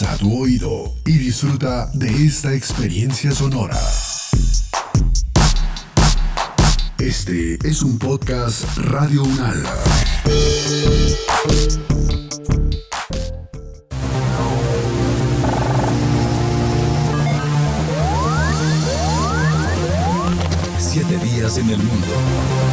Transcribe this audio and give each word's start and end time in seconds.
Agudiza 0.00 0.18
tu 0.18 0.42
oído 0.42 0.94
y 1.06 1.18
disfruta 1.18 1.90
de 1.94 2.08
esta 2.26 2.54
experiencia 2.54 3.32
sonora. 3.32 3.76
Este 6.98 7.58
es 7.66 7.82
un 7.82 7.98
podcast 7.98 8.64
Radio 8.76 9.24
Unal. 9.24 9.64
Siete 20.78 21.18
días 21.18 21.58
en 21.58 21.70
el 21.70 21.78
mundo. 21.78 22.67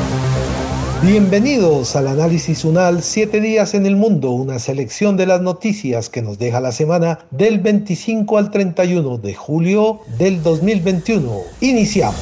Bienvenidos 1.04 1.96
al 1.98 2.08
análisis 2.08 2.64
UNAL 2.64 3.04
7 3.04 3.42
días 3.42 3.74
en 3.74 3.86
el 3.86 3.96
mundo, 3.96 4.32
una 4.32 4.60
selección 4.60 5.18
de 5.18 5.26
las 5.26 5.42
noticias 5.42 6.10
que 6.10 6.22
nos 6.22 6.40
deja 6.40 6.62
la 6.62 6.72
semana 6.72 7.20
del 7.32 7.60
25 7.60 8.38
al 8.38 8.50
31 8.50 9.18
de 9.18 9.36
julio 9.36 10.00
del 10.18 10.42
2021. 10.42 11.42
Iniciamos. 11.60 12.16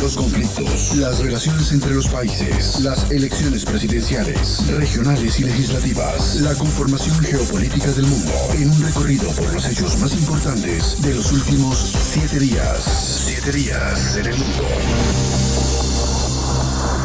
Los 0.00 0.16
conflictos, 0.16 0.94
las 0.96 1.18
relaciones 1.20 1.72
entre 1.72 1.94
los 1.94 2.06
países, 2.08 2.80
las 2.80 3.10
elecciones 3.10 3.64
presidenciales, 3.64 4.70
regionales 4.76 5.40
y 5.40 5.44
legislativas, 5.44 6.36
la 6.42 6.54
conformación 6.54 7.18
geopolítica 7.20 7.90
del 7.92 8.06
mundo, 8.06 8.32
en 8.52 8.70
un 8.70 8.82
recorrido 8.82 9.30
por 9.30 9.52
los 9.54 9.66
hechos 9.66 9.98
más 9.98 10.12
importantes 10.12 11.00
de 11.02 11.14
los 11.14 11.32
últimos 11.32 11.78
siete 12.12 12.38
días. 12.38 13.24
Siete 13.24 13.50
días 13.50 14.16
en 14.18 14.26
el 14.26 14.36
mundo. 14.36 14.64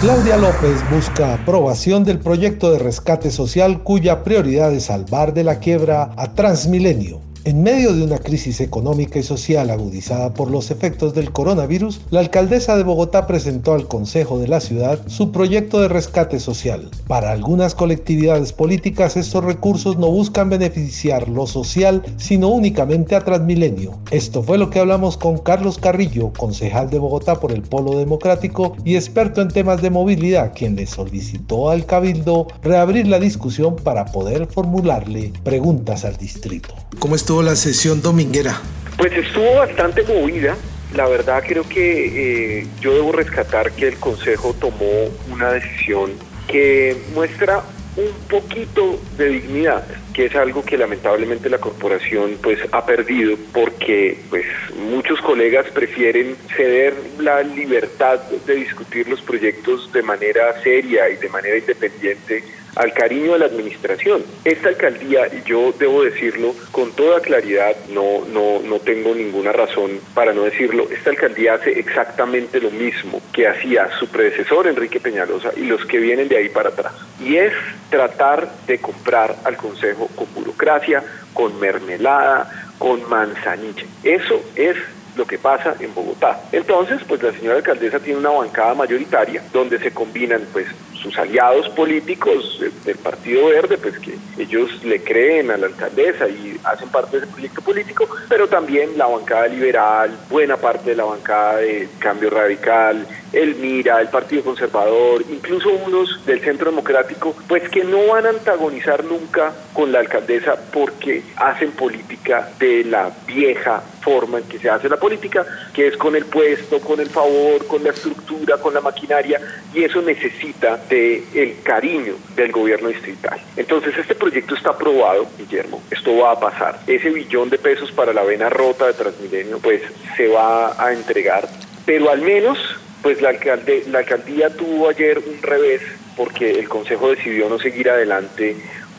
Claudia 0.01 0.35
López 0.35 0.83
busca 0.89 1.35
aprobación 1.35 2.03
del 2.03 2.17
proyecto 2.17 2.71
de 2.71 2.79
rescate 2.79 3.29
social 3.29 3.83
cuya 3.83 4.23
prioridad 4.23 4.73
es 4.73 4.85
salvar 4.85 5.35
de 5.35 5.43
la 5.43 5.59
quiebra 5.59 6.09
a 6.17 6.33
Transmilenio. 6.33 7.30
En 7.43 7.63
medio 7.63 7.95
de 7.95 8.03
una 8.03 8.19
crisis 8.19 8.61
económica 8.61 9.17
y 9.17 9.23
social 9.23 9.71
agudizada 9.71 10.31
por 10.31 10.51
los 10.51 10.69
efectos 10.69 11.15
del 11.15 11.31
coronavirus, 11.31 12.01
la 12.11 12.19
alcaldesa 12.19 12.77
de 12.77 12.83
Bogotá 12.83 13.25
presentó 13.25 13.73
al 13.73 13.87
Consejo 13.87 14.37
de 14.37 14.47
la 14.47 14.59
ciudad 14.59 14.99
su 15.07 15.31
proyecto 15.31 15.81
de 15.81 15.87
rescate 15.87 16.39
social. 16.39 16.91
Para 17.07 17.31
algunas 17.31 17.73
colectividades 17.73 18.53
políticas 18.53 19.17
estos 19.17 19.43
recursos 19.43 19.97
no 19.97 20.11
buscan 20.11 20.51
beneficiar 20.51 21.29
lo 21.29 21.47
social, 21.47 22.03
sino 22.17 22.49
únicamente 22.49 23.15
a 23.15 23.25
Transmilenio. 23.25 23.97
Esto 24.11 24.43
fue 24.43 24.59
lo 24.59 24.69
que 24.69 24.79
hablamos 24.79 25.17
con 25.17 25.39
Carlos 25.39 25.79
Carrillo, 25.79 26.31
concejal 26.37 26.91
de 26.91 26.99
Bogotá 26.99 27.39
por 27.39 27.51
el 27.51 27.63
Polo 27.63 27.97
Democrático 27.97 28.75
y 28.85 28.97
experto 28.97 29.41
en 29.41 29.47
temas 29.47 29.81
de 29.81 29.89
movilidad, 29.89 30.53
quien 30.55 30.75
le 30.75 30.85
solicitó 30.85 31.71
al 31.71 31.87
Cabildo 31.87 32.45
reabrir 32.61 33.07
la 33.07 33.19
discusión 33.19 33.77
para 33.77 34.05
poder 34.05 34.45
formularle 34.45 35.33
preguntas 35.43 36.05
al 36.05 36.17
distrito. 36.17 36.75
¿Cómo 36.99 37.15
la 37.39 37.55
sesión 37.55 38.01
dominguera? 38.01 38.61
Pues 38.97 39.13
estuvo 39.13 39.55
bastante 39.55 40.03
movida. 40.03 40.57
La 40.93 41.07
verdad 41.07 41.41
creo 41.47 41.63
que 41.67 42.59
eh, 42.59 42.67
yo 42.81 42.93
debo 42.93 43.13
rescatar 43.13 43.71
que 43.71 43.87
el 43.87 43.95
Consejo 43.95 44.53
tomó 44.59 45.07
una 45.31 45.53
decisión 45.53 46.11
que 46.47 46.97
muestra 47.13 47.63
un 47.95 48.11
poquito 48.29 48.99
de 49.17 49.29
dignidad, 49.29 49.85
que 50.13 50.25
es 50.25 50.35
algo 50.35 50.63
que 50.63 50.77
lamentablemente 50.77 51.49
la 51.49 51.57
corporación 51.57 52.37
pues 52.41 52.59
ha 52.71 52.85
perdido 52.85 53.37
porque 53.53 54.17
pues 54.29 54.45
muchos 54.89 55.19
colegas 55.21 55.65
prefieren 55.73 56.35
ceder 56.55 56.93
la 57.19 57.41
libertad 57.43 58.19
de 58.45 58.55
discutir 58.55 59.07
los 59.07 59.21
proyectos 59.21 59.91
de 59.91 60.03
manera 60.03 60.61
seria 60.61 61.09
y 61.09 61.17
de 61.17 61.29
manera 61.29 61.57
independiente 61.57 62.43
al 62.75 62.93
cariño 62.93 63.33
de 63.33 63.39
la 63.39 63.45
administración. 63.45 64.23
Esta 64.45 64.69
alcaldía, 64.69 65.27
y 65.27 65.43
yo 65.45 65.73
debo 65.77 66.03
decirlo 66.03 66.53
con 66.71 66.91
toda 66.93 67.19
claridad, 67.21 67.75
no, 67.89 68.25
no, 68.31 68.59
no 68.61 68.79
tengo 68.79 69.13
ninguna 69.13 69.51
razón 69.51 69.99
para 70.13 70.33
no 70.33 70.43
decirlo, 70.43 70.87
esta 70.89 71.09
alcaldía 71.09 71.55
hace 71.55 71.79
exactamente 71.79 72.59
lo 72.59 72.71
mismo 72.71 73.21
que 73.33 73.47
hacía 73.47 73.89
su 73.99 74.07
predecesor 74.07 74.67
Enrique 74.67 74.99
Peñalosa 74.99 75.51
y 75.55 75.61
los 75.61 75.85
que 75.85 75.99
vienen 75.99 76.27
de 76.27 76.37
ahí 76.37 76.49
para 76.49 76.69
atrás. 76.69 76.93
Y 77.19 77.35
es 77.37 77.53
tratar 77.89 78.49
de 78.67 78.79
comprar 78.79 79.35
al 79.43 79.57
Consejo 79.57 80.07
con 80.15 80.33
burocracia, 80.33 81.03
con 81.33 81.59
mermelada, 81.59 82.71
con 82.77 83.07
manzanilla. 83.09 83.85
Eso 84.03 84.41
es 84.55 84.75
lo 85.15 85.25
que 85.25 85.37
pasa 85.37 85.75
en 85.79 85.93
Bogotá. 85.93 86.41
Entonces, 86.51 87.01
pues 87.07 87.21
la 87.21 87.31
señora 87.33 87.57
alcaldesa 87.57 87.99
tiene 87.99 88.19
una 88.19 88.29
bancada 88.29 88.73
mayoritaria 88.73 89.43
donde 89.51 89.77
se 89.79 89.91
combinan 89.91 90.41
pues 90.53 90.67
sus 91.01 91.17
aliados 91.17 91.69
políticos 91.69 92.59
del 92.85 92.97
Partido 92.97 93.47
Verde, 93.47 93.77
pues 93.77 93.97
que 93.99 94.15
ellos 94.37 94.83
le 94.83 95.03
creen 95.03 95.51
a 95.51 95.57
la 95.57 95.67
alcaldesa 95.67 96.27
y 96.27 96.59
hacen 96.63 96.89
parte 96.89 97.19
de 97.19 97.25
ese 97.25 97.33
proyecto 97.33 97.61
político, 97.61 98.07
pero 98.29 98.47
también 98.47 98.97
la 98.97 99.07
bancada 99.07 99.47
liberal, 99.47 100.17
buena 100.29 100.57
parte 100.57 100.91
de 100.91 100.95
la 100.95 101.05
bancada 101.05 101.57
de 101.57 101.89
Cambio 101.99 102.29
Radical, 102.29 103.07
el 103.33 103.55
MIRA, 103.55 104.01
el 104.01 104.09
Partido 104.09 104.43
Conservador, 104.43 105.23
incluso 105.29 105.69
unos 105.69 106.25
del 106.25 106.41
Centro 106.41 106.69
Democrático, 106.69 107.35
pues 107.47 107.67
que 107.69 107.83
no 107.83 108.07
van 108.07 108.25
a 108.25 108.29
antagonizar 108.29 109.03
nunca 109.03 109.53
con 109.73 109.91
la 109.91 109.99
alcaldesa 109.99 110.55
porque 110.71 111.23
hacen 111.37 111.71
política 111.71 112.49
de 112.59 112.83
la 112.83 113.11
vieja 113.25 113.81
forma 114.01 114.39
en 114.39 114.45
que 114.45 114.59
se 114.59 114.69
hace 114.69 114.89
la 114.89 114.97
política, 114.97 115.45
que 115.73 115.87
es 115.87 115.97
con 115.97 116.15
el 116.15 116.25
puesto, 116.25 116.79
con 116.79 116.99
el 116.99 117.09
favor, 117.09 117.65
con 117.67 117.83
la 117.83 117.91
estructura, 117.91 118.57
con 118.57 118.73
la 118.73 118.81
maquinaria, 118.81 119.39
y 119.73 119.83
eso 119.83 120.01
necesita 120.01 120.77
de 120.89 121.23
el 121.33 121.61
cariño 121.63 122.15
del 122.35 122.51
gobierno 122.51 122.89
distrital. 122.89 123.39
Entonces 123.55 123.97
este 123.97 124.15
proyecto 124.15 124.55
está 124.55 124.71
aprobado, 124.71 125.27
Guillermo, 125.37 125.81
esto 125.89 126.17
va 126.17 126.31
a 126.31 126.39
pasar. 126.39 126.79
Ese 126.87 127.09
billón 127.09 127.49
de 127.49 127.57
pesos 127.57 127.91
para 127.91 128.13
la 128.13 128.23
vena 128.23 128.49
rota 128.49 128.87
de 128.87 128.93
Transmilenio, 128.93 129.59
pues 129.59 129.81
se 130.17 130.27
va 130.27 130.83
a 130.83 130.93
entregar, 130.93 131.47
pero 131.85 132.09
al 132.09 132.21
menos 132.21 132.57
pues 133.01 133.21
la, 133.21 133.29
alcalde, 133.29 133.83
la 133.87 133.99
alcaldía 133.99 134.49
tuvo 134.55 134.89
ayer 134.89 135.17
un 135.19 135.41
revés 135.41 135.81
porque 136.15 136.51
el 136.51 136.69
Consejo 136.69 137.09
decidió 137.09 137.49
no 137.49 137.57
seguir 137.57 137.89
adelante 137.89 138.55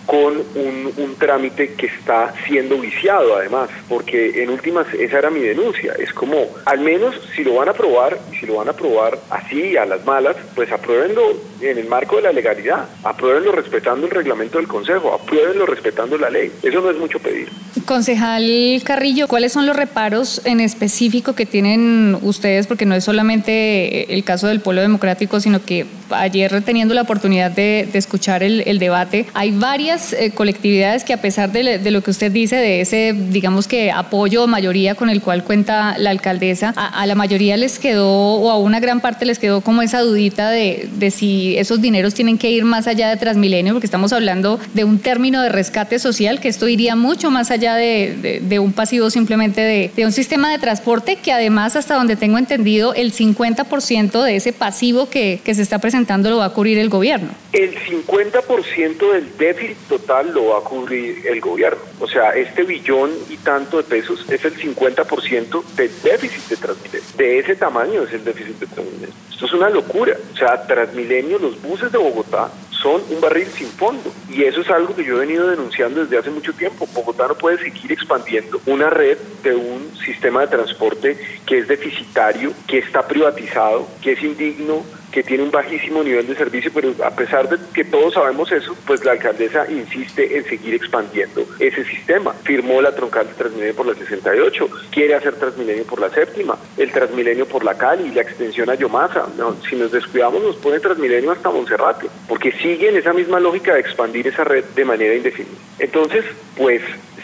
con 0.06 0.38
un, 0.54 0.92
un, 0.96 1.14
trámite 1.16 1.74
que 1.74 1.86
está 1.86 2.34
siendo 2.46 2.78
viciado 2.78 3.36
además, 3.36 3.68
porque 3.88 4.42
en 4.42 4.50
últimas 4.50 4.86
esa 4.94 5.18
era 5.18 5.30
mi 5.30 5.40
denuncia, 5.40 5.94
es 5.98 6.12
como 6.12 6.46
al 6.64 6.80
menos 6.80 7.14
si 7.36 7.44
lo 7.44 7.54
van 7.54 7.68
a 7.68 7.72
aprobar 7.72 8.18
y 8.32 8.36
si 8.36 8.46
lo 8.46 8.56
van 8.56 8.68
a 8.68 8.72
aprobar 8.72 9.18
así 9.30 9.76
a 9.76 9.86
las 9.86 10.04
malas, 10.04 10.36
pues 10.54 10.70
apruébenlo 10.72 11.22
en 11.60 11.78
el 11.78 11.86
marco 11.86 12.16
de 12.16 12.22
la 12.22 12.32
legalidad, 12.32 12.88
apruébenlo 13.04 13.52
respetando 13.52 14.06
el 14.06 14.12
reglamento 14.12 14.58
del 14.58 14.66
Consejo, 14.66 15.14
apruébenlo 15.14 15.66
respetando 15.66 16.18
la 16.18 16.30
ley, 16.30 16.50
eso 16.62 16.80
no 16.80 16.91
es 16.91 16.96
mucho 16.96 17.18
pedir. 17.18 17.48
Concejal 17.86 18.80
Carrillo, 18.84 19.28
¿cuáles 19.28 19.52
son 19.52 19.66
los 19.66 19.76
reparos 19.76 20.41
en 20.44 20.60
específico 20.60 21.34
que 21.34 21.46
tienen 21.46 22.16
ustedes? 22.22 22.66
Porque 22.66 22.86
no 22.86 22.94
es 22.94 23.04
solamente 23.04 24.12
el 24.14 24.24
caso 24.24 24.48
del 24.48 24.60
Pueblo 24.60 24.82
Democrático, 24.82 25.41
sino 25.41 25.64
que 25.64 25.86
ayer 26.10 26.62
teniendo 26.62 26.94
la 26.94 27.02
oportunidad 27.02 27.50
de, 27.50 27.88
escuchar 27.92 28.42
el, 28.42 28.78
debate, 28.78 29.26
hay 29.34 29.50
varias 29.52 29.91
eh, 29.92 30.30
colectividades 30.34 31.04
que 31.04 31.12
a 31.12 31.20
pesar 31.20 31.53
de, 31.53 31.91
lo 31.91 32.03
que 32.03 32.10
usted 32.10 32.32
dice, 32.32 32.56
de 32.56 32.80
ese, 32.80 33.14
digamos 33.14 33.69
que 33.69 33.91
apoyo 33.91 34.47
mayoría 34.47 34.94
con 34.94 35.10
el 35.10 35.20
cual 35.20 35.44
cuenta 35.44 35.97
la 35.98 36.10
alcaldesa, 36.10 36.72
a, 36.76 37.06
la 37.06 37.14
mayoría 37.14 37.56
les 37.56 37.78
quedó, 37.78 38.08
o 38.08 38.50
a 38.50 38.58
una 38.58 38.80
gran 38.80 39.00
parte 39.00 39.26
les 39.26 39.38
quedó 39.38 39.60
como 39.60 39.82
esa 39.82 40.00
dudita 40.00 40.50
de, 40.50 40.88
si 41.10 41.56
esos 41.58 41.82
dineros 41.82 42.14
tienen 42.14 42.38
que 42.38 42.50
ir 42.50 42.64
más 42.64 42.86
allá 42.86 43.10
de 43.10 43.16
Transmilenio, 43.16 43.75
porque 43.75 43.86
estamos 43.86 44.12
hablando 44.12 44.58
de 44.72 44.84
un 44.84 44.98
término 44.98 45.42
de 45.42 45.50
rescate 45.50 45.98
social, 45.98 46.41
que 46.41 46.48
esto 46.48 46.69
iría 46.69 46.97
mucho 46.97 47.30
más 47.30 47.50
allá 47.50 47.74
de, 47.74 48.59
un 48.59 48.72
pasivo 48.72 49.10
simplemente 49.10 49.60
de, 49.94 50.06
un 50.06 50.12
sistema 50.12 50.50
de 50.50 50.59
transporte 50.59 51.16
que 51.16 51.32
además, 51.32 51.76
hasta 51.76 51.97
donde 51.97 52.16
tengo 52.16 52.38
entendido, 52.38 52.94
el 52.94 53.12
50% 53.12 54.22
de 54.22 54.36
ese 54.36 54.53
pasivo 54.53 55.09
que, 55.09 55.41
que 55.44 55.54
se 55.54 55.62
está 55.62 55.78
presentando 55.78 56.30
lo 56.30 56.38
va 56.38 56.47
a 56.47 56.50
cubrir 56.50 56.78
el 56.78 56.88
gobierno. 56.88 57.28
El 57.53 57.74
50% 57.76 59.12
del 59.12 59.36
déficit 59.36 59.76
total 59.88 60.33
lo 60.33 60.47
va 60.48 60.59
a 60.59 60.62
cubrir 60.62 61.27
el 61.27 61.41
gobierno. 61.41 61.80
O 62.01 62.09
sea, 62.09 62.30
este 62.30 62.62
billón 62.65 63.10
y 63.28 63.36
tanto 63.39 63.78
de 63.78 63.84
pesos 63.84 64.24
es 64.28 64.45
el 64.45 64.56
50% 64.56 65.65
del 65.74 66.03
déficit 66.03 66.48
de 66.48 66.56
Transmilenio. 66.56 67.09
De 67.16 67.39
ese 67.39 67.56
tamaño 67.56 68.03
es 68.03 68.12
el 68.12 68.24
déficit 68.24 68.59
de 68.59 68.66
Transmilenio. 68.66 69.15
Esto 69.30 69.47
es 69.47 69.53
una 69.53 69.71
locura. 69.71 70.16
O 70.33 70.36
sea, 70.36 70.66
Transmilenio, 70.66 71.39
los 71.39 71.60
buses 71.60 71.91
de 71.92 71.98
Bogotá 71.98 72.51
son 72.83 73.01
un 73.10 73.21
barril 73.21 73.47
sin 73.47 73.68
fondo. 73.68 74.12
Y 74.28 74.45
eso 74.45 74.60
es 74.60 74.71
algo 74.71 74.95
que 74.95 75.04
yo 75.04 75.16
he 75.16 75.27
venido 75.27 75.48
denunciando 75.48 76.03
desde 76.03 76.18
hace 76.18 76.30
mucho 76.30 76.53
tiempo. 76.53 76.86
Bogotá 76.92 77.28
no 77.28 77.34
puede 77.34 77.59
seguir 77.59 77.92
expandiendo 77.92 78.60
una 78.66 78.91
red 78.91 79.18
de 79.42 79.54
un 79.54 79.92
sistema 80.04 80.42
de 80.42 80.48
transporte 80.48 81.16
que 81.47 81.59
es 81.59 81.68
deficitario, 81.68 82.53
que 82.66 82.78
está 82.78 83.06
privatizado, 83.06 83.86
que 84.03 84.12
es 84.12 84.22
indigno, 84.22 84.84
que 85.12 85.22
tiene 85.22 85.44
un 85.44 85.50
bajísimo 85.50 86.03
nivel 86.03 86.26
de 86.26 86.34
servicio, 86.34 86.70
pero 86.74 86.92
a 87.04 87.10
pesar 87.10 87.48
de 87.48 87.59
que 87.72 87.84
todos 87.84 88.14
sabemos 88.14 88.50
eso, 88.50 88.76
pues 88.86 89.04
la 89.04 89.12
alcaldesa 89.12 89.70
insiste 89.70 90.36
en 90.36 90.44
seguir 90.44 90.74
expandiendo 90.74 91.47
ese 91.59 91.84
sistema. 91.84 92.32
Firmó 92.42 92.80
la 92.80 92.94
troncal 92.94 93.28
de 93.28 93.34
Transmilenio 93.34 93.76
por 93.76 93.86
la 93.86 93.94
68, 93.94 94.68
quiere 94.91 95.14
hacer 95.14 95.34
Transmilenio 95.34 95.84
por 95.84 96.00
la 96.00 96.10
séptima, 96.10 96.59
el 96.76 96.91
Transmilenio 96.91 97.47
por 97.47 97.64
la 97.64 97.74
Cali, 97.74 98.10
la 98.10 98.22
extensión 98.22 98.70
a 98.70 98.74
Yomasa. 98.74 99.28
No, 99.36 99.56
si 99.68 99.76
nos 99.76 99.92
descuidamos 99.92 100.42
nos 100.42 100.56
pone 100.56 100.80
Transmilenio 100.80 101.30
hasta 101.30 101.50
Monserrate, 101.50 102.08
porque 102.26 102.53
sigue 102.53 102.88
en 102.88 102.97
esa 102.97 103.12
misma 103.12 103.38
lógica 103.38 103.74
de 103.74 103.80
expandir 103.80 104.26
esa 104.26 104.44
red 104.44 104.65
de 104.74 104.84
manera 104.84 105.15
indefinida. 105.15 105.58
Entonces, 105.78 106.24
pues 106.56 106.80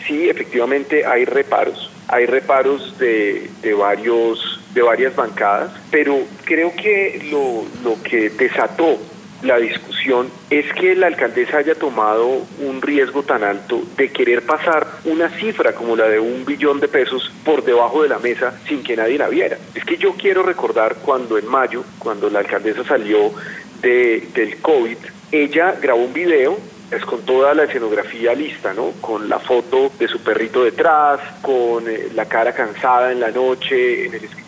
sí, 0.06 0.28
efectivamente 0.28 1.06
hay 1.06 1.24
reparos. 1.24 1.90
Hay 2.08 2.26
reparos 2.26 2.98
de, 2.98 3.50
de, 3.60 3.74
varios, 3.74 4.57
de 4.74 4.82
varias 4.82 5.14
bancadas, 5.16 5.70
pero 5.90 6.18
creo 6.44 6.74
que 6.74 7.28
lo, 7.30 7.64
lo 7.82 8.02
que 8.02 8.30
desató 8.30 8.98
la 9.42 9.58
discusión 9.58 10.28
es 10.50 10.72
que 10.72 10.96
la 10.96 11.06
alcaldesa 11.06 11.58
haya 11.58 11.74
tomado 11.74 12.42
un 12.60 12.82
riesgo 12.82 13.22
tan 13.22 13.44
alto 13.44 13.82
de 13.96 14.10
querer 14.10 14.42
pasar 14.42 14.86
una 15.04 15.28
cifra 15.30 15.74
como 15.74 15.96
la 15.96 16.08
de 16.08 16.18
un 16.18 16.44
billón 16.44 16.80
de 16.80 16.88
pesos 16.88 17.32
por 17.44 17.64
debajo 17.64 18.02
de 18.02 18.08
la 18.08 18.18
mesa 18.18 18.58
sin 18.66 18.82
que 18.82 18.96
nadie 18.96 19.16
la 19.16 19.28
viera. 19.28 19.56
Es 19.74 19.84
que 19.84 19.96
yo 19.96 20.14
quiero 20.14 20.42
recordar 20.42 20.96
cuando 20.96 21.38
en 21.38 21.46
mayo, 21.46 21.84
cuando 21.98 22.28
la 22.30 22.40
alcaldesa 22.40 22.84
salió 22.84 23.32
de, 23.80 24.28
del 24.34 24.60
COVID, 24.60 24.96
ella 25.30 25.76
grabó 25.80 26.02
un 26.02 26.12
video 26.12 26.58
es 26.90 27.04
con 27.04 27.20
toda 27.20 27.52
la 27.52 27.64
escenografía 27.64 28.32
lista, 28.32 28.72
¿no? 28.72 28.92
Con 29.02 29.28
la 29.28 29.38
foto 29.38 29.92
de 29.98 30.08
su 30.08 30.20
perrito 30.20 30.64
detrás, 30.64 31.20
con 31.42 31.86
eh, 31.86 32.08
la 32.14 32.24
cara 32.24 32.54
cansada 32.54 33.12
en 33.12 33.20
la 33.20 33.30
noche 33.30 34.06
en 34.06 34.14
el 34.14 34.24
escritorio 34.24 34.47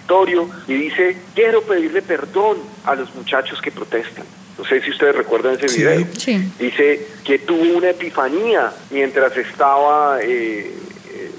y 0.66 0.74
dice, 0.74 1.16
quiero 1.34 1.62
pedirle 1.62 2.02
perdón 2.02 2.58
a 2.84 2.96
los 2.96 3.14
muchachos 3.14 3.60
que 3.62 3.70
protestan. 3.70 4.24
No 4.58 4.64
sé 4.64 4.82
si 4.82 4.90
ustedes 4.90 5.14
recuerdan 5.14 5.56
ese 5.60 5.78
video. 5.78 6.06
Dice 6.58 7.06
que 7.24 7.38
tuvo 7.38 7.78
una 7.78 7.90
epifanía 7.90 8.72
mientras 8.90 9.36
estaba 9.36 10.18
eh, 10.20 10.74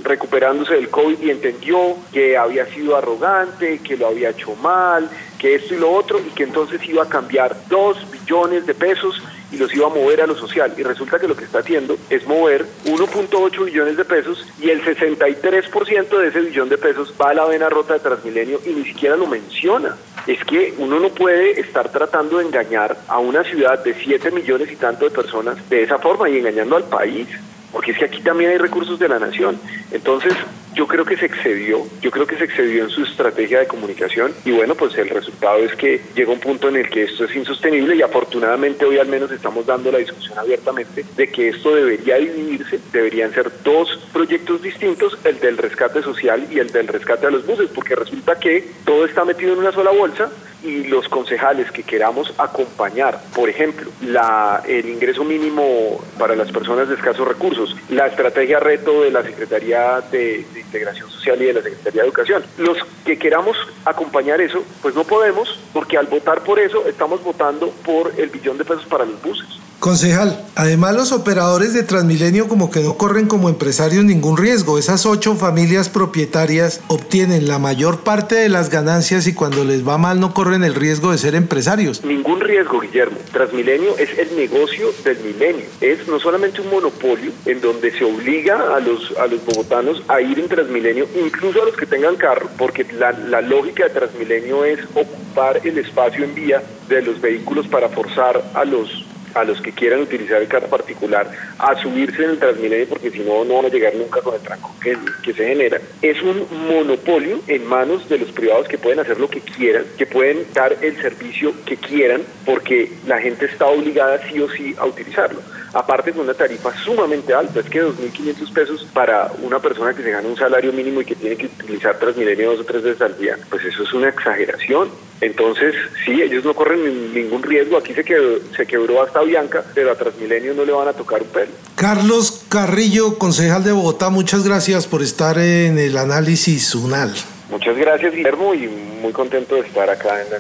recuperándose 0.04 0.76
del 0.76 0.90
COVID 0.90 1.20
y 1.22 1.32
entendió 1.32 1.98
que 2.14 2.38
había 2.38 2.66
sido 2.68 2.96
arrogante, 2.96 3.80
que 3.80 3.98
lo 3.98 4.08
había 4.08 4.30
hecho 4.30 4.56
mal, 4.56 5.10
que 5.38 5.56
esto 5.56 5.76
y 5.76 5.78
lo 5.78 5.92
otro, 5.92 6.20
y 6.20 6.30
que 6.30 6.44
entonces 6.44 6.82
iba 6.88 7.04
a 7.04 7.10
cambiar 7.10 7.56
dos 7.68 7.98
billones 8.10 8.66
de 8.66 8.74
pesos 8.74 9.22
y 9.52 9.58
los 9.58 9.74
iba 9.74 9.88
a 9.88 9.90
mover 9.90 10.22
a 10.22 10.28
lo 10.28 10.36
social. 10.36 10.74
Y 10.78 10.84
resulta 10.84 11.20
que 11.20 11.28
lo 11.28 11.36
que 11.36 11.46
está 11.46 11.60
haciendo 11.60 11.98
es 12.10 12.26
mover 12.26 12.66
1.8 12.86 13.66
billones 13.66 13.98
de 13.98 14.06
pesos 14.06 14.46
y 14.60 14.70
el 14.70 14.84
63% 14.84 16.18
de 16.18 16.28
ese 16.28 16.42
billón 16.42 16.70
de 16.70 16.78
pesos 16.78 17.14
va 17.20 17.30
a 17.32 17.34
la 17.34 17.46
vena 17.46 17.70
rota 17.70 17.94
de 17.94 18.00
Transmilenio 18.00 18.60
y 18.66 18.70
ni 18.70 18.84
siquiera 18.86 19.16
lo 19.16 19.28
menciona. 19.28 19.96
Es 20.28 20.44
que 20.46 20.74
uno 20.78 21.00
no 21.00 21.10
puede 21.10 21.60
estar 21.60 21.92
tratando 21.92 22.38
de 22.38 22.46
engañar 22.46 22.98
a 23.08 23.20
una 23.20 23.44
ciudad 23.44 23.84
de 23.84 23.94
7 23.94 24.32
millones 24.32 24.72
y 24.72 24.76
tanto 24.76 25.06
de 25.06 25.12
personas 25.12 25.70
de 25.70 25.84
esa 25.84 25.98
forma 26.00 26.30
y 26.30 26.38
engañando 26.38 26.76
al 26.76 26.84
país 26.86 27.28
porque 27.72 27.92
es 27.92 27.98
que 27.98 28.06
aquí 28.06 28.22
también 28.22 28.52
hay 28.52 28.58
recursos 28.58 29.00
de 29.00 29.08
la 29.08 29.20
nación. 29.20 29.60
Entonces, 29.92 30.34
yo 30.74 30.88
creo 30.88 31.06
que 31.06 31.18
se 31.18 31.26
excedió, 31.26 31.86
yo 32.02 32.12
creo 32.12 32.26
que 32.26 32.38
se 32.38 32.46
excedió 32.46 32.84
en 32.84 32.90
su 32.90 33.04
estrategia 33.04 33.60
de 33.60 33.68
comunicación 33.68 34.34
y 34.46 34.52
bueno, 34.52 34.76
pues 34.76 34.98
el 34.98 35.10
resultado 35.10 35.58
es 35.58 35.76
que 35.76 36.02
llega 36.16 36.32
un 36.32 36.40
punto 36.40 36.70
en 36.70 36.78
el 36.78 36.90
que 36.90 37.04
esto 37.04 37.26
es 37.26 37.36
insostenible 37.36 37.96
y 37.96 38.02
afortunadamente 38.02 38.86
hoy 38.86 38.98
al 38.98 39.08
menos 39.08 39.32
estamos 39.32 39.66
dando 39.66 39.92
la 39.92 39.98
discusión 39.98 40.38
abiertamente 40.38 41.06
de 41.16 41.28
que 41.28 41.50
esto 41.50 41.76
debería 41.76 42.18
dividirse, 42.18 42.80
deberían 42.92 43.34
ser 43.34 43.52
dos 43.64 44.00
proyectos 44.14 44.62
distintos, 44.62 45.18
el 45.24 45.40
del 45.40 45.58
rescate 45.58 46.02
social 46.02 46.48
y 46.52 46.60
el 46.60 46.72
del 46.72 46.88
rescate 46.88 47.28
a 47.28 47.32
los 47.32 47.46
buses, 47.46 47.70
porque 47.74 47.96
resulta 47.96 48.40
que 48.40 48.70
todo 48.86 49.06
está 49.06 49.26
metido 49.26 49.54
en 49.54 49.60
una 49.60 49.72
sola 49.72 49.92
bolsa 49.92 50.30
y 50.64 50.84
los 50.84 51.08
concejales 51.10 51.72
que 51.72 51.84
queramos 51.84 52.34
acompañar, 52.38 53.20
por 53.34 53.50
ejemplo, 53.50 53.90
la, 54.02 54.62
el 54.68 54.88
ingreso 54.90 55.24
mínimo 55.24 56.04
para 56.20 56.36
las 56.36 56.52
personas 56.52 56.88
de 56.88 56.96
escasos 56.96 57.28
recursos, 57.28 57.76
la 57.90 58.08
estrategia 58.08 58.60
reto 58.60 59.02
de 59.02 59.12
la 59.12 59.24
Secretaría 59.24 60.02
de, 60.12 60.46
de, 60.54 60.61
Integración 60.62 61.10
Social 61.10 61.42
y 61.42 61.46
de 61.46 61.54
la 61.54 61.62
Secretaría 61.62 62.02
de 62.02 62.08
Educación. 62.08 62.44
Los 62.58 62.78
que 63.06 63.18
queramos 63.18 63.58
acompañar 63.86 64.42
eso, 64.42 64.64
pues 64.82 64.96
no 64.96 65.04
podemos, 65.04 65.60
porque 65.74 65.98
al 65.98 66.08
votar 66.08 66.44
por 66.44 66.60
eso 66.60 66.88
estamos 66.88 67.24
votando 67.24 67.70
por 67.86 68.14
el 68.18 68.30
billón 68.30 68.58
de 68.58 68.66
pesos 68.66 68.86
para 68.86 69.06
los 69.06 69.22
buses. 69.22 69.48
Concejal, 69.82 70.40
además 70.54 70.94
los 70.94 71.12
operadores 71.12 71.74
de 71.74 71.82
Transmilenio 71.82 72.48
como 72.48 72.70
que 72.70 72.82
no 72.82 73.00
corren 73.00 73.26
como 73.26 73.50
empresarios 73.50 74.06
ningún 74.06 74.38
riesgo. 74.38 74.78
Esas 74.78 75.08
ocho 75.08 75.34
familias 75.36 75.90
propietarias 75.90 76.82
obtienen 76.88 77.48
la 77.48 77.58
mayor 77.58 78.02
parte 78.02 78.36
de 78.36 78.48
las 78.48 78.70
ganancias 78.70 79.26
y 79.26 79.34
cuando 79.34 79.66
les 79.66 79.86
va 79.86 79.98
mal 79.98 80.20
no 80.20 80.36
corren 80.36 80.64
el 80.64 80.76
riesgo 80.76 81.12
de 81.12 81.18
ser 81.18 81.34
empresarios. 81.34 82.06
Ningún 82.06 82.42
riesgo, 82.42 82.80
Guillermo. 82.80 83.18
Transmilenio 83.34 83.98
es 83.98 84.16
el 84.20 84.38
negocio 84.38 84.94
del 85.04 85.18
milenio. 85.22 85.66
Es 85.82 86.08
no 86.08 86.20
solamente 86.20 86.62
un 86.62 86.70
monopolio 86.70 87.32
en 87.48 87.60
donde 87.60 87.90
se 87.90 88.06
obliga 88.06 88.76
a 88.76 88.80
los, 88.80 89.18
a 89.18 89.26
los 89.26 89.44
bogotanos 89.44 90.04
a 90.08 90.22
ir 90.22 90.38
en 90.38 90.48
Transmilenio, 90.48 91.08
incluso 91.26 91.60
a 91.60 91.66
los 91.66 91.76
que 91.76 91.88
tengan 91.88 92.18
carro, 92.18 92.52
porque 92.56 92.86
la, 93.00 93.14
la 93.14 93.42
lógica 93.42 93.86
de 93.86 93.90
Transmilenio 93.90 94.64
es 94.64 94.80
ocupar 94.94 95.60
el 95.64 95.80
espacio 95.80 96.24
en 96.24 96.36
vía 96.36 96.62
de 96.88 97.02
los 97.02 97.20
vehículos 97.20 97.68
para 97.68 97.90
forzar 97.90 98.44
a 98.54 98.64
los 98.64 99.10
a 99.34 99.44
los 99.44 99.62
que 99.62 99.72
quieran 99.72 100.02
utilizar 100.02 100.42
el 100.42 100.48
carro 100.48 100.68
particular 100.68 101.30
a 101.58 101.76
subirse 101.82 102.24
en 102.24 102.32
el 102.32 102.40
Transmilenio 102.40 102.88
porque 102.88 103.12
si 103.12 103.20
no, 103.20 103.44
no 103.46 103.56
van 103.56 103.66
a 103.66 103.70
llegar 103.70 103.96
nunca 103.96 104.22
con 104.22 104.36
el 104.36 104.42
tranco 104.42 104.74
que, 104.82 104.98
que 105.24 105.34
se 105.34 105.48
genera. 105.48 105.80
Es 106.02 106.22
un 106.22 106.48
monopolio 106.68 107.42
en 107.48 107.66
manos 107.66 108.08
de 108.10 108.18
los 108.18 108.32
privados 108.32 108.68
que 108.68 108.78
pueden 108.78 109.00
hacer 109.00 109.20
lo 109.20 109.30
que 109.30 109.42
quieran, 109.42 109.86
que 109.98 110.06
pueden 110.06 110.46
dar 110.54 110.76
el 110.82 111.02
servicio 111.02 111.54
que 111.66 111.78
quieran 111.78 112.22
porque 112.46 112.92
la 113.08 113.20
gente 113.20 113.46
está 113.46 113.68
obligada 113.68 114.20
sí 114.28 114.40
o 114.40 114.50
sí 114.50 114.76
a 114.78 114.86
utilizarlo 114.86 115.42
aparte 115.74 116.12
con 116.12 116.22
una 116.22 116.34
tarifa 116.34 116.72
sumamente 116.84 117.34
alta, 117.34 117.60
es 117.60 117.70
que 117.70 117.84
2.500 117.84 118.54
pesos 118.54 118.88
para 118.94 119.32
una 119.42 119.60
persona 119.60 119.94
que 119.94 120.04
se 120.04 120.12
gana 120.12 120.28
un 120.28 120.36
salario 120.36 120.74
mínimo 120.74 121.02
y 121.02 121.06
que 121.06 121.16
tiene 121.16 121.38
que 121.38 121.48
utilizar 121.48 121.98
Transmilenio 121.98 122.52
dos 122.52 122.62
o 122.62 122.64
tres 122.64 122.84
veces 122.84 123.02
al 123.02 123.18
día, 123.18 123.38
pues 123.50 123.64
eso 123.66 123.84
es 123.84 123.94
una 123.94 124.10
exageración. 124.10 124.90
Entonces, 125.22 125.76
sí, 126.04 126.22
ellos 126.22 126.44
no 126.44 126.54
corren 126.56 127.14
ningún 127.14 127.44
riesgo, 127.44 127.78
aquí 127.78 127.94
se 127.94 128.04
quebró, 128.04 128.40
se 128.56 128.66
quebró 128.66 129.04
hasta 129.04 129.22
Bianca, 129.22 129.64
pero 129.74 129.92
a 129.92 129.96
Transmilenio 129.96 130.54
no 130.54 130.66
le 130.66 130.72
van 130.72 130.88
a 130.88 130.94
tocar 130.94 131.22
un 131.22 131.28
pelo. 131.30 131.52
Carlos 131.76 132.46
Carrillo, 132.50 133.18
concejal 133.18 133.64
de 133.64 133.72
Bogotá, 133.72 134.10
muchas 134.10 134.44
gracias 134.44 134.88
por 134.88 135.02
estar 135.02 135.38
en 135.38 135.78
el 135.78 135.98
análisis 135.98 136.74
UNAL. 136.74 137.14
Muchas 137.50 137.78
gracias, 137.78 138.14
Guillermo, 138.14 138.54
y 138.54 138.68
muy 139.02 139.12
contento 139.12 139.56
de 139.56 139.62
estar 139.62 139.90
acá 139.90 140.22
en 140.24 140.32
la... 140.32 140.40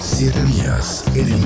Siete 0.00 0.42
días 0.42 1.04
en 1.14 1.32
el 1.32 1.40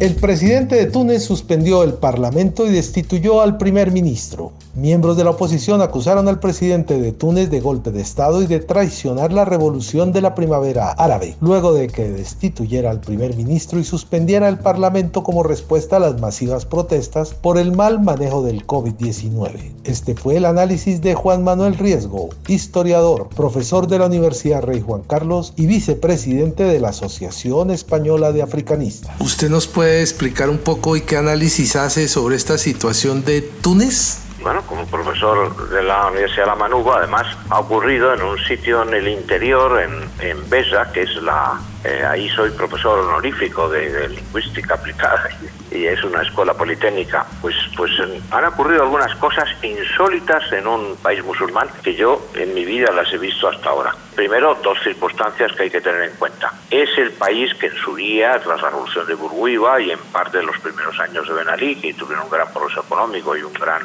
El 0.00 0.14
presidente 0.14 0.76
de 0.76 0.86
Túnez 0.86 1.22
suspendió 1.22 1.82
el 1.82 1.92
parlamento 1.92 2.64
y 2.66 2.70
destituyó 2.70 3.42
al 3.42 3.58
primer 3.58 3.92
ministro. 3.92 4.52
Miembros 4.74 5.16
de 5.16 5.24
la 5.24 5.30
oposición 5.30 5.82
acusaron 5.82 6.28
al 6.28 6.38
presidente 6.38 7.00
de 7.00 7.10
Túnez 7.10 7.50
de 7.50 7.60
golpe 7.60 7.90
de 7.90 8.00
Estado 8.00 8.40
y 8.40 8.46
de 8.46 8.60
traicionar 8.60 9.32
la 9.32 9.44
revolución 9.44 10.12
de 10.12 10.20
la 10.20 10.36
primavera 10.36 10.92
árabe, 10.92 11.36
luego 11.40 11.72
de 11.72 11.88
que 11.88 12.08
destituyera 12.08 12.90
al 12.90 13.00
primer 13.00 13.34
ministro 13.36 13.80
y 13.80 13.84
suspendiera 13.84 14.48
el 14.48 14.58
parlamento 14.58 15.24
como 15.24 15.42
respuesta 15.42 15.96
a 15.96 16.00
las 16.00 16.20
masivas 16.20 16.66
protestas 16.66 17.34
por 17.34 17.58
el 17.58 17.72
mal 17.72 18.00
manejo 18.00 18.42
del 18.42 18.64
COVID-19. 18.64 19.72
Este 19.82 20.14
fue 20.14 20.36
el 20.36 20.44
análisis 20.44 21.00
de 21.00 21.14
Juan 21.14 21.42
Manuel 21.42 21.76
Riesgo, 21.76 22.30
historiador, 22.46 23.28
profesor 23.28 23.88
de 23.88 23.98
la 23.98 24.06
Universidad 24.06 24.62
Rey 24.62 24.80
Juan 24.80 25.02
Carlos 25.02 25.52
y 25.56 25.66
vicepresidente 25.66 26.62
de 26.62 26.78
la 26.78 26.90
Asociación 26.90 27.72
Española 27.72 28.30
de 28.30 28.42
Africanistas. 28.42 29.20
¿Usted 29.20 29.50
nos 29.50 29.66
puede 29.66 30.00
explicar 30.00 30.48
un 30.48 30.58
poco 30.58 30.96
y 30.96 31.00
qué 31.00 31.16
análisis 31.16 31.74
hace 31.74 32.06
sobre 32.06 32.36
esta 32.36 32.56
situación 32.56 33.24
de 33.24 33.42
Túnez? 33.42 34.29
Bueno, 34.42 34.62
como 34.62 34.86
profesor 34.86 35.68
de 35.68 35.82
la 35.82 36.06
Universidad 36.08 36.44
de 36.44 36.50
La 36.50 36.56
Manuba, 36.56 36.98
además 36.98 37.26
ha 37.50 37.60
ocurrido 37.60 38.14
en 38.14 38.22
un 38.22 38.38
sitio 38.38 38.82
en 38.82 38.94
el 38.94 39.08
interior, 39.08 39.80
en, 39.80 40.28
en 40.28 40.48
Besa, 40.48 40.90
que 40.92 41.02
es 41.02 41.14
la... 41.16 41.60
Eh, 41.82 42.04
ahí 42.04 42.28
soy 42.28 42.50
profesor 42.50 42.98
honorífico 42.98 43.66
de, 43.70 44.06
lingüística 44.10 44.74
aplicada 44.74 45.30
y, 45.70 45.86
es 45.86 46.04
una 46.04 46.22
escuela 46.22 46.52
politécnica. 46.52 47.26
Pues, 47.40 47.54
pues 47.74 47.90
han 48.30 48.44
ocurrido 48.44 48.82
algunas 48.82 49.14
cosas 49.16 49.48
insólitas 49.62 50.52
en 50.52 50.66
un 50.66 50.96
país 50.96 51.24
musulmán 51.24 51.68
que 51.82 51.94
yo 51.94 52.28
en 52.34 52.52
mi 52.52 52.66
vida 52.66 52.92
las 52.92 53.10
he 53.12 53.18
visto 53.18 53.48
hasta 53.48 53.70
ahora. 53.70 53.94
Primero, 54.14 54.58
dos 54.62 54.78
circunstancias 54.84 55.52
que 55.56 55.62
hay 55.64 55.70
que 55.70 55.80
tener 55.80 56.02
en 56.02 56.16
cuenta. 56.16 56.52
Es 56.70 56.90
el 56.98 57.12
país 57.12 57.54
que 57.54 57.68
en 57.68 57.76
su 57.76 57.96
día, 57.96 58.38
tras 58.40 58.60
la 58.60 58.68
revolución 58.68 59.06
de 59.06 59.14
Burguiba 59.14 59.80
y 59.80 59.90
en 59.90 59.98
parte 60.12 60.38
de 60.38 60.44
los 60.44 60.58
primeros 60.58 60.98
años 61.00 61.26
de 61.26 61.32
Ben 61.34 61.48
Ali, 61.48 61.76
que 61.76 61.94
tuvieron 61.94 62.24
un 62.24 62.30
gran 62.30 62.52
progreso 62.52 62.82
económico 62.82 63.34
y 63.36 63.42
un 63.42 63.54
gran 63.54 63.82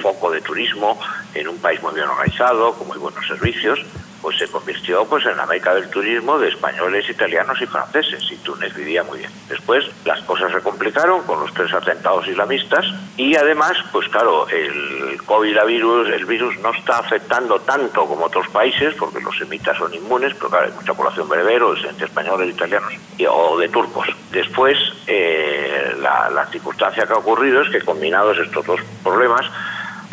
foco 0.00 0.30
de 0.30 0.40
turismo 0.40 0.98
en 1.34 1.48
un 1.48 1.58
país 1.58 1.82
muy 1.82 1.94
bien 1.94 2.08
organizado, 2.08 2.72
con 2.74 2.88
muy 2.88 2.98
buenos 2.98 3.26
servicios, 3.26 3.80
pues 4.24 4.38
se 4.38 4.48
convirtió 4.48 5.04
pues 5.04 5.26
en 5.26 5.36
la 5.36 5.44
meca 5.44 5.74
del 5.74 5.90
turismo 5.90 6.38
de 6.38 6.48
españoles, 6.48 7.10
italianos 7.10 7.60
y 7.60 7.66
franceses 7.66 8.22
y 8.30 8.36
Túnez 8.36 8.74
vivía 8.74 9.02
muy 9.02 9.18
bien. 9.18 9.30
Después 9.50 9.84
las 10.06 10.18
cosas 10.22 10.50
se 10.50 10.62
complicaron 10.62 11.22
con 11.24 11.40
los 11.40 11.52
tres 11.52 11.70
atentados 11.74 12.26
islamistas 12.26 12.86
y 13.18 13.36
además 13.36 13.76
pues 13.92 14.08
claro 14.08 14.48
el 14.48 15.20
COVID 15.26 15.58
virus, 15.66 16.08
el 16.08 16.24
virus 16.24 16.58
no 16.60 16.70
está 16.70 17.00
afectando 17.00 17.60
tanto 17.60 18.06
como 18.06 18.24
otros 18.24 18.48
países 18.48 18.94
porque 18.94 19.20
los 19.20 19.36
semitas 19.36 19.76
son 19.76 19.92
inmunes, 19.92 20.32
pero 20.32 20.48
claro 20.48 20.68
hay 20.68 20.72
mucha 20.72 20.94
población 20.94 21.28
berbero, 21.28 21.74
de 21.74 22.02
españoles, 22.02 22.48
italianos 22.48 22.94
y, 23.18 23.26
o 23.26 23.58
de 23.58 23.68
turcos. 23.68 24.08
Después 24.32 24.78
eh, 25.06 25.94
la, 26.00 26.30
la 26.30 26.46
circunstancia 26.46 27.06
que 27.06 27.12
ha 27.12 27.18
ocurrido 27.18 27.60
es 27.60 27.68
que 27.68 27.82
combinados 27.82 28.38
estos 28.38 28.64
dos 28.64 28.80
problemas 29.02 29.44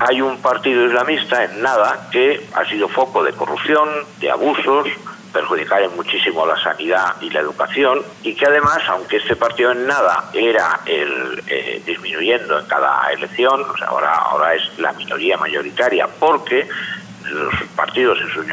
hay 0.01 0.19
un 0.19 0.37
partido 0.41 0.87
islamista 0.87 1.43
en 1.43 1.61
nada 1.61 2.09
que 2.11 2.41
ha 2.55 2.65
sido 2.65 2.87
foco 2.87 3.23
de 3.23 3.33
corrupción, 3.33 3.87
de 4.19 4.31
abusos, 4.31 4.87
perjudicar 5.31 5.87
muchísimo 5.91 6.45
la 6.45 6.61
sanidad 6.61 7.15
y 7.21 7.29
la 7.29 7.39
educación 7.39 8.01
y 8.23 8.33
que 8.33 8.47
además, 8.47 8.79
aunque 8.87 9.17
este 9.17 9.35
partido 9.35 9.71
en 9.71 9.85
nada 9.85 10.29
era 10.33 10.81
el 10.85 11.43
eh, 11.47 11.81
disminuyendo 11.85 12.59
en 12.59 12.65
cada 12.65 13.11
elección, 13.11 13.63
ahora, 13.87 14.15
ahora 14.15 14.55
es 14.55 14.79
la 14.79 14.91
minoría 14.93 15.37
mayoritaria 15.37 16.07
porque 16.19 16.67
los 17.31 17.53
partidos 17.75 18.19
en 18.21 18.29
su 18.29 18.43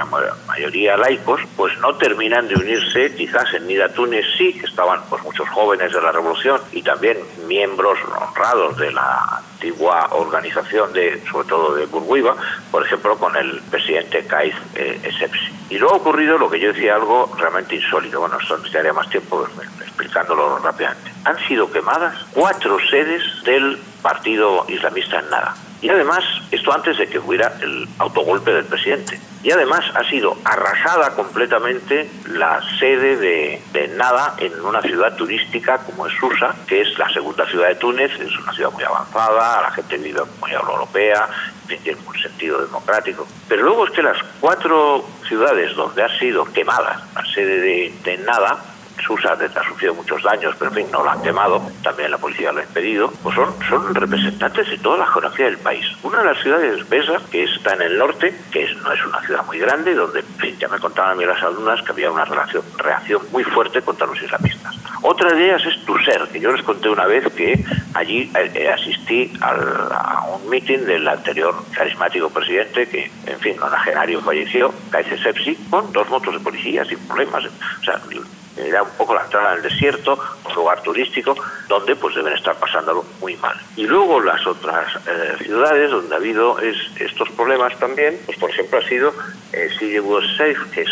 mayoría 0.46 0.96
laicos, 0.96 1.40
pues 1.56 1.76
no 1.78 1.94
terminan 1.96 2.48
de 2.48 2.54
unirse, 2.54 3.14
quizás 3.14 3.52
en 3.54 3.66
Nida 3.66 3.88
Túnez 3.92 4.24
sí, 4.36 4.52
que 4.52 4.66
estaban 4.66 5.00
pues 5.08 5.22
muchos 5.22 5.48
jóvenes 5.50 5.92
de 5.92 6.00
la 6.00 6.12
revolución 6.12 6.60
y 6.72 6.82
también 6.82 7.18
miembros 7.46 7.98
honrados 8.20 8.76
de 8.76 8.92
la 8.92 9.42
antigua 9.54 10.08
organización 10.12 10.92
de, 10.92 11.22
sobre 11.30 11.48
todo 11.48 11.74
de 11.74 11.86
Burguiba, 11.86 12.36
por 12.70 12.84
ejemplo 12.84 13.16
con 13.18 13.36
el 13.36 13.60
presidente 13.70 14.24
Kaiz 14.26 14.54
eh, 14.74 15.00
Y 15.70 15.78
luego 15.78 15.94
ha 15.94 15.98
ocurrido 15.98 16.38
lo 16.38 16.50
que 16.50 16.60
yo 16.60 16.72
decía 16.72 16.94
algo 16.94 17.34
realmente 17.36 17.76
insólito, 17.76 18.20
bueno, 18.20 18.38
esto 18.40 18.56
necesitaría 18.56 18.92
más 18.92 19.08
tiempo 19.10 19.46
explicándolo 19.80 20.58
rápidamente. 20.58 21.10
Han 21.24 21.38
sido 21.46 21.70
quemadas 21.70 22.14
cuatro 22.32 22.78
sedes 22.90 23.22
del 23.44 23.78
partido 24.00 24.64
islamista 24.68 25.18
en 25.18 25.30
nada. 25.30 25.54
Y 25.80 25.88
además, 25.88 26.24
esto 26.50 26.72
antes 26.72 26.98
de 26.98 27.06
que 27.06 27.18
hubiera 27.18 27.52
el 27.60 27.88
autogolpe 27.98 28.52
del 28.52 28.64
presidente. 28.64 29.20
Y 29.42 29.52
además 29.52 29.84
ha 29.94 30.02
sido 30.10 30.36
arrasada 30.44 31.14
completamente 31.14 32.10
la 32.26 32.60
sede 32.78 33.16
de, 33.16 33.62
Nada 33.96 34.34
en 34.38 34.60
una 34.60 34.80
ciudad 34.80 35.16
turística 35.16 35.78
como 35.78 36.06
es 36.06 36.12
Susa, 36.14 36.54
que 36.68 36.82
es 36.82 36.98
la 36.98 37.08
segunda 37.12 37.44
ciudad 37.46 37.68
de 37.68 37.74
Túnez, 37.76 38.12
es 38.20 38.38
una 38.38 38.52
ciudad 38.52 38.70
muy 38.70 38.84
avanzada, 38.84 39.62
la 39.62 39.70
gente 39.72 39.96
vive 39.96 40.20
muy 40.40 40.52
europea, 40.52 41.28
tiene 41.66 41.98
un 42.06 42.18
sentido 42.20 42.60
democrático. 42.60 43.26
Pero 43.48 43.62
luego 43.62 43.86
es 43.86 43.92
que 43.92 44.02
las 44.02 44.18
cuatro 44.40 45.04
ciudades 45.26 45.74
donde 45.74 46.04
ha 46.04 46.18
sido 46.18 46.44
quemada 46.52 47.08
la 47.14 47.24
sede 47.32 47.60
de, 47.60 47.94
de 48.04 48.18
Nada, 48.18 48.62
Susa 49.00 49.32
ha 49.32 49.64
sufrido 49.64 49.94
muchos 49.94 50.22
daños, 50.22 50.54
pero 50.58 50.70
en 50.70 50.76
fin, 50.76 50.86
no 50.92 51.02
lo 51.02 51.10
han 51.10 51.22
quemado, 51.22 51.62
también 51.82 52.10
la 52.10 52.18
policía 52.18 52.52
lo 52.52 52.60
ha 52.60 52.62
impedido, 52.62 53.12
pues 53.22 53.34
son, 53.34 53.54
son 53.68 53.94
representantes 53.94 54.68
de 54.68 54.78
toda 54.78 54.98
la 54.98 55.06
geografía 55.06 55.46
del 55.46 55.58
país. 55.58 55.84
Una 56.02 56.18
de 56.18 56.24
las 56.24 56.42
ciudades, 56.42 56.88
Besa, 56.88 57.18
que 57.30 57.44
está 57.44 57.74
en 57.74 57.82
el 57.82 57.98
norte, 57.98 58.34
que 58.50 58.72
no 58.74 58.92
es 58.92 59.04
una 59.04 59.20
ciudad 59.22 59.44
muy 59.46 59.58
grande, 59.58 59.94
donde, 59.94 60.24
ya 60.58 60.68
me 60.68 60.78
contaban 60.78 61.12
a 61.12 61.14
mí 61.14 61.24
las 61.24 61.42
alumnas 61.42 61.82
que 61.82 61.92
había 61.92 62.10
una 62.10 62.24
relación, 62.24 62.62
reacción 62.76 63.22
muy 63.32 63.44
fuerte 63.44 63.82
contra 63.82 64.06
los 64.06 64.20
islamistas. 64.22 64.74
Otra 65.02 65.32
de 65.32 65.44
ellas 65.44 65.62
es 65.64 65.84
Tuser, 65.84 66.28
que 66.32 66.40
yo 66.40 66.52
les 66.52 66.62
conté 66.62 66.88
una 66.88 67.06
vez 67.06 67.32
que 67.32 67.64
allí 67.94 68.30
eh, 68.34 68.50
eh, 68.54 68.68
asistí 68.68 69.32
a 69.40 70.24
un 70.34 70.50
mitin 70.50 70.84
del 70.84 71.06
anterior 71.06 71.54
carismático 71.72 72.30
presidente, 72.30 72.88
que, 72.88 73.10
en 73.26 73.38
fin, 73.38 73.56
nonagenario 73.56 74.20
falleció, 74.20 74.72
Kaiser 74.90 75.22
Sepsi, 75.22 75.54
con 75.70 75.92
dos 75.92 76.08
motos 76.08 76.34
de 76.34 76.40
policía 76.40 76.84
sin 76.84 76.98
problemas. 77.06 77.44
O 77.44 77.84
sea, 77.84 78.00
era 78.66 78.82
un 78.82 78.90
poco 78.90 79.14
la 79.14 79.22
entrada 79.22 79.52
al 79.52 79.62
desierto, 79.62 80.18
un 80.44 80.54
lugar 80.54 80.82
turístico, 80.82 81.36
donde 81.68 81.96
pues 81.96 82.14
deben 82.14 82.32
estar 82.34 82.56
pasándolo 82.56 83.04
muy 83.20 83.36
mal. 83.36 83.56
Y 83.76 83.86
luego 83.86 84.20
las 84.20 84.46
otras 84.46 84.86
eh, 85.06 85.44
ciudades 85.44 85.90
donde 85.90 86.14
ha 86.14 86.18
habido 86.18 86.58
es, 86.58 86.76
estos 87.00 87.28
problemas 87.30 87.78
también, 87.78 88.18
pues 88.26 88.38
por 88.38 88.50
ejemplo 88.50 88.78
ha 88.78 88.88
sido 88.88 89.12
eh, 89.52 89.68
Safe, 90.36 90.70
que 90.72 90.82
es, 90.82 90.90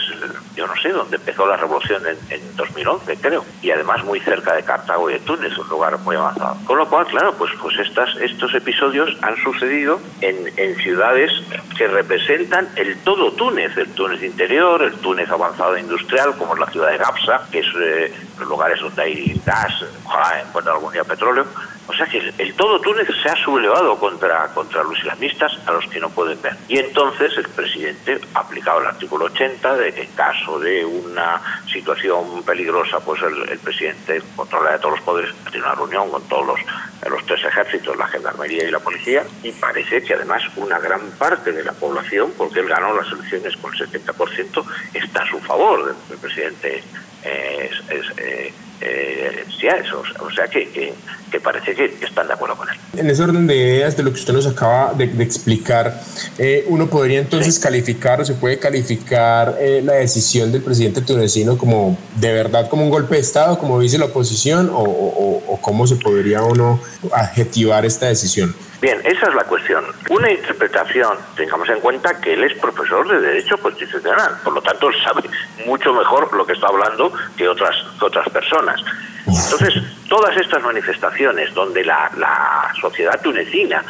yo 0.55 0.67
no 0.67 0.75
sé, 0.77 0.91
donde 0.91 1.17
empezó 1.17 1.47
la 1.47 1.57
revolución 1.57 2.03
en, 2.07 2.57
2011, 2.57 3.17
creo, 3.19 3.45
y 3.61 3.71
además 3.71 4.03
muy 4.05 4.19
cerca 4.21 4.55
de 4.55 4.63
Cartago 4.63 5.11
y 5.11 5.15
de 5.15 5.19
Túnez, 5.21 5.57
un 5.59 5.69
lugar 5.69 5.99
muy 5.99 6.17
avanzado. 6.17 6.57
Con 6.65 6.79
lo 6.79 6.89
cual, 6.89 7.07
claro, 7.07 7.35
pues, 7.35 7.53
pues 7.61 7.79
estas, 7.79 8.17
estos 8.17 8.55
episodios 8.55 9.17
han 9.23 9.37
sucedido 9.43 10.01
en, 10.23 10.51
en 10.57 10.77
ciudades 10.77 11.31
que 11.77 11.87
representan 11.87 12.69
el 12.77 12.99
todo 13.01 13.33
Túnez, 13.33 13.77
el 13.77 13.93
Túnez 13.95 14.23
interior, 14.23 14.83
el 14.83 14.95
Túnez 14.95 15.29
avanzado 15.31 15.77
industrial, 15.77 16.35
como 16.39 16.55
es 16.55 16.61
la 16.61 16.71
ciudad 16.71 16.91
de 16.91 16.99
Gapsa, 16.99 17.47
que 17.57 17.61
es 17.61 17.75
eh, 17.81 18.13
los 18.39 18.49
lugares 18.49 18.81
donde 18.81 19.03
hay 19.03 19.41
gas, 19.45 19.73
ojalá 20.05 20.43
encuentren 20.43 20.77
algún 20.77 20.93
día 20.93 21.05
petróleo. 21.05 21.47
O 21.89 21.93
sea 21.93 22.07
que 22.07 22.19
el, 22.39 22.55
todo 22.55 22.81
Túnez 22.81 23.07
se 23.23 23.29
ha 23.29 23.37
sublevado 23.37 23.97
contra, 23.99 24.49
contra 24.49 24.83
los 24.83 24.99
islamistas 24.99 25.53
a 25.67 25.73
los 25.73 25.87
que 25.87 26.01
no 26.01 26.11
pueden 26.11 26.41
ver. 26.43 26.57
Y 26.69 26.79
entonces 26.79 27.33
el 27.37 27.49
presidente 27.49 28.21
ha 28.35 28.41
aplicado 28.41 28.81
el 28.81 28.87
artículo 28.89 29.27
80 29.27 29.77
de 29.77 29.95
que 29.95 30.03
en 30.03 30.13
caso 30.13 30.59
de 30.59 30.85
una 30.85 31.41
situación 31.73 32.43
peligrosa, 32.43 32.99
pues 33.01 33.23
el, 33.23 33.59
presidente 33.61 34.21
controla 34.35 34.73
de 34.73 34.79
todos 34.79 34.97
los 34.97 35.05
poderes, 35.05 35.35
tiene 35.51 35.65
una 35.65 35.75
reunión 35.77 36.11
con 36.11 36.23
todos 36.29 36.47
los, 36.47 36.61
los 37.09 37.25
tres 37.25 37.45
ejércitos, 37.45 37.97
la 37.97 38.09
gendarmería 38.09 38.65
y 38.65 38.71
la 38.71 38.81
policía, 38.81 39.25
y 39.43 39.53
parece 39.53 40.03
que 40.03 40.15
además 40.15 40.43
una 40.57 40.79
gran 40.79 41.01
parte 41.13 41.53
de 41.53 41.65
la 41.65 41.73
población, 41.73 42.33
porque 42.37 42.61
él 42.61 42.69
ganó 42.69 42.95
las 42.95 43.11
elecciones 43.13 43.57
con 43.57 43.73
el 43.73 43.89
70%, 43.89 44.65
está 44.93 45.23
a 45.23 45.31
su 45.31 45.39
favor 45.39 45.95
del 46.09 46.19
presidente 46.19 46.83
es, 47.27 48.19
eh, 48.19 48.53
eh, 48.81 49.45
eso, 49.81 50.03
o 50.21 50.31
sea 50.31 50.47
que, 50.47 50.69
que, 50.69 51.41
parece 51.41 51.75
que 51.75 51.97
están 52.03 52.29
de 52.29 52.35
acuerdo 52.35 52.57
con 52.57 52.69
él. 52.69 52.77
En 52.97 53.11
ese 53.11 53.23
orden 53.23 53.47
de 53.47 53.57
ideas 53.57 53.97
de 53.97 54.03
lo 54.03 54.13
que 54.13 54.21
usted 54.21 54.33
nos 54.33 54.47
acaba 54.47 54.95
de, 54.95 55.05
explicar, 55.23 56.01
eh, 56.39 56.65
uno 56.69 56.87
podría 56.89 57.19
entonces 57.19 57.59
calificar 57.59 58.21
o 58.21 58.25
se 58.25 58.35
puede 58.35 58.59
calificar 58.59 59.59
la 59.83 59.95
decisión 59.95 60.53
del 60.53 60.63
presidente 60.63 61.03
tunecino 61.03 61.59
como 61.59 61.99
de 62.15 62.33
verdad 62.33 62.69
como 62.69 62.85
un 62.85 62.91
golpe 62.91 63.17
de 63.17 63.23
Estado, 63.23 63.59
como 63.59 63.81
dice 63.81 63.99
la 63.99 64.07
oposición, 64.07 64.71
o, 64.73 64.83
o 64.83 65.61
cómo 65.61 65.87
se 65.87 65.97
podría 65.97 66.43
uno 66.43 66.81
adjetivar 67.13 67.85
esta 67.85 68.07
decisión. 68.07 68.55
Bien, 68.81 69.01
esa 69.05 69.29
es 69.29 69.35
la 69.35 69.45
cuestión. 69.45 69.85
Una 70.11 70.31
interpretación, 70.31 71.17
tengamos 71.35 71.69
en 71.71 71.81
cuenta 71.81 72.21
que 72.21 72.35
él 72.35 72.45
es 72.45 72.59
profesor 72.59 73.09
de 73.09 73.21
Derecho 73.21 73.57
Constitucional, 73.59 74.39
por 74.45 74.53
lo 74.53 74.61
tanto 74.61 74.91
sabe 75.03 75.23
mucho 75.65 75.95
mejor 75.95 76.33
lo 76.37 76.45
que 76.45 76.53
está 76.53 76.67
hablando 76.67 77.11
que 77.37 77.49
otras, 77.49 77.75
otras 78.01 78.29
personas. 78.29 78.81
Entonces, 79.27 79.83
todas 80.09 80.37
estas 80.37 80.63
manifestaciones 80.63 81.53
donde 81.55 81.85
la, 81.85 82.11
la 82.17 82.71
sociedad 82.81 83.21
tunecina, 83.23 83.83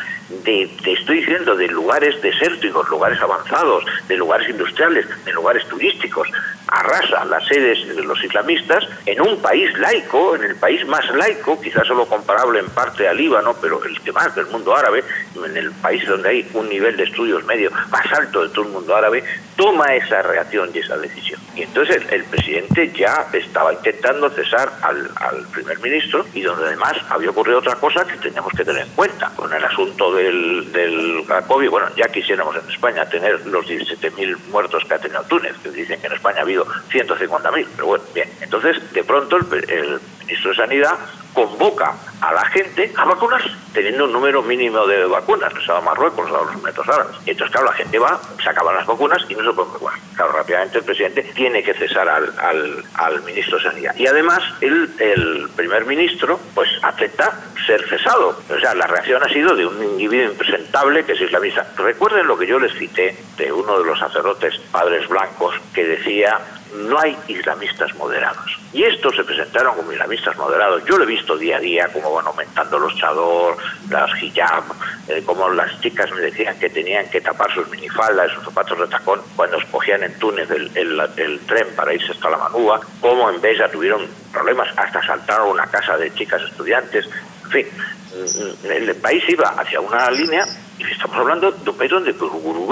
de, 0.45 0.71
te 0.83 0.93
estoy 0.93 1.19
diciendo, 1.19 1.57
de 1.57 1.67
lugares 1.69 2.23
desérticos, 2.23 2.89
lugares 2.89 3.21
avanzados, 3.21 3.85
de 4.09 4.17
lugares 4.17 4.49
industriales, 4.49 5.07
de 5.25 5.33
lugares 5.33 5.67
turísticos, 5.69 6.29
arrasa 6.69 7.25
las 7.25 7.47
sedes 7.47 7.87
de 7.89 8.03
los 8.03 8.23
islamistas 8.23 8.85
en 9.05 9.21
un 9.21 9.41
país 9.41 9.77
laico, 9.79 10.35
en 10.37 10.45
el 10.45 10.57
país 10.57 10.87
más 10.87 11.09
laico, 11.15 11.61
quizás 11.61 11.87
solo 11.87 12.07
comparable 12.07 12.61
en 12.61 12.69
parte 12.71 13.09
al 13.09 13.17
Líbano, 13.17 13.55
pero 13.61 13.83
el 13.85 14.01
que 14.01 14.13
más 14.13 14.35
del 14.35 14.47
mundo 14.47 14.75
árabe, 14.75 15.05
en 15.45 15.57
el 15.57 15.71
país 15.73 16.07
donde 16.07 16.29
hay 16.29 16.51
un 16.55 16.69
nivel 16.69 16.97
de 16.97 17.05
estudios 17.05 17.45
medio 17.45 17.71
más 17.91 18.13
alto 18.13 18.43
de 18.43 18.49
todo 18.51 18.65
el 18.65 18.73
mundo 18.73 18.97
árabe, 18.97 19.23
toma 19.57 19.95
esa 19.95 20.23
reacción 20.23 20.71
y 20.75 20.79
esa 20.79 20.97
decisión. 20.99 21.41
Y 21.55 21.63
entonces 21.63 22.03
el, 22.11 22.25
presidente 22.25 22.93
ya 22.93 23.27
estaba 23.33 23.73
intentando 23.73 24.29
cesar 24.31 24.71
al, 24.83 25.09
primer 25.53 25.79
ministro 25.81 26.27
y 26.35 26.43
donde 26.43 26.67
además 26.67 26.95
había 27.09 27.31
ocurrido 27.31 27.59
otra 27.59 27.77
cosa 27.77 28.05
que 28.07 28.17
teníamos 28.17 28.53
que 28.53 28.65
tener 28.65 28.83
en 28.83 28.93
cuenta. 28.95 29.31
Con 29.35 29.53
el 29.53 29.65
asunto 29.65 30.13
del, 30.13 30.71
del 30.73 31.25
COVID, 31.47 31.71
bueno, 31.71 31.89
ya 31.97 32.07
quisiéramos 32.09 32.55
en 32.57 32.71
España 32.71 33.09
tener 33.09 33.47
los 33.47 33.67
17.000 33.67 34.37
muertos 34.51 34.85
que 34.85 34.95
ha 34.95 34.99
tenido 34.99 35.23
Túnez, 35.25 35.57
que 35.63 35.71
dicen 35.71 36.01
que 36.01 36.09
en 36.09 36.13
España 36.13 36.39
ha 36.41 36.43
habido 36.57 36.67
150.000, 36.91 37.67
pero 37.75 37.87
bueno, 37.87 38.05
bien. 38.15 38.29
Entonces, 38.41 38.93
de 38.93 39.05
pronto, 39.05 39.37
el, 39.37 40.01
ministro 40.21 40.51
de 40.51 40.57
Sanidad 40.57 40.99
convoca 41.37 41.93
a 42.23 42.33
la 42.33 42.45
gente 42.47 42.91
a 42.97 43.05
vacunarse, 43.05 43.51
teniendo 43.75 44.07
un 44.07 44.13
número 44.13 44.43
mínimo 44.43 44.87
de 44.87 45.05
vacunas, 45.05 45.53
les 45.53 45.69
ha 45.69 45.75
dado 45.75 45.85
Marruecos, 45.85 46.33
dado 46.33 46.47
los 46.47 46.63
metros 46.63 46.89
árabes. 46.89 47.15
Entonces, 47.27 47.51
claro, 47.53 47.67
la 47.67 47.73
gente 47.75 47.99
va, 47.99 48.19
se 48.43 48.49
acaban 48.49 48.75
las 48.75 48.87
vacunas 48.87 49.23
y 49.29 49.35
no 49.35 49.45
se 49.45 49.53
puede 49.53 49.69
vacunar. 49.71 49.99
Claro, 50.15 50.33
rápidamente 50.33 50.79
el 50.79 50.85
presidente 50.85 51.23
tiene 51.35 51.63
que 51.63 51.75
cesar 51.75 52.09
al, 52.09 52.33
al, 52.39 52.85
al 52.95 53.23
ministro 53.23 53.59
de 53.59 53.65
Sanidad. 53.65 53.95
Y 53.97 54.07
además, 54.07 54.43
el, 54.63 54.91
el 54.99 55.51
primer 55.55 55.85
ministro, 55.85 56.41
pues, 56.55 56.71
acepta 56.83 57.39
ser 57.67 57.87
cesado. 57.87 58.41
O 58.49 58.59
sea, 58.59 58.75
la 58.75 58.87
reacción 58.87 59.23
ha 59.23 59.29
sido 59.29 59.55
de 59.55 59.67
un 59.67 59.83
individuo 59.83 60.31
impresentable 60.31 61.05
que 61.05 61.13
es 61.13 61.21
islamista. 61.21 61.67
Recuerden 61.77 62.27
lo 62.27 62.39
que 62.39 62.47
yo 62.47 62.59
les 62.59 62.73
cité 62.79 63.15
de 63.37 63.53
uno 63.53 63.79
de 63.79 63.85
los 63.85 63.99
sacerdotes 63.99 64.59
padres 64.73 65.07
blancos 65.07 65.55
que 65.75 65.85
decía 65.85 66.41
no 66.77 66.99
hay 67.01 67.17
islamistas 67.29 67.95
moderados. 67.95 68.59
Y 68.73 68.85
estos 68.85 69.17
se 69.17 69.25
presentaron 69.25 69.77
como 69.77 69.93
islamistas 69.93 70.37
moderados. 70.37 70.85
Yo 70.85 70.99
lo 70.99 71.05
he 71.05 71.07
visto 71.07 71.37
día 71.37 71.57
a 71.57 71.61
día, 71.61 71.89
como 71.93 72.13
van 72.13 72.27
aumentando 72.27 72.79
los 72.79 72.95
chador, 72.97 73.57
las 73.89 74.23
hijab, 74.23 74.65
eh, 75.09 75.23
como 75.25 75.49
las 75.51 75.81
chicas 75.81 76.11
me 76.13 76.21
decían 76.21 76.59
que 76.59 76.69
tenían 76.69 77.09
que 77.09 77.21
tapar 77.21 77.53
sus 77.55 77.69
minifaldas, 77.71 78.33
sus 78.33 78.45
zapatos 78.45 78.79
de 78.79 78.87
tacón, 78.89 79.21
cuando 79.35 79.59
escogían 79.59 80.03
en 80.03 80.19
Túnez 80.19 80.49
el, 80.51 81.41
tren 81.47 81.67
para 81.75 81.95
irse 81.95 82.13
hasta 82.13 82.31
la 82.31 82.39
Manúa, 82.39 82.81
como 83.01 83.31
en 83.31 83.41
Bella 83.41 83.71
tuvieron 83.71 84.07
problemas, 84.33 84.69
hasta 84.77 85.03
saltaron 85.07 85.51
una 85.51 85.67
casa 85.67 85.97
de 85.97 86.13
chicas 86.15 86.43
estudiantes. 86.43 87.09
En 87.45 87.51
fin, 87.51 87.67
mm, 87.67 88.67
mm, 88.67 88.71
el 88.71 88.97
país 88.97 89.25
iba 89.29 89.49
hacia 89.49 89.81
una 89.81 90.11
línea 90.11 90.45
estamos 90.79 91.17
hablando 91.17 91.51
de 91.51 91.71
un 91.71 91.77
país 91.77 91.91
donde 91.91 92.13
Gurú 92.13 92.67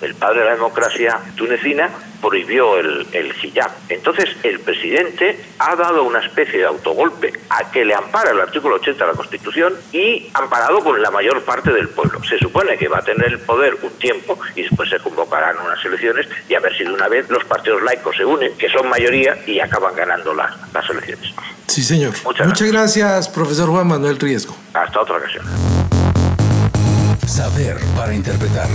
el 0.00 0.14
padre 0.14 0.40
de 0.40 0.44
la 0.46 0.54
democracia 0.54 1.18
tunecina, 1.36 1.90
prohibió 2.20 2.78
el, 2.78 3.06
el 3.12 3.34
hijab. 3.42 3.70
Entonces, 3.88 4.28
el 4.42 4.60
presidente 4.60 5.40
ha 5.58 5.74
dado 5.74 6.04
una 6.04 6.20
especie 6.20 6.58
de 6.60 6.66
autogolpe 6.66 7.32
a 7.48 7.70
que 7.70 7.84
le 7.84 7.94
ampara 7.94 8.30
el 8.30 8.40
artículo 8.40 8.76
80 8.76 9.04
de 9.04 9.10
la 9.10 9.16
Constitución 9.16 9.74
y 9.92 10.30
amparado 10.34 10.82
por 10.82 10.98
la 10.98 11.10
mayor 11.10 11.42
parte 11.42 11.72
del 11.72 11.88
pueblo. 11.88 12.22
Se 12.24 12.38
supone 12.38 12.76
que 12.76 12.88
va 12.88 12.98
a 12.98 13.02
tener 13.02 13.26
el 13.26 13.38
poder 13.40 13.76
un 13.82 13.90
tiempo 13.98 14.38
y 14.54 14.62
después 14.62 14.88
se 14.90 14.98
convocarán 14.98 15.56
unas 15.64 15.84
elecciones 15.84 16.28
y 16.48 16.54
a 16.54 16.60
ver 16.60 16.76
si 16.76 16.84
de 16.84 16.92
una 16.92 17.08
vez 17.08 17.28
los 17.30 17.44
partidos 17.44 17.82
laicos 17.82 18.16
se 18.16 18.24
unen, 18.24 18.56
que 18.56 18.68
son 18.68 18.88
mayoría, 18.88 19.36
y 19.46 19.60
acaban 19.60 19.94
ganando 19.94 20.34
las, 20.34 20.52
las 20.72 20.88
elecciones. 20.90 21.34
Sí, 21.66 21.82
señor. 21.82 22.12
Muchas, 22.24 22.60
gracias, 22.62 23.28
profesor 23.28 23.68
Juan 23.70 23.86
Manuel 23.86 24.18
Riesgo. 24.18 24.56
Hasta 24.74 25.00
otra 25.00 25.16
ocasión. 25.16 25.79
Saber 27.30 27.78
para 27.94 28.12
interpretar. 28.12 28.68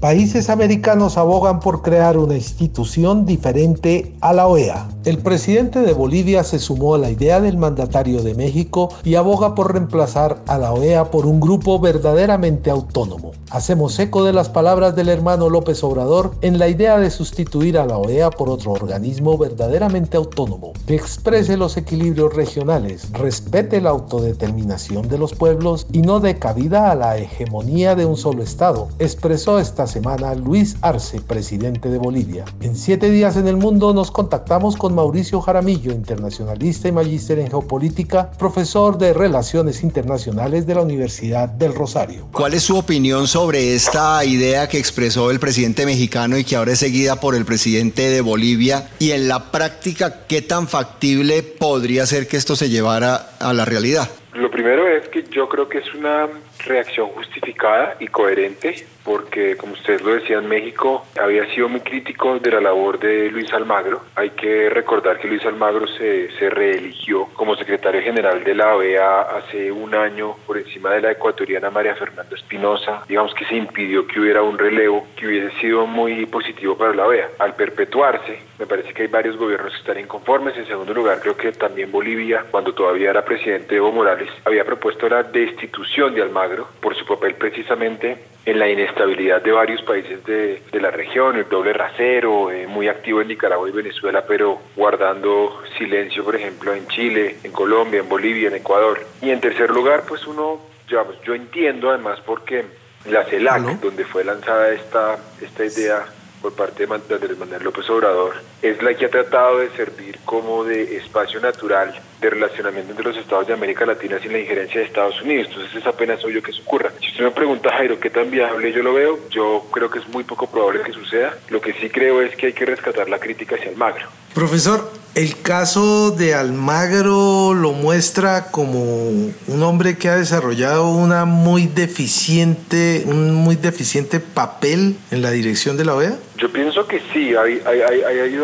Países 0.00 0.50
americanos 0.50 1.16
abogan 1.16 1.58
por 1.58 1.80
crear 1.80 2.18
una 2.18 2.34
institución 2.34 3.24
diferente 3.24 4.14
a 4.20 4.34
la 4.34 4.46
OEA. 4.46 4.86
El 5.06 5.18
presidente 5.18 5.80
de 5.80 5.94
Bolivia 5.94 6.44
se 6.44 6.58
sumó 6.58 6.94
a 6.94 6.98
la 6.98 7.10
idea 7.10 7.40
del 7.40 7.56
mandatario 7.56 8.22
de 8.22 8.34
México 8.34 8.90
y 9.04 9.14
aboga 9.14 9.54
por 9.54 9.72
reemplazar 9.72 10.42
a 10.48 10.58
la 10.58 10.74
OEA 10.74 11.10
por 11.10 11.24
un 11.24 11.40
grupo 11.40 11.80
verdaderamente 11.80 12.70
autónomo. 12.70 13.30
Hacemos 13.50 13.98
eco 13.98 14.22
de 14.22 14.34
las 14.34 14.50
palabras 14.50 14.94
del 14.96 15.08
hermano 15.08 15.48
López 15.48 15.82
Obrador 15.82 16.34
en 16.42 16.58
la 16.58 16.68
idea 16.68 16.98
de 16.98 17.10
sustituir 17.10 17.78
a 17.78 17.86
la 17.86 17.96
OEA 17.96 18.28
por 18.30 18.50
otro 18.50 18.72
organismo 18.72 19.38
verdaderamente 19.38 20.18
autónomo, 20.18 20.74
que 20.86 20.94
exprese 20.94 21.56
los 21.56 21.78
equilibrios 21.78 22.34
regionales, 22.34 23.10
respete 23.12 23.80
la 23.80 23.90
autodeterminación 23.90 25.08
de 25.08 25.16
los 25.16 25.32
pueblos 25.32 25.86
y 25.90 26.02
no 26.02 26.20
dé 26.20 26.38
cabida 26.38 26.90
a 26.90 26.94
la 26.94 27.16
hegemonía 27.16 27.94
de 27.94 28.04
un 28.04 28.16
solo 28.16 28.42
Estado, 28.42 28.88
expresó 28.98 29.58
esta 29.58 29.85
semana 29.86 30.34
Luis 30.34 30.76
Arce, 30.82 31.20
presidente 31.20 31.88
de 31.88 31.98
Bolivia. 31.98 32.44
En 32.60 32.76
siete 32.76 33.10
días 33.10 33.36
en 33.36 33.48
el 33.48 33.56
mundo 33.56 33.92
nos 33.92 34.10
contactamos 34.10 34.76
con 34.76 34.94
Mauricio 34.94 35.40
Jaramillo, 35.40 35.92
internacionalista 35.92 36.88
y 36.88 36.92
magíster 36.92 37.38
en 37.38 37.48
geopolítica, 37.48 38.30
profesor 38.38 38.98
de 38.98 39.12
Relaciones 39.12 39.82
Internacionales 39.82 40.66
de 40.66 40.74
la 40.74 40.82
Universidad 40.82 41.48
del 41.48 41.74
Rosario. 41.74 42.28
¿Cuál 42.32 42.54
es 42.54 42.62
su 42.62 42.76
opinión 42.76 43.26
sobre 43.26 43.74
esta 43.74 44.24
idea 44.24 44.68
que 44.68 44.78
expresó 44.78 45.30
el 45.30 45.40
presidente 45.40 45.86
mexicano 45.86 46.38
y 46.38 46.44
que 46.44 46.56
ahora 46.56 46.72
es 46.72 46.78
seguida 46.78 47.20
por 47.20 47.34
el 47.34 47.44
presidente 47.44 48.08
de 48.10 48.20
Bolivia? 48.20 48.88
Y 48.98 49.12
en 49.12 49.28
la 49.28 49.50
práctica, 49.50 50.26
¿qué 50.26 50.42
tan 50.42 50.68
factible 50.68 51.42
podría 51.42 52.06
ser 52.06 52.26
que 52.26 52.36
esto 52.36 52.56
se 52.56 52.68
llevara 52.68 53.30
a 53.38 53.52
la 53.52 53.64
realidad? 53.64 54.08
Lo 54.34 54.50
primero 54.50 54.86
es 54.86 55.08
que 55.08 55.24
yo 55.30 55.48
creo 55.48 55.68
que 55.68 55.78
es 55.78 55.94
una 55.94 56.28
reacción 56.66 57.08
justificada 57.08 57.96
y 58.00 58.06
coherente 58.08 58.86
porque, 59.06 59.56
como 59.56 59.74
ustedes 59.74 60.02
lo 60.02 60.14
decían, 60.14 60.48
México 60.48 61.06
había 61.18 61.46
sido 61.54 61.68
muy 61.68 61.80
crítico 61.80 62.40
de 62.40 62.50
la 62.50 62.60
labor 62.60 62.98
de 62.98 63.30
Luis 63.30 63.52
Almagro. 63.52 64.02
Hay 64.16 64.30
que 64.30 64.68
recordar 64.68 65.18
que 65.18 65.28
Luis 65.28 65.46
Almagro 65.46 65.86
se, 65.86 66.30
se 66.36 66.50
reeligió 66.50 67.26
como 67.34 67.54
secretario 67.54 68.02
general 68.02 68.42
de 68.42 68.54
la 68.54 68.74
OEA 68.74 69.20
hace 69.20 69.70
un 69.70 69.94
año 69.94 70.34
por 70.44 70.58
encima 70.58 70.90
de 70.90 71.02
la 71.02 71.12
ecuatoriana 71.12 71.70
María 71.70 71.94
Fernanda 71.94 72.34
Espinosa. 72.34 73.04
Digamos 73.06 73.32
que 73.34 73.44
se 73.46 73.54
impidió 73.54 74.08
que 74.08 74.18
hubiera 74.18 74.42
un 74.42 74.58
relevo 74.58 75.06
que 75.14 75.28
hubiese 75.28 75.56
sido 75.60 75.86
muy 75.86 76.26
positivo 76.26 76.76
para 76.76 76.92
la 76.92 77.06
OEA. 77.06 77.28
Al 77.38 77.54
perpetuarse, 77.54 78.40
me 78.58 78.66
parece 78.66 78.92
que 78.92 79.02
hay 79.02 79.08
varios 79.08 79.36
gobiernos 79.36 79.72
que 79.72 79.78
están 79.78 80.00
inconformes. 80.00 80.56
En 80.56 80.66
segundo 80.66 80.92
lugar, 80.92 81.20
creo 81.20 81.36
que 81.36 81.52
también 81.52 81.92
Bolivia, 81.92 82.44
cuando 82.50 82.74
todavía 82.74 83.10
era 83.10 83.24
presidente 83.24 83.76
Evo 83.76 83.92
Morales, 83.92 84.30
había 84.44 84.64
propuesto 84.64 85.08
la 85.08 85.22
destitución 85.22 86.12
de 86.12 86.22
Almagro 86.22 86.66
por 86.80 86.96
su 86.96 87.06
papel 87.06 87.36
precisamente 87.36 88.35
en 88.46 88.60
la 88.60 88.68
inestabilidad 88.68 89.42
de 89.42 89.50
varios 89.50 89.82
países 89.82 90.24
de, 90.24 90.62
la 90.80 90.92
región, 90.92 91.36
el 91.36 91.48
doble 91.48 91.72
rasero, 91.72 92.52
eh, 92.52 92.68
muy 92.68 92.86
activo 92.86 93.20
en 93.20 93.26
Nicaragua 93.26 93.68
y 93.68 93.72
Venezuela, 93.72 94.24
pero 94.26 94.60
guardando 94.76 95.62
silencio, 95.76 96.24
por 96.24 96.36
ejemplo, 96.36 96.72
en 96.72 96.86
Chile, 96.86 97.38
en 97.42 97.50
Colombia, 97.50 98.00
en 98.00 98.08
Bolivia, 98.08 98.48
en 98.48 98.54
Ecuador. 98.54 99.04
Y 99.20 99.30
en 99.30 99.40
tercer 99.40 99.70
lugar, 99.70 100.04
pues 100.06 100.24
uno, 100.28 100.60
digamos, 100.88 101.20
yo 101.22 101.34
entiendo 101.34 101.90
además 101.90 102.20
porque 102.24 102.64
la 103.10 103.24
CELAC, 103.24 103.80
donde 103.80 104.04
fue 104.04 104.22
lanzada 104.22 104.70
esta, 104.70 105.18
esta 105.42 105.64
idea 105.64 106.04
por 106.40 106.54
parte 106.54 106.86
de 106.86 106.94
Andrés 106.94 107.36
Manuel 107.38 107.64
López 107.64 107.90
Obrador, 107.90 108.34
es 108.70 108.82
la 108.82 108.94
que 108.94 109.06
ha 109.06 109.10
tratado 109.10 109.58
de 109.58 109.70
servir 109.70 110.18
como 110.24 110.64
de 110.64 110.96
espacio 110.96 111.40
natural 111.40 111.94
de 112.20 112.30
relacionamiento 112.30 112.90
entre 112.90 113.04
los 113.04 113.16
estados 113.16 113.46
de 113.46 113.52
América 113.52 113.84
Latina 113.84 114.18
sin 114.20 114.32
la 114.32 114.38
injerencia 114.38 114.80
de 114.80 114.86
Estados 114.86 115.20
Unidos. 115.22 115.48
Entonces 115.48 115.76
es 115.76 115.86
apenas 115.86 116.24
obvio 116.24 116.42
que 116.42 116.50
eso 116.50 116.62
ocurra. 116.62 116.92
Si 117.00 117.08
usted 117.08 117.24
me 117.24 117.30
pregunta, 117.30 117.70
Jairo, 117.72 118.00
¿qué 118.00 118.10
tan 118.10 118.30
viable 118.30 118.72
yo 118.72 118.82
lo 118.82 118.94
veo? 118.94 119.18
Yo 119.30 119.66
creo 119.70 119.90
que 119.90 119.98
es 119.98 120.08
muy 120.08 120.24
poco 120.24 120.46
probable 120.46 120.82
que 120.82 120.92
suceda. 120.92 121.36
Lo 121.48 121.60
que 121.60 121.72
sí 121.74 121.90
creo 121.90 122.22
es 122.22 122.34
que 122.36 122.46
hay 122.46 122.52
que 122.52 122.64
rescatar 122.64 123.08
la 123.08 123.18
crítica 123.18 123.56
hacia 123.56 123.70
Almagro. 123.70 124.06
Profesor, 124.34 124.90
el 125.14 125.40
caso 125.40 126.10
de 126.10 126.34
Almagro 126.34 127.54
lo 127.54 127.72
muestra 127.72 128.50
como 128.50 128.82
un 129.10 129.62
hombre 129.62 129.96
que 129.96 130.10
ha 130.10 130.16
desarrollado 130.16 130.90
una 130.90 131.24
muy 131.24 131.66
deficiente, 131.66 133.02
un 133.06 133.32
muy 133.32 133.56
deficiente 133.56 134.20
papel 134.20 134.96
en 135.10 135.22
la 135.22 135.30
dirección 135.30 135.78
de 135.78 135.86
la 135.86 135.94
OEA. 135.94 136.18
Yo 136.36 136.52
pienso 136.52 136.86
que 136.86 137.00
sí, 137.14 137.34
hay, 137.34 137.62
hay, 137.64 137.80
hay, 137.80 138.02
hay 138.02 138.38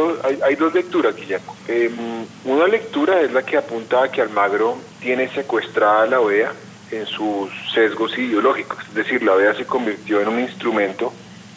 dos 0.58 0.74
lecturas, 0.74 1.14
Guillermo. 1.14 1.56
Em, 1.68 2.26
una 2.44 2.66
lectura 2.66 3.20
es 3.20 3.32
la 3.32 3.42
que 3.42 3.56
apunta 3.56 4.04
a 4.04 4.10
que 4.10 4.20
Almagro 4.20 4.78
tiene 5.00 5.28
secuestrada 5.32 6.06
la 6.06 6.20
OEA 6.20 6.52
en 6.90 7.06
sus 7.06 7.50
sesgos 7.72 8.16
ideológicos, 8.18 8.78
es 8.88 8.94
decir, 8.94 9.22
la 9.22 9.32
OEA 9.32 9.54
se 9.54 9.64
convirtió 9.64 10.20
en 10.20 10.28
un 10.28 10.40
instrumento 10.40 11.12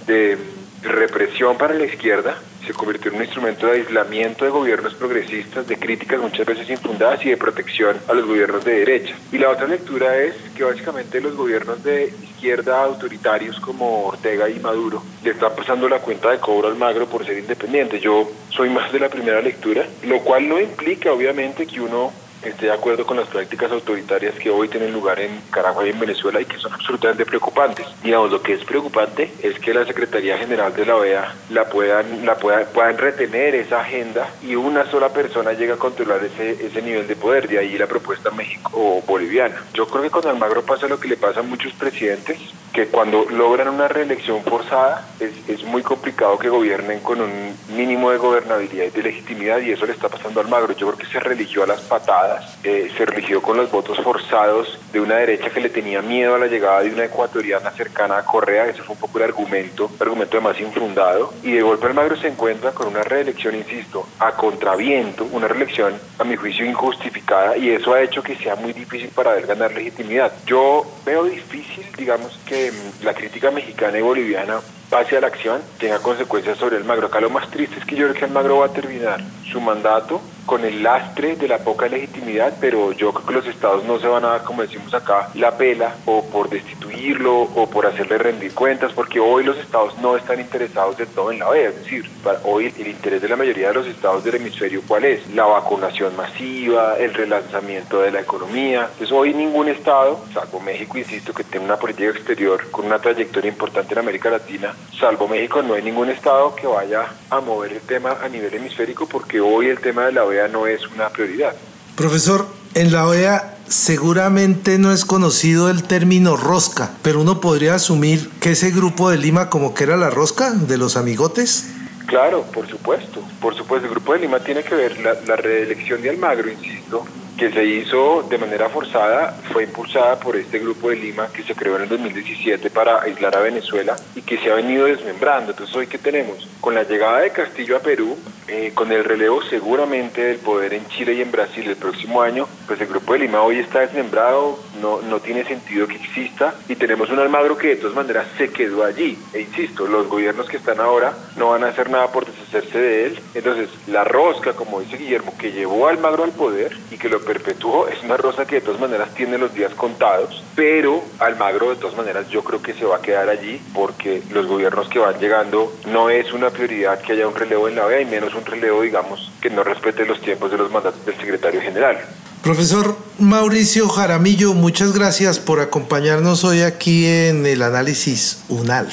de 0.08 0.38
represión 0.86 1.58
para 1.58 1.74
la 1.74 1.86
izquierda 1.86 2.38
se 2.66 2.74
convirtió 2.74 3.12
en 3.12 3.18
un 3.18 3.24
instrumento 3.24 3.68
de 3.68 3.74
aislamiento 3.74 4.44
de 4.44 4.52
gobiernos 4.52 4.96
progresistas, 4.96 5.68
de 5.68 5.78
críticas 5.78 6.20
muchas 6.20 6.46
veces 6.46 6.70
infundadas 6.70 7.24
y 7.26 7.30
de 7.30 7.38
protección 7.38 7.98
a 8.08 8.14
los 8.14 8.26
gobiernos 8.26 8.66
de 8.66 8.80
derecha. 8.80 9.16
Y 9.32 9.38
la 9.38 9.50
otra 9.50 9.68
lectura 9.68 10.18
es 10.18 10.36
que 10.56 10.64
básicamente 10.64 11.22
los 11.22 11.36
gobiernos 11.36 11.84
de 11.84 12.14
izquierda 12.24 12.84
autoritarios 12.84 13.60
como 13.60 14.06
Ortega 14.06 14.50
y 14.50 14.60
Maduro 14.60 15.04
le 15.24 15.32
están 15.32 15.56
pasando 15.56 15.88
la 15.88 16.00
cuenta 16.00 16.32
de 16.32 16.40
cobro 16.40 16.68
al 16.68 16.76
magro 16.76 17.06
por 17.06 17.26
ser 17.26 17.38
independiente. 17.38 18.00
Yo 18.00 18.30
soy 18.50 18.70
más 18.70 18.92
de 18.92 19.00
la 19.00 19.10
primera 19.10 19.42
lectura, 19.42 19.86
lo 20.04 20.20
cual 20.22 20.50
no 20.50 20.60
implica 20.60 21.12
obviamente 21.12 21.68
que 21.68 21.82
uno 21.82 22.12
esté 22.50 22.68
de 22.68 22.74
acuerdo 22.74 23.06
con 23.06 23.18
las 23.18 23.28
prácticas 23.28 23.72
autoritarias 23.72 24.36
que 24.36 24.50
hoy 24.50 24.68
tienen 24.68 24.94
lugar 24.94 25.20
en 25.20 25.42
Caracas 25.52 25.86
y 25.86 25.90
en 25.90 26.00
Venezuela 26.00 26.42
y 26.42 26.46
que 26.46 26.58
son 26.58 26.74
absolutamente 26.74 27.26
preocupantes. 27.26 27.86
Digamos, 28.04 28.32
lo 28.32 28.42
que 28.42 28.54
es 28.54 28.64
preocupante 28.64 29.32
es 29.42 29.60
que 29.60 29.74
la 29.74 29.86
Secretaría 29.86 30.38
General 30.38 30.74
de 30.74 30.86
la 30.86 30.96
OEA 30.96 31.36
la 31.50 31.66
puedan, 31.70 32.26
la 32.26 32.36
puedan, 32.36 32.66
puedan 32.74 32.98
retener 32.98 33.56
esa 33.56 33.82
agenda 33.82 34.30
y 34.42 34.56
una 34.56 34.90
sola 34.90 35.10
persona 35.10 35.54
llega 35.54 35.76
a 35.76 35.78
controlar 35.78 36.24
ese, 36.24 36.66
ese 36.66 36.82
nivel 36.82 37.08
de 37.08 37.16
poder, 37.16 37.48
de 37.48 37.60
ahí 37.60 37.78
la 37.78 37.88
propuesta 37.88 38.32
México-Boliviana. 38.32 39.64
Yo 39.74 39.88
creo 39.88 40.04
que 40.04 40.10
con 40.10 40.28
Almagro 40.28 40.64
pasa 40.64 40.88
lo 40.88 41.00
que 41.00 41.08
le 41.08 41.18
pasa 41.18 41.42
a 41.42 41.44
muchos 41.44 41.74
presidentes, 41.74 42.38
que 42.74 42.88
cuando 42.88 43.26
logran 43.30 43.70
una 43.70 43.88
reelección 43.88 44.44
forzada 44.44 45.08
es, 45.20 45.32
es 45.48 45.64
muy 45.64 45.82
complicado 45.82 46.38
que 46.38 46.50
gobiernen 46.50 47.00
con 47.00 47.22
un 47.22 47.56
mínimo 47.70 48.12
de 48.12 48.18
gobernabilidad 48.18 48.86
y 48.86 48.90
de 48.90 49.04
legitimidad 49.04 49.60
y 49.60 49.72
eso 49.72 49.86
le 49.86 49.94
está 49.94 50.10
pasando 50.10 50.40
a 50.40 50.44
Almagro. 50.44 50.74
Yo 50.74 50.88
creo 50.88 50.98
que 50.98 51.06
se 51.06 51.20
religió 51.20 51.64
a 51.64 51.68
las 51.68 51.82
patadas 51.82 52.35
eh, 52.64 52.92
se 52.98 53.06
religió 53.06 53.42
con 53.42 53.58
los 53.58 53.72
votos 53.72 54.00
forzados 54.00 54.80
de 54.92 55.00
una 55.00 55.16
derecha 55.16 55.50
que 55.50 55.62
le 55.62 55.70
tenía 55.70 56.02
miedo 56.02 56.36
a 56.36 56.40
la 56.40 56.48
llegada 56.48 56.82
de 56.82 56.92
una 56.92 57.06
ecuatoriana 57.06 57.72
cercana 57.72 58.18
a 58.18 58.26
Correa, 58.26 58.66
ese 58.66 58.82
fue 58.82 58.96
un 58.96 59.02
poco 59.02 59.18
el 59.18 59.26
argumento, 59.26 59.90
argumento 60.00 60.38
además 60.38 60.60
infundado, 60.60 61.34
y 61.44 61.52
de 61.52 61.62
golpe 61.62 61.88
Almagro 61.88 62.16
se 62.18 62.28
encuentra 62.28 62.72
con 62.72 62.88
una 62.88 63.04
reelección, 63.04 63.56
insisto, 63.56 64.08
a 64.20 64.32
contraviento, 64.32 65.26
una 65.32 65.48
reelección 65.48 65.94
a 66.20 66.24
mi 66.24 66.36
juicio 66.36 66.66
injustificada, 66.66 67.58
y 67.58 67.70
eso 67.70 67.94
ha 67.94 68.02
hecho 68.02 68.24
que 68.24 68.36
sea 68.36 68.56
muy 68.56 68.74
difícil 68.74 69.10
para 69.10 69.38
él 69.38 69.46
ganar 69.46 69.74
legitimidad. 69.74 70.32
Yo 70.46 70.86
veo 71.06 71.26
difícil, 71.26 71.86
digamos, 71.98 72.40
que 72.46 72.72
mm, 72.72 73.04
la 73.04 73.14
crítica 73.14 73.52
mexicana 73.52 73.98
y 73.98 74.02
boliviana 74.02 74.60
pase 74.90 75.18
a 75.18 75.22
la 75.22 75.28
acción, 75.28 75.62
tenga 75.80 76.00
consecuencias 76.00 76.58
sobre 76.58 76.78
el 76.78 76.84
Magro. 76.84 77.08
Acá 77.08 77.20
lo 77.20 77.30
más 77.30 77.50
triste 77.50 77.80
es 77.80 77.86
que 77.86 77.96
yo 77.96 78.08
creo 78.08 78.20
que 78.20 78.26
el 78.26 78.32
Magro 78.32 78.60
va 78.60 78.68
a 78.68 78.74
terminar 78.74 79.22
su 79.52 79.60
mandato 79.60 80.22
con 80.46 80.64
el 80.64 80.84
lastre 80.84 81.36
de 81.36 81.48
la 81.48 81.60
poca 81.60 81.88
legitimidad, 81.88 82.54
pero 82.60 82.92
yo 82.92 83.12
creo 83.12 83.26
que 83.26 83.34
los 83.34 83.48
estados 83.48 83.84
no 83.86 84.00
se 84.00 84.08
van 84.08 84.26
a 84.26 84.30
dar, 84.30 84.44
como 84.44 84.62
decimos 84.62 84.94
acá, 84.94 85.30
la 85.34 85.58
pela 85.58 85.96
o 86.06 86.24
por 86.26 86.50
destituirlo 86.50 87.42
o 87.42 87.70
por 87.70 87.86
hacerle 87.86 88.18
rendir 88.18 88.54
cuentas, 88.54 88.94
porque 88.94 89.20
hoy 89.20 89.44
los 89.44 89.58
estados 89.58 89.98
no 90.00 90.16
están 90.16 90.40
interesados 90.40 90.98
de 90.98 91.06
todo 91.06 91.32
en 91.32 91.40
la 91.40 91.50
OEA. 91.50 91.70
Es 91.70 91.76
decir, 91.78 92.10
hoy 92.44 92.74
el 92.78 92.88
interés 92.88 93.22
de 93.22 93.30
la 93.30 93.36
mayoría 93.36 93.70
de 93.70 93.74
los 93.74 93.88
estados 93.88 94.24
del 94.24 94.36
hemisferio, 94.36 94.82
¿cuál 94.88 95.06
es? 95.06 95.28
La 95.34 95.46
vacunación 95.46 96.16
masiva, 96.16 96.98
el 96.98 97.14
relanzamiento 97.14 98.02
de 98.02 98.12
la 98.12 98.22
economía. 98.22 98.82
Entonces 98.92 99.12
hoy 99.12 99.34
ningún 99.34 99.68
estado, 99.70 100.24
salvo 100.34 100.60
México, 100.60 100.98
insisto, 100.98 101.34
que 101.34 101.44
tiene 101.44 101.66
una 101.66 101.78
política 101.78 102.10
exterior 102.10 102.70
con 102.72 102.86
una 102.86 103.00
trayectoria 103.00 103.50
importante 103.50 103.94
en 103.94 104.00
América 104.00 104.30
Latina, 104.30 104.74
salvo 105.00 105.28
México, 105.28 105.62
no 105.62 105.74
hay 105.74 105.82
ningún 105.82 106.10
estado 106.10 106.56
que 106.56 106.68
vaya 106.68 107.06
a 107.30 107.40
mover 107.40 107.74
el 107.74 107.82
tema 107.82 108.18
a 108.22 108.30
nivel 108.30 108.54
hemisférico, 108.54 109.08
porque 109.08 109.42
hoy 109.42 109.68
el 109.68 109.80
tema 109.80 110.06
de 110.06 110.12
la 110.12 110.24
OEA 110.24 110.35
no 110.48 110.68
es 110.68 110.86
una 110.88 111.10
prioridad. 111.10 111.54
Profesor, 111.96 112.48
en 112.74 112.92
la 112.92 113.08
OEA 113.08 113.56
seguramente 113.68 114.78
no 114.78 114.92
es 114.92 115.06
conocido 115.06 115.70
el 115.70 115.84
término 115.84 116.38
rosca, 116.38 116.92
pero 117.02 117.22
uno 117.22 117.40
podría 117.42 117.76
asumir 117.76 118.30
que 118.40 118.52
ese 118.52 118.72
grupo 118.72 119.10
de 119.10 119.18
Lima 119.18 119.50
como 119.50 119.74
que 119.74 119.86
era 119.86 119.98
la 119.98 120.10
rosca 120.10 120.52
de 120.52 120.78
los 120.78 120.98
amigotes. 120.98 121.72
Claro, 122.06 122.44
por 122.54 122.68
supuesto, 122.68 123.24
por 123.42 123.56
supuesto, 123.56 123.88
el 123.88 123.94
Grupo 123.94 124.14
de 124.14 124.20
Lima 124.20 124.40
tiene 124.40 124.64
que 124.64 124.76
ver 124.76 125.00
la, 125.00 125.16
la 125.26 125.36
reelección 125.36 126.02
de 126.04 126.12
Almagro, 126.12 126.52
insisto, 126.52 127.06
que 127.38 127.52
se 127.52 127.66
hizo 127.66 128.24
de 128.24 128.38
manera 128.38 128.70
forzada 128.70 129.38
fue 129.52 129.64
impulsada 129.64 130.20
por 130.20 130.36
este 130.36 130.60
grupo 130.60 130.90
de 130.90 130.96
Lima 130.96 131.28
que 131.34 131.44
se 131.44 131.54
creó 131.54 131.76
en 131.76 131.84
el 131.84 131.90
2017 131.90 132.70
para 132.70 133.02
aislar 133.02 133.36
a 133.36 133.42
Venezuela 133.42 133.96
y 134.16 134.22
que 134.22 134.38
se 134.38 134.52
ha 134.52 134.56
venido 134.56 134.86
desmembrando. 134.86 135.52
Entonces 135.52 135.76
hoy 135.76 135.88
que 135.88 135.98
tenemos 135.98 136.48
con 136.62 136.76
la 136.76 136.84
llegada 136.84 137.20
de 137.20 137.32
Castillo 137.32 137.78
a 137.78 137.80
Perú, 137.80 138.18
eh, 138.48 138.72
con 138.74 138.92
el 138.92 139.04
relevo 139.04 139.42
seguramente 139.44 140.22
del 140.22 140.38
poder 140.38 140.74
en 140.74 140.88
Chile 140.88 141.14
y 141.14 141.22
en 141.22 141.32
Brasil 141.32 141.68
el 141.68 141.76
próximo 141.76 142.22
año, 142.22 142.48
pues 142.68 142.80
el 142.80 142.88
grupo 142.88 143.14
de 143.14 143.20
Lima 143.20 143.42
hoy 143.42 143.60
está 143.60 143.82
desmembrado, 143.82 144.60
no, 144.82 145.02
no 145.02 145.20
tiene 145.20 145.44
sentido 145.44 145.88
que 145.88 145.96
exista 145.96 146.56
y 146.70 146.76
tenemos 146.76 147.10
un 147.10 147.20
Almagro 147.20 147.58
que 147.58 147.70
de 147.70 147.76
todas 147.78 147.96
maneras 147.96 148.28
se 148.38 148.50
quedó 148.50 148.84
allí. 148.84 149.18
E 149.34 149.42
insisto, 149.42 149.88
los 149.88 150.08
gobiernos 150.08 150.48
que 150.48 150.58
están 150.58 150.80
ahora 150.80 151.14
no 151.36 151.50
van 151.50 151.64
a 151.64 151.68
hacer 151.68 151.90
nada 151.90 152.12
por 152.12 152.26
deshacerse 152.46 152.78
de 152.78 153.06
él. 153.08 153.20
Entonces 153.34 153.70
la 153.88 154.04
rosca, 154.04 154.54
como 154.54 154.82
dice 154.82 154.98
Guillermo, 154.98 155.34
que 155.38 155.52
llevó 155.52 155.88
a 155.88 155.92
Almagro 155.92 156.24
al 156.24 156.32
poder 156.32 156.78
y 156.92 156.98
que 156.98 157.10
lo 157.10 157.20
perpetuó, 157.24 157.88
es 157.88 158.02
una 158.04 158.18
rosa 158.18 158.46
que 158.46 158.56
de 158.56 158.62
todas 158.62 158.80
maneras 158.80 159.14
tiene 159.14 159.38
los 159.38 159.54
días 159.54 159.74
contados, 159.74 160.44
pero 160.56 161.04
Almagro 161.20 161.70
de 161.70 161.76
todas 161.76 161.96
maneras 161.96 162.30
yo 162.30 162.44
creo 162.44 162.62
que 162.62 162.74
se 162.74 162.86
va 162.86 162.98
a 162.98 163.02
quedar 163.02 163.30
allí 163.30 163.62
porque 163.74 164.22
los 164.32 164.48
gobiernos 164.48 164.88
que 164.90 165.00
van 165.00 165.20
llegando 165.20 165.74
no 165.88 166.10
es 166.10 166.32
una 166.34 166.50
prioridad 166.50 167.02
que 167.02 167.14
haya 167.14 167.28
un 167.28 167.36
relevo 167.36 167.68
en 167.68 167.76
la 167.76 167.86
OEA 167.86 168.02
y 168.02 168.06
menos 168.06 168.34
un 168.36 168.46
relevo, 168.46 168.82
digamos, 168.82 169.32
que 169.42 169.50
no 169.50 169.64
respete 169.64 170.06
los 170.06 170.22
tiempos 170.22 170.52
de 170.52 170.58
los 170.58 170.72
mandatos 170.72 171.06
del 171.06 171.16
secretario 171.18 171.62
general. 171.62 171.98
Profesor 172.44 172.96
Mauricio 173.18 173.90
Jaramillo, 173.90 174.54
muchas 174.54 174.94
gracias 174.94 175.40
por 175.40 175.60
acompañarnos 175.60 176.44
hoy 176.44 176.62
aquí 176.62 177.08
en 177.08 177.46
el 177.48 177.64
análisis 177.64 178.44
UNAL. 178.50 178.88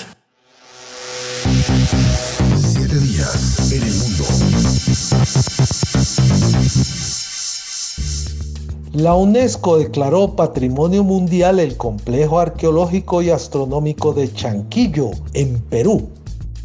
La 8.92 9.14
UNESCO 9.14 9.78
declaró 9.78 10.36
Patrimonio 10.36 11.02
Mundial 11.02 11.58
el 11.60 11.76
complejo 11.76 12.38
arqueológico 12.38 13.22
y 13.22 13.30
astronómico 13.30 14.12
de 14.12 14.32
Chanquillo, 14.32 15.10
en 15.32 15.60
Perú. 15.62 16.10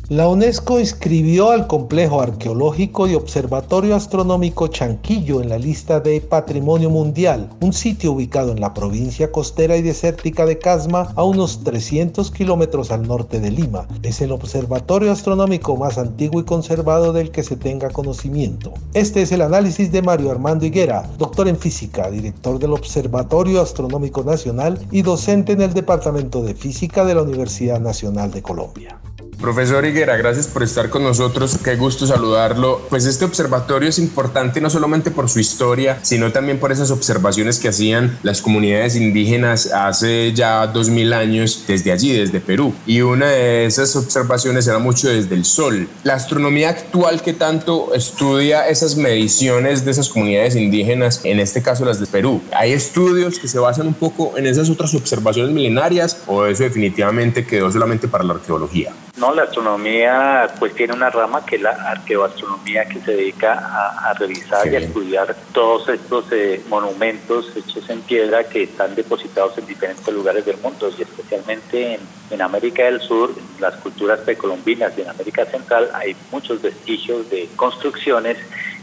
La 0.09 0.29
UNESCO 0.29 0.79
inscribió 0.79 1.51
al 1.51 1.67
complejo 1.67 2.21
arqueológico 2.21 3.09
y 3.09 3.15
observatorio 3.15 3.93
astronómico 3.93 4.69
Chanquillo 4.69 5.41
en 5.41 5.49
la 5.49 5.57
lista 5.57 5.99
de 5.99 6.21
Patrimonio 6.21 6.89
Mundial, 6.89 7.49
un 7.59 7.73
sitio 7.73 8.13
ubicado 8.13 8.53
en 8.53 8.61
la 8.61 8.73
provincia 8.73 9.33
costera 9.33 9.75
y 9.75 9.81
desértica 9.81 10.45
de 10.45 10.59
Casma, 10.59 11.11
a 11.17 11.25
unos 11.25 11.61
300 11.65 12.31
kilómetros 12.31 12.89
al 12.91 13.05
norte 13.05 13.41
de 13.41 13.51
Lima. 13.51 13.85
Es 14.01 14.21
el 14.21 14.31
observatorio 14.31 15.11
astronómico 15.11 15.75
más 15.75 15.97
antiguo 15.97 16.39
y 16.39 16.45
conservado 16.45 17.11
del 17.11 17.29
que 17.29 17.43
se 17.43 17.57
tenga 17.57 17.89
conocimiento. 17.89 18.73
Este 18.93 19.23
es 19.23 19.33
el 19.33 19.41
análisis 19.41 19.91
de 19.91 20.03
Mario 20.03 20.31
Armando 20.31 20.65
Higuera, 20.65 21.03
doctor 21.17 21.49
en 21.49 21.57
física, 21.57 22.09
director 22.09 22.59
del 22.59 22.71
Observatorio 22.71 23.59
Astronómico 23.59 24.23
Nacional 24.23 24.79
y 24.89 25.01
docente 25.01 25.51
en 25.51 25.63
el 25.63 25.73
Departamento 25.73 26.43
de 26.43 26.53
Física 26.53 27.03
de 27.03 27.15
la 27.15 27.23
Universidad 27.23 27.81
Nacional 27.81 28.31
de 28.31 28.41
Colombia. 28.41 29.01
Profesor 29.39 29.85
Higuera, 29.85 30.17
gracias 30.17 30.47
por 30.47 30.63
estar 30.63 30.89
con 30.89 31.03
nosotros. 31.03 31.59
Qué 31.63 31.75
gusto 31.75 32.07
saludarlo. 32.07 32.81
Pues 32.89 33.05
este 33.05 33.23
observatorio 33.23 33.87
es 33.87 33.99
importante 33.99 34.61
no 34.61 34.69
solamente 34.71 35.11
por 35.11 35.29
su 35.29 35.39
historia, 35.39 35.99
sino 36.01 36.31
también 36.31 36.59
por 36.59 36.71
esas 36.71 36.89
observaciones 36.89 37.59
que 37.59 37.67
hacían 37.67 38.17
las 38.23 38.41
comunidades 38.41 38.95
indígenas 38.95 39.71
hace 39.71 40.33
ya 40.33 40.65
dos 40.65 40.89
mil 40.89 41.13
años 41.13 41.65
desde 41.67 41.91
allí, 41.91 42.13
desde 42.13 42.39
Perú. 42.39 42.73
Y 42.87 43.01
una 43.01 43.27
de 43.27 43.65
esas 43.67 43.95
observaciones 43.95 44.65
era 44.65 44.79
mucho 44.79 45.07
desde 45.07 45.35
el 45.35 45.45
sol. 45.45 45.87
La 46.03 46.15
astronomía 46.15 46.69
actual 46.69 47.21
que 47.21 47.33
tanto 47.33 47.93
estudia 47.93 48.67
esas 48.67 48.97
mediciones 48.97 49.85
de 49.85 49.91
esas 49.91 50.09
comunidades 50.09 50.55
indígenas, 50.55 51.21
en 51.23 51.39
este 51.39 51.61
caso 51.61 51.85
las 51.85 51.99
de 51.99 52.07
Perú. 52.07 52.41
¿Hay 52.55 52.71
estudios 52.71 53.37
que 53.37 53.47
se 53.47 53.59
basan 53.59 53.85
un 53.85 53.93
poco 53.93 54.35
en 54.35 54.47
esas 54.47 54.69
otras 54.71 54.95
observaciones 54.95 55.53
milenarias 55.53 56.17
o 56.25 56.45
eso 56.47 56.63
definitivamente 56.63 57.45
quedó 57.45 57.71
solamente 57.71 58.07
para 58.07 58.23
la 58.23 58.33
arqueología? 58.33 58.93
No, 59.17 59.33
la 59.33 59.43
astronomía 59.43 60.47
pues 60.59 60.75
tiene 60.75 60.93
una 60.93 61.09
rama 61.09 61.43
que 61.43 61.55
es 61.55 61.61
la 61.63 61.71
arqueoastronomía 61.71 62.85
que 62.85 62.99
se 63.01 63.15
dedica 63.15 63.53
a, 63.53 64.11
a 64.11 64.13
revisar 64.13 64.67
y 64.67 64.75
a 64.75 64.79
estudiar 64.79 65.35
todos 65.53 65.89
estos 65.89 66.31
eh, 66.31 66.61
monumentos 66.69 67.51
hechos 67.55 67.89
en 67.89 68.01
piedra 68.01 68.43
que 68.43 68.63
están 68.63 68.93
depositados 68.93 69.57
en 69.57 69.65
diferentes 69.65 70.07
lugares 70.13 70.45
del 70.45 70.57
mundo 70.57 70.91
y 70.95 71.01
especialmente 71.01 71.95
en, 71.95 72.01
en 72.29 72.41
América 72.43 72.83
del 72.83 73.01
Sur, 73.01 73.31
en 73.35 73.59
las 73.61 73.73
culturas 73.77 74.19
precolombinas 74.19 74.93
y 74.95 75.01
en 75.01 75.09
América 75.09 75.45
Central 75.45 75.89
hay 75.95 76.15
muchos 76.31 76.61
vestigios 76.61 77.27
de 77.31 77.49
construcciones 77.55 78.37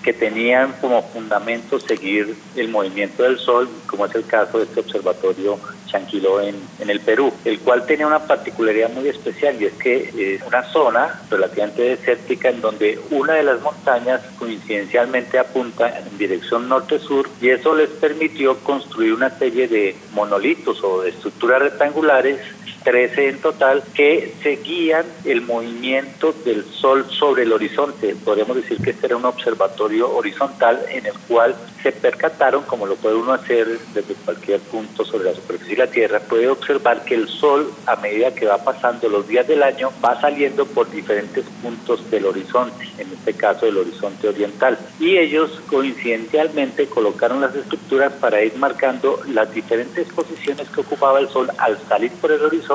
que 0.05 0.13
tenían 0.13 0.75
como 0.83 1.03
fundamento 1.03 1.81
seguir 1.81 2.37
el 2.57 2.69
movimiento 2.69 3.23
del 3.23 3.39
Sol, 3.39 3.69
como 3.87 4.05
es 4.05 4.15
el 4.15 4.27
caso 4.27 4.59
de 4.59 4.65
este 4.65 4.81
observatorio 4.81 5.59
Chanquilo 5.87 6.43
en, 6.43 6.57
en 6.79 6.91
el 6.91 7.01
Perú, 7.01 7.33
el 7.45 7.59
cual 7.61 7.87
tenía 7.87 8.07
una 8.07 8.27
particularidad 8.27 8.91
muy 8.91 9.09
especial 9.09 9.57
y 9.61 9.65
es 9.65 9.73
que 9.75 10.35
es 10.35 10.43
una 10.43 10.63
zona 10.65 11.23
relativamente 11.31 11.83
desértica 11.83 12.51
en 12.51 12.61
donde 12.61 12.99
una 13.11 13.35
de 13.35 13.45
las 13.45 13.63
montañas 13.63 14.21
coincidencialmente 14.39 15.39
apunta 15.39 15.99
en 15.99 16.19
dirección 16.19 16.69
norte-sur 16.69 17.29
y 17.41 17.49
eso 17.49 17.75
les 17.75 17.89
permitió 17.89 18.59
construir 18.59 19.15
una 19.15 19.31
serie 19.31 19.69
de 19.69 19.97
monolitos 20.13 20.83
o 20.85 21.03
de 21.03 21.11
estructuras 21.11 21.63
rectangulares 21.63 22.41
13 22.85 23.29
en 23.31 23.39
total, 23.41 23.83
que 23.95 24.35
seguían 24.43 25.07
el 25.25 25.41
movimiento 25.41 26.35
del 26.45 26.65
Sol 26.65 27.07
sobre 27.11 27.45
el 27.45 27.53
horizonte. 27.53 28.15
Podemos 28.15 28.57
decir 28.57 28.79
que 28.79 28.91
este 28.91 29.07
era 29.07 29.17
un 29.17 29.25
observatorio 29.25 30.15
horizontal 30.15 30.81
en 30.91 31.07
el 31.07 31.15
cual 31.27 31.57
se 31.83 31.93
percataron, 31.93 32.63
como 32.65 32.87
lo 32.87 32.97
puede 32.97 33.17
uno 33.17 33.33
hacer 33.33 33.67
desde 33.95 34.15
cualquier 34.15 34.61
punto 34.61 35.05
sobre 35.05 35.25
la 35.25 35.35
superficie 35.35 35.77
de 35.77 35.87
la 35.87 35.91
Tierra, 35.91 36.21
puede 36.21 36.49
observar 36.49 37.05
que 37.05 37.15
el 37.15 37.29
Sol, 37.29 37.73
a 37.87 37.97
medida 37.97 38.35
que 38.35 38.47
va 38.47 38.59
pasando 38.59 39.09
los 39.09 39.27
días 39.27 39.49
del 39.49 39.63
año, 39.63 39.91
va 40.05 40.21
saliendo 40.21 40.67
por 40.67 40.91
diferentes 40.91 41.45
puntos 41.63 42.11
del 42.11 42.27
horizonte, 42.27 42.87
en 42.99 43.13
este 43.13 43.33
caso 43.33 43.67
el 43.67 43.79
horizonte 43.79 44.29
oriental. 44.29 44.79
Y 45.01 45.17
ellos 45.17 45.61
coincidencialmente 45.69 46.87
colocaron 46.87 47.41
las 47.41 47.55
estructuras 47.55 48.13
para 48.13 48.43
ir 48.43 48.57
marcando 48.57 49.21
las 49.29 49.53
diferentes 49.53 50.07
posiciones 50.13 50.69
que 50.69 50.81
ocupaba 50.81 51.19
el 51.19 51.29
Sol 51.29 51.51
al 51.59 51.79
salir 51.89 52.13
por 52.13 52.31
el 52.31 52.43
horizonte 52.43 52.74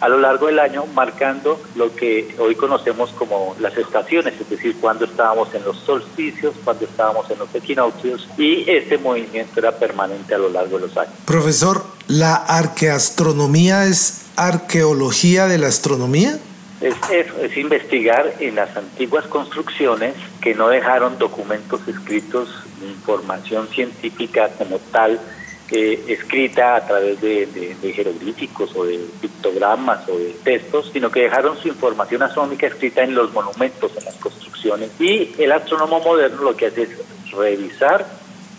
a 0.00 0.08
lo 0.08 0.18
largo 0.18 0.46
del 0.46 0.58
año, 0.58 0.86
marcando 0.94 1.60
lo 1.74 1.94
que 1.94 2.34
hoy 2.38 2.54
conocemos 2.54 3.10
como 3.10 3.54
las 3.60 3.76
estaciones, 3.76 4.34
es 4.40 4.48
decir, 4.48 4.76
cuando 4.80 5.04
estábamos 5.04 5.54
en 5.54 5.64
los 5.64 5.78
solsticios, 5.78 6.54
cuando 6.64 6.84
estábamos 6.84 7.30
en 7.30 7.38
los 7.38 7.54
equinoccios, 7.54 8.28
y 8.36 8.68
este 8.68 8.98
movimiento 8.98 9.60
era 9.60 9.72
permanente 9.72 10.34
a 10.34 10.38
lo 10.38 10.48
largo 10.48 10.78
de 10.78 10.86
los 10.86 10.96
años. 10.96 11.14
Profesor, 11.24 11.84
¿la 12.08 12.34
arqueastronomía 12.34 13.86
es 13.86 14.26
arqueología 14.36 15.46
de 15.46 15.58
la 15.58 15.68
astronomía? 15.68 16.38
Es, 16.80 16.94
es, 17.10 17.26
es, 17.42 17.56
investigar 17.56 18.34
en 18.38 18.56
las 18.56 18.76
antiguas 18.76 19.26
construcciones 19.26 20.14
que 20.42 20.54
no 20.54 20.68
dejaron 20.68 21.18
documentos 21.18 21.80
escritos, 21.88 22.50
información 22.82 23.66
científica 23.68 24.50
como 24.58 24.78
tal, 24.92 25.18
eh, 25.70 26.04
escrita 26.08 26.76
a 26.76 26.86
través 26.86 27.20
de, 27.20 27.46
de, 27.46 27.74
de, 27.74 27.92
jeroglíficos 27.92 28.74
o 28.76 28.84
de 28.84 28.98
pictogramas 29.20 30.08
o 30.08 30.16
de 30.16 30.36
textos, 30.44 30.90
sino 30.92 31.10
que 31.10 31.22
dejaron 31.22 31.56
su 31.58 31.68
información 31.68 32.22
astronómica 32.22 32.66
escrita 32.68 33.02
en 33.02 33.14
los 33.14 33.32
monumentos, 33.32 33.90
en 33.96 34.04
las 34.04 34.14
construcciones. 34.16 34.90
Y 35.00 35.34
el 35.38 35.52
astrónomo 35.52 36.00
moderno 36.00 36.42
lo 36.42 36.56
que 36.56 36.66
hace 36.66 36.82
es 36.82 36.90
revisar 37.32 38.06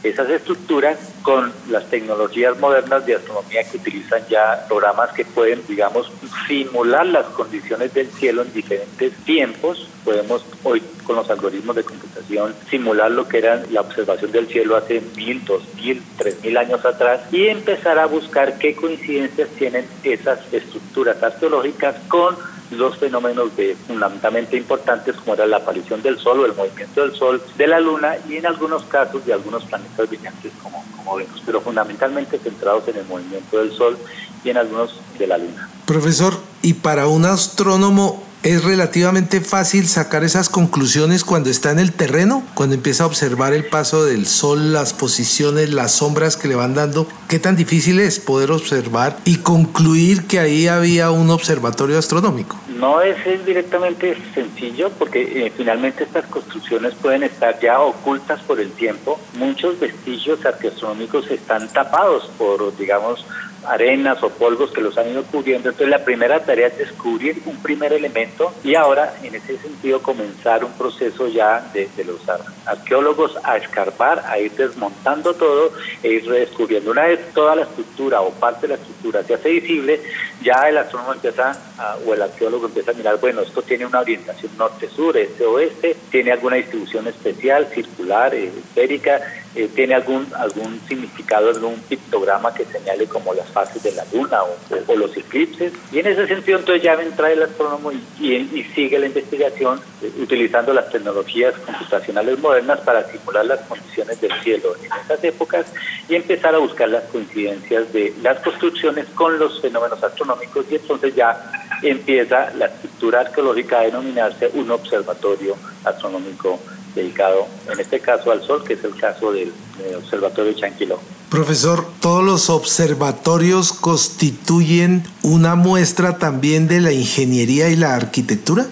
esas 0.03 0.29
estructuras 0.29 0.97
con 1.23 1.51
las 1.69 1.89
tecnologías 1.89 2.57
modernas 2.59 3.05
de 3.05 3.15
astronomía 3.15 3.63
que 3.63 3.77
utilizan 3.77 4.21
ya 4.29 4.65
programas 4.67 5.11
que 5.13 5.25
pueden, 5.25 5.61
digamos, 5.67 6.11
simular 6.47 7.05
las 7.07 7.25
condiciones 7.27 7.93
del 7.93 8.07
cielo 8.11 8.43
en 8.43 8.53
diferentes 8.53 9.13
tiempos. 9.25 9.89
Podemos 10.05 10.45
hoy 10.63 10.81
con 11.03 11.15
los 11.15 11.29
algoritmos 11.29 11.75
de 11.75 11.83
computación 11.83 12.53
simular 12.69 13.11
lo 13.11 13.27
que 13.27 13.39
era 13.39 13.63
la 13.71 13.81
observación 13.81 14.31
del 14.31 14.47
cielo 14.47 14.75
hace 14.75 15.01
mil, 15.15 15.43
dos 15.45 15.63
mil, 15.75 16.01
tres 16.17 16.41
mil 16.43 16.55
años 16.57 16.83
atrás 16.85 17.21
y 17.31 17.47
empezar 17.47 17.97
a 17.99 18.05
buscar 18.05 18.57
qué 18.57 18.75
coincidencias 18.75 19.49
tienen 19.57 19.85
esas 20.03 20.39
estructuras 20.53 21.21
arqueológicas 21.21 21.95
con 22.07 22.35
los 22.71 22.97
fenómenos 22.97 23.55
de 23.55 23.75
fundamentalmente 23.87 24.57
importantes 24.57 25.15
como 25.15 25.33
era 25.33 25.45
la 25.45 25.57
aparición 25.57 26.01
del 26.01 26.19
Sol 26.19 26.39
o 26.39 26.45
el 26.45 26.53
movimiento 26.53 27.01
del 27.01 27.13
Sol, 27.13 27.41
de 27.57 27.67
la 27.67 27.79
Luna 27.79 28.15
y 28.27 28.37
en 28.37 28.45
algunos 28.45 28.83
casos 28.83 29.25
de 29.25 29.33
algunos 29.33 29.63
planetas 29.65 30.09
brillantes 30.09 30.51
como, 30.61 30.83
como 30.95 31.15
Venus, 31.15 31.41
pero 31.45 31.61
fundamentalmente 31.61 32.37
centrados 32.39 32.87
en 32.87 32.97
el 32.97 33.05
movimiento 33.05 33.57
del 33.57 33.71
Sol 33.71 33.97
y 34.43 34.49
en 34.49 34.57
algunos 34.57 34.99
de 35.17 35.27
la 35.27 35.37
Luna. 35.37 35.69
Profesor, 35.85 36.33
¿y 36.61 36.73
para 36.73 37.07
un 37.07 37.25
astrónomo 37.25 38.26
es 38.43 38.63
relativamente 38.63 39.41
fácil 39.41 39.87
sacar 39.87 40.23
esas 40.23 40.49
conclusiones 40.49 41.23
cuando 41.23 41.49
está 41.49 41.71
en 41.71 41.79
el 41.79 41.91
terreno, 41.91 42.43
cuando 42.53 42.75
empieza 42.75 43.03
a 43.03 43.07
observar 43.07 43.53
el 43.53 43.65
paso 43.65 44.05
del 44.05 44.25
sol, 44.25 44.73
las 44.73 44.93
posiciones, 44.93 45.73
las 45.73 45.93
sombras 45.93 46.37
que 46.37 46.47
le 46.47 46.55
van 46.55 46.75
dando. 46.75 47.07
¿Qué 47.27 47.39
tan 47.39 47.55
difícil 47.55 47.99
es 47.99 48.19
poder 48.19 48.51
observar 48.51 49.17
y 49.25 49.37
concluir 49.37 50.27
que 50.27 50.39
ahí 50.39 50.67
había 50.67 51.11
un 51.11 51.29
observatorio 51.29 51.97
astronómico? 51.97 52.57
No 52.67 53.01
es, 53.01 53.17
directamente 53.45 54.17
sencillo 54.33 54.91
porque 54.91 55.45
eh, 55.45 55.51
finalmente 55.55 56.03
estas 56.03 56.25
construcciones 56.27 56.93
pueden 56.95 57.23
estar 57.23 57.59
ya 57.59 57.79
ocultas 57.79 58.41
por 58.41 58.59
el 58.59 58.71
tiempo. 58.71 59.19
Muchos 59.33 59.79
vestigios 59.79 60.45
arqueastronómicos 60.45 61.29
están 61.31 61.67
tapados 61.69 62.29
por, 62.37 62.75
digamos, 62.77 63.25
arenas 63.65 64.21
o 64.23 64.29
polvos 64.29 64.71
que 64.71 64.81
los 64.81 64.97
han 64.97 65.09
ido 65.09 65.23
cubriendo. 65.23 65.69
Entonces 65.69 65.89
la 65.89 66.03
primera 66.03 66.43
tarea 66.43 66.67
es 66.67 66.77
descubrir 66.77 67.41
un 67.45 67.57
primer 67.57 67.93
elemento 67.93 68.53
y 68.63 68.75
ahora 68.75 69.13
en 69.23 69.35
ese 69.35 69.57
sentido 69.57 70.01
comenzar 70.01 70.63
un 70.63 70.71
proceso 70.73 71.27
ya 71.27 71.69
de, 71.73 71.89
los 72.05 72.21
arqueólogos 72.65 73.37
a 73.43 73.57
escarbar, 73.57 74.23
a 74.25 74.39
ir 74.39 74.51
desmontando 74.51 75.33
todo 75.33 75.71
e 76.03 76.09
ir 76.09 76.27
redescubriendo. 76.27 76.91
Una 76.91 77.03
vez 77.03 77.33
toda 77.33 77.55
la 77.55 77.63
estructura 77.63 78.21
o 78.21 78.31
parte 78.31 78.67
de 78.67 78.75
la 78.75 78.75
estructura 78.75 79.23
se 79.23 79.33
hace 79.33 79.49
visible, 79.49 80.01
ya 80.41 80.69
el 80.69 80.77
astrónomo 80.77 81.13
empieza 81.13 81.57
o 82.05 82.13
el 82.13 82.21
arqueólogo 82.21 82.67
empieza 82.67 82.91
a 82.91 82.93
mirar, 82.93 83.19
bueno, 83.19 83.41
esto 83.41 83.61
tiene 83.61 83.85
una 83.85 83.99
orientación 83.99 84.51
norte-sur, 84.57 85.17
este-oeste, 85.17 85.95
tiene 86.09 86.31
alguna 86.31 86.55
distribución 86.57 87.07
especial, 87.07 87.67
circular, 87.67 88.33
esférica, 88.33 89.21
eh, 89.57 89.67
tiene 89.73 89.95
algún, 89.95 90.27
algún 90.37 90.79
significado, 90.87 91.49
algún 91.49 91.79
pictograma 91.89 92.53
que 92.53 92.63
señale 92.65 93.07
como 93.07 93.33
las 93.33 93.49
fases 93.49 93.81
de 93.81 93.91
la 93.93 94.05
luna 94.13 94.43
o, 94.43 94.95
los 94.95 95.17
eclipses. 95.17 95.73
Y 95.91 95.97
en 95.97 96.05
ese 96.05 96.27
sentido 96.27 96.59
entonces 96.59 96.83
ya 96.83 96.93
entra 96.93 97.31
el 97.31 97.41
astrónomo 97.41 97.91
y, 97.91 98.35
y, 98.35 98.63
sigue 98.75 98.99
la 98.99 99.07
investigación 99.07 99.81
eh, 100.03 100.11
utilizando 100.19 100.73
las 100.73 100.91
tecnologías 100.91 101.55
computacionales 101.55 102.37
modernas 102.37 102.81
para 102.81 103.09
simular 103.11 103.45
las 103.45 103.61
condiciones 103.61 104.21
del 104.21 104.31
cielo 104.43 104.75
en 104.75 104.91
esas 104.91 105.23
épocas 105.23 105.65
y 106.07 106.13
empezar 106.13 106.53
a 106.53 106.59
buscar 106.59 106.89
las 106.89 107.05
coincidencias 107.05 107.91
de 107.91 108.13
las 108.21 108.39
construcciones 108.41 109.07
con 109.15 109.39
los 109.39 109.59
fenómenos 109.59 110.03
astronómicos 110.03 110.67
y 110.69 110.75
entonces 110.75 111.15
ya 111.15 111.51
empieza 111.81 112.51
la 112.51 112.67
estructura 112.67 113.21
arqueológica 113.21 113.79
a 113.79 113.83
denominarse 113.85 114.51
un 114.53 114.69
observatorio 114.69 115.55
astronómico 115.83 116.59
dedicado 116.97 117.47
en 117.71 117.79
este 117.79 117.99
caso 117.99 118.31
al 118.31 118.41
Sol, 118.43 118.63
que 118.63 118.73
es 118.73 118.83
el 118.83 118.95
caso 118.95 119.31
del, 119.31 119.53
Observatorio 119.95 120.53
Chanquiló. 120.53 120.99
Profesor, 121.29 121.85
¿todos 122.01 122.23
los 122.23 122.49
observatorios 122.49 123.71
constituyen 123.71 125.03
una 125.21 125.55
muestra 125.55 126.17
también 126.17 126.67
de 126.67 126.81
la 126.81 126.91
ingeniería 126.91 127.69
y 127.69 127.75
la 127.75 127.95
arquitectura? 127.95 128.65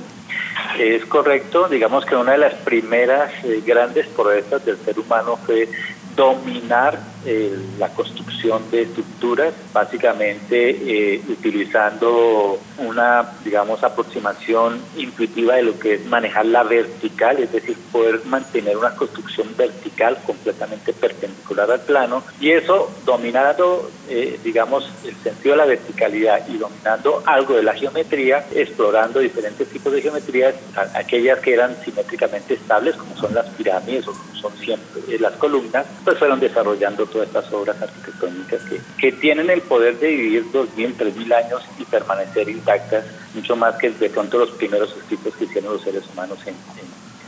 Es 0.79 1.05
correcto, 1.05 1.69
digamos 1.69 2.05
que 2.05 2.15
una 2.15 2.33
de 2.33 2.39
las 2.39 2.53
primeras 2.55 3.31
eh, 3.43 3.61
grandes 3.65 4.07
proezas 4.07 4.65
del 4.65 4.77
ser 4.83 4.99
humano 4.99 5.37
fue 5.45 5.69
dominar 6.15 6.99
eh, 7.25 7.55
la 7.77 7.89
construcción 7.89 8.24
de 8.71 8.83
estructuras, 8.83 9.53
básicamente 9.73 10.69
eh, 10.69 11.21
utilizando 11.27 12.59
una, 12.77 13.27
digamos, 13.43 13.83
aproximación 13.83 14.79
intuitiva 14.95 15.55
de 15.55 15.63
lo 15.63 15.79
que 15.79 15.95
es 15.95 16.05
manejar 16.05 16.45
la 16.45 16.63
vertical, 16.63 17.39
es 17.39 17.51
decir, 17.51 17.75
poder 17.91 18.23
mantener 18.25 18.77
una 18.77 18.95
construcción 18.95 19.47
vertical 19.57 20.19
completamente 20.27 20.93
perpendicular 20.93 21.71
al 21.71 21.81
plano, 21.81 22.23
y 22.39 22.51
eso 22.51 22.91
dominando, 23.03 23.89
eh, 24.09 24.39
digamos, 24.43 24.91
el 25.03 25.15
sentido 25.15 25.53
de 25.53 25.57
la 25.57 25.65
verticalidad 25.65 26.47
y 26.47 26.57
dominando 26.57 27.23
algo 27.25 27.55
de 27.55 27.63
la 27.63 27.73
geometría, 27.73 28.45
explorando 28.53 29.19
diferentes 29.19 29.67
tipos 29.69 29.91
de 29.91 30.03
geometrías, 30.03 30.53
aquellas 30.93 31.39
que 31.39 31.53
eran 31.53 31.75
simétricamente 31.83 32.53
estables, 32.53 32.95
como 32.95 33.15
son 33.17 33.33
las 33.33 33.47
pirámides 33.47 34.07
o 34.07 34.11
como 34.11 34.35
son 34.35 34.57
siempre 34.57 35.19
las 35.19 35.33
columnas, 35.33 35.85
pues 36.03 36.19
fueron 36.19 36.39
desarrollando 36.39 37.07
todas 37.07 37.27
estas 37.27 37.51
obras 37.51 37.81
arquitectónicas 37.81 38.34
que, 38.43 38.81
que 38.97 39.11
tienen 39.11 39.49
el 39.49 39.61
poder 39.61 39.99
de 39.99 40.07
vivir 40.07 40.45
2.000, 40.51 40.95
3.000 40.97 41.45
años 41.45 41.63
y 41.79 41.85
permanecer 41.85 42.49
intactas, 42.49 43.05
mucho 43.33 43.55
más 43.55 43.75
que 43.75 43.89
de 43.89 44.09
pronto 44.09 44.37
los 44.37 44.51
primeros 44.51 44.95
escritos 44.97 45.35
que 45.35 45.45
hicieron 45.45 45.73
los 45.73 45.81
seres 45.81 46.03
humanos 46.11 46.39
en, 46.45 46.55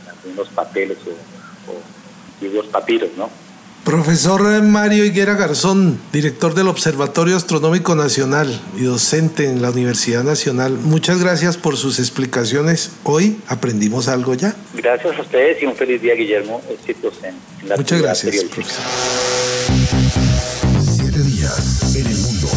algunos 0.08 0.48
papeles 0.48 0.98
o, 1.06 1.10
o 1.70 1.76
antiguos 2.34 2.66
papiros, 2.66 3.10
¿no? 3.16 3.30
Profesor 3.88 4.62
Mario 4.62 5.04
Higuera 5.06 5.32
Garzón, 5.34 5.98
director 6.12 6.52
del 6.52 6.68
Observatorio 6.68 7.36
Astronómico 7.36 7.94
Nacional 7.94 8.60
y 8.76 8.82
docente 8.82 9.46
en 9.46 9.62
la 9.62 9.70
Universidad 9.70 10.24
Nacional, 10.24 10.72
muchas 10.72 11.22
gracias 11.22 11.56
por 11.56 11.78
sus 11.78 11.98
explicaciones. 11.98 12.90
Hoy 13.04 13.38
aprendimos 13.48 14.08
algo 14.08 14.34
ya. 14.34 14.54
Gracias 14.74 15.18
a 15.18 15.22
ustedes 15.22 15.62
y 15.62 15.64
un 15.64 15.74
feliz 15.74 16.02
día, 16.02 16.14
Guillermo. 16.14 16.60
Éxitos 16.68 17.14
en, 17.22 17.36
la 17.66 17.76
Muchas 17.76 18.02
gracias, 18.02 18.44
profesor. 18.44 18.84
En 21.38 22.04
el 22.04 22.18
mundo. 22.18 22.48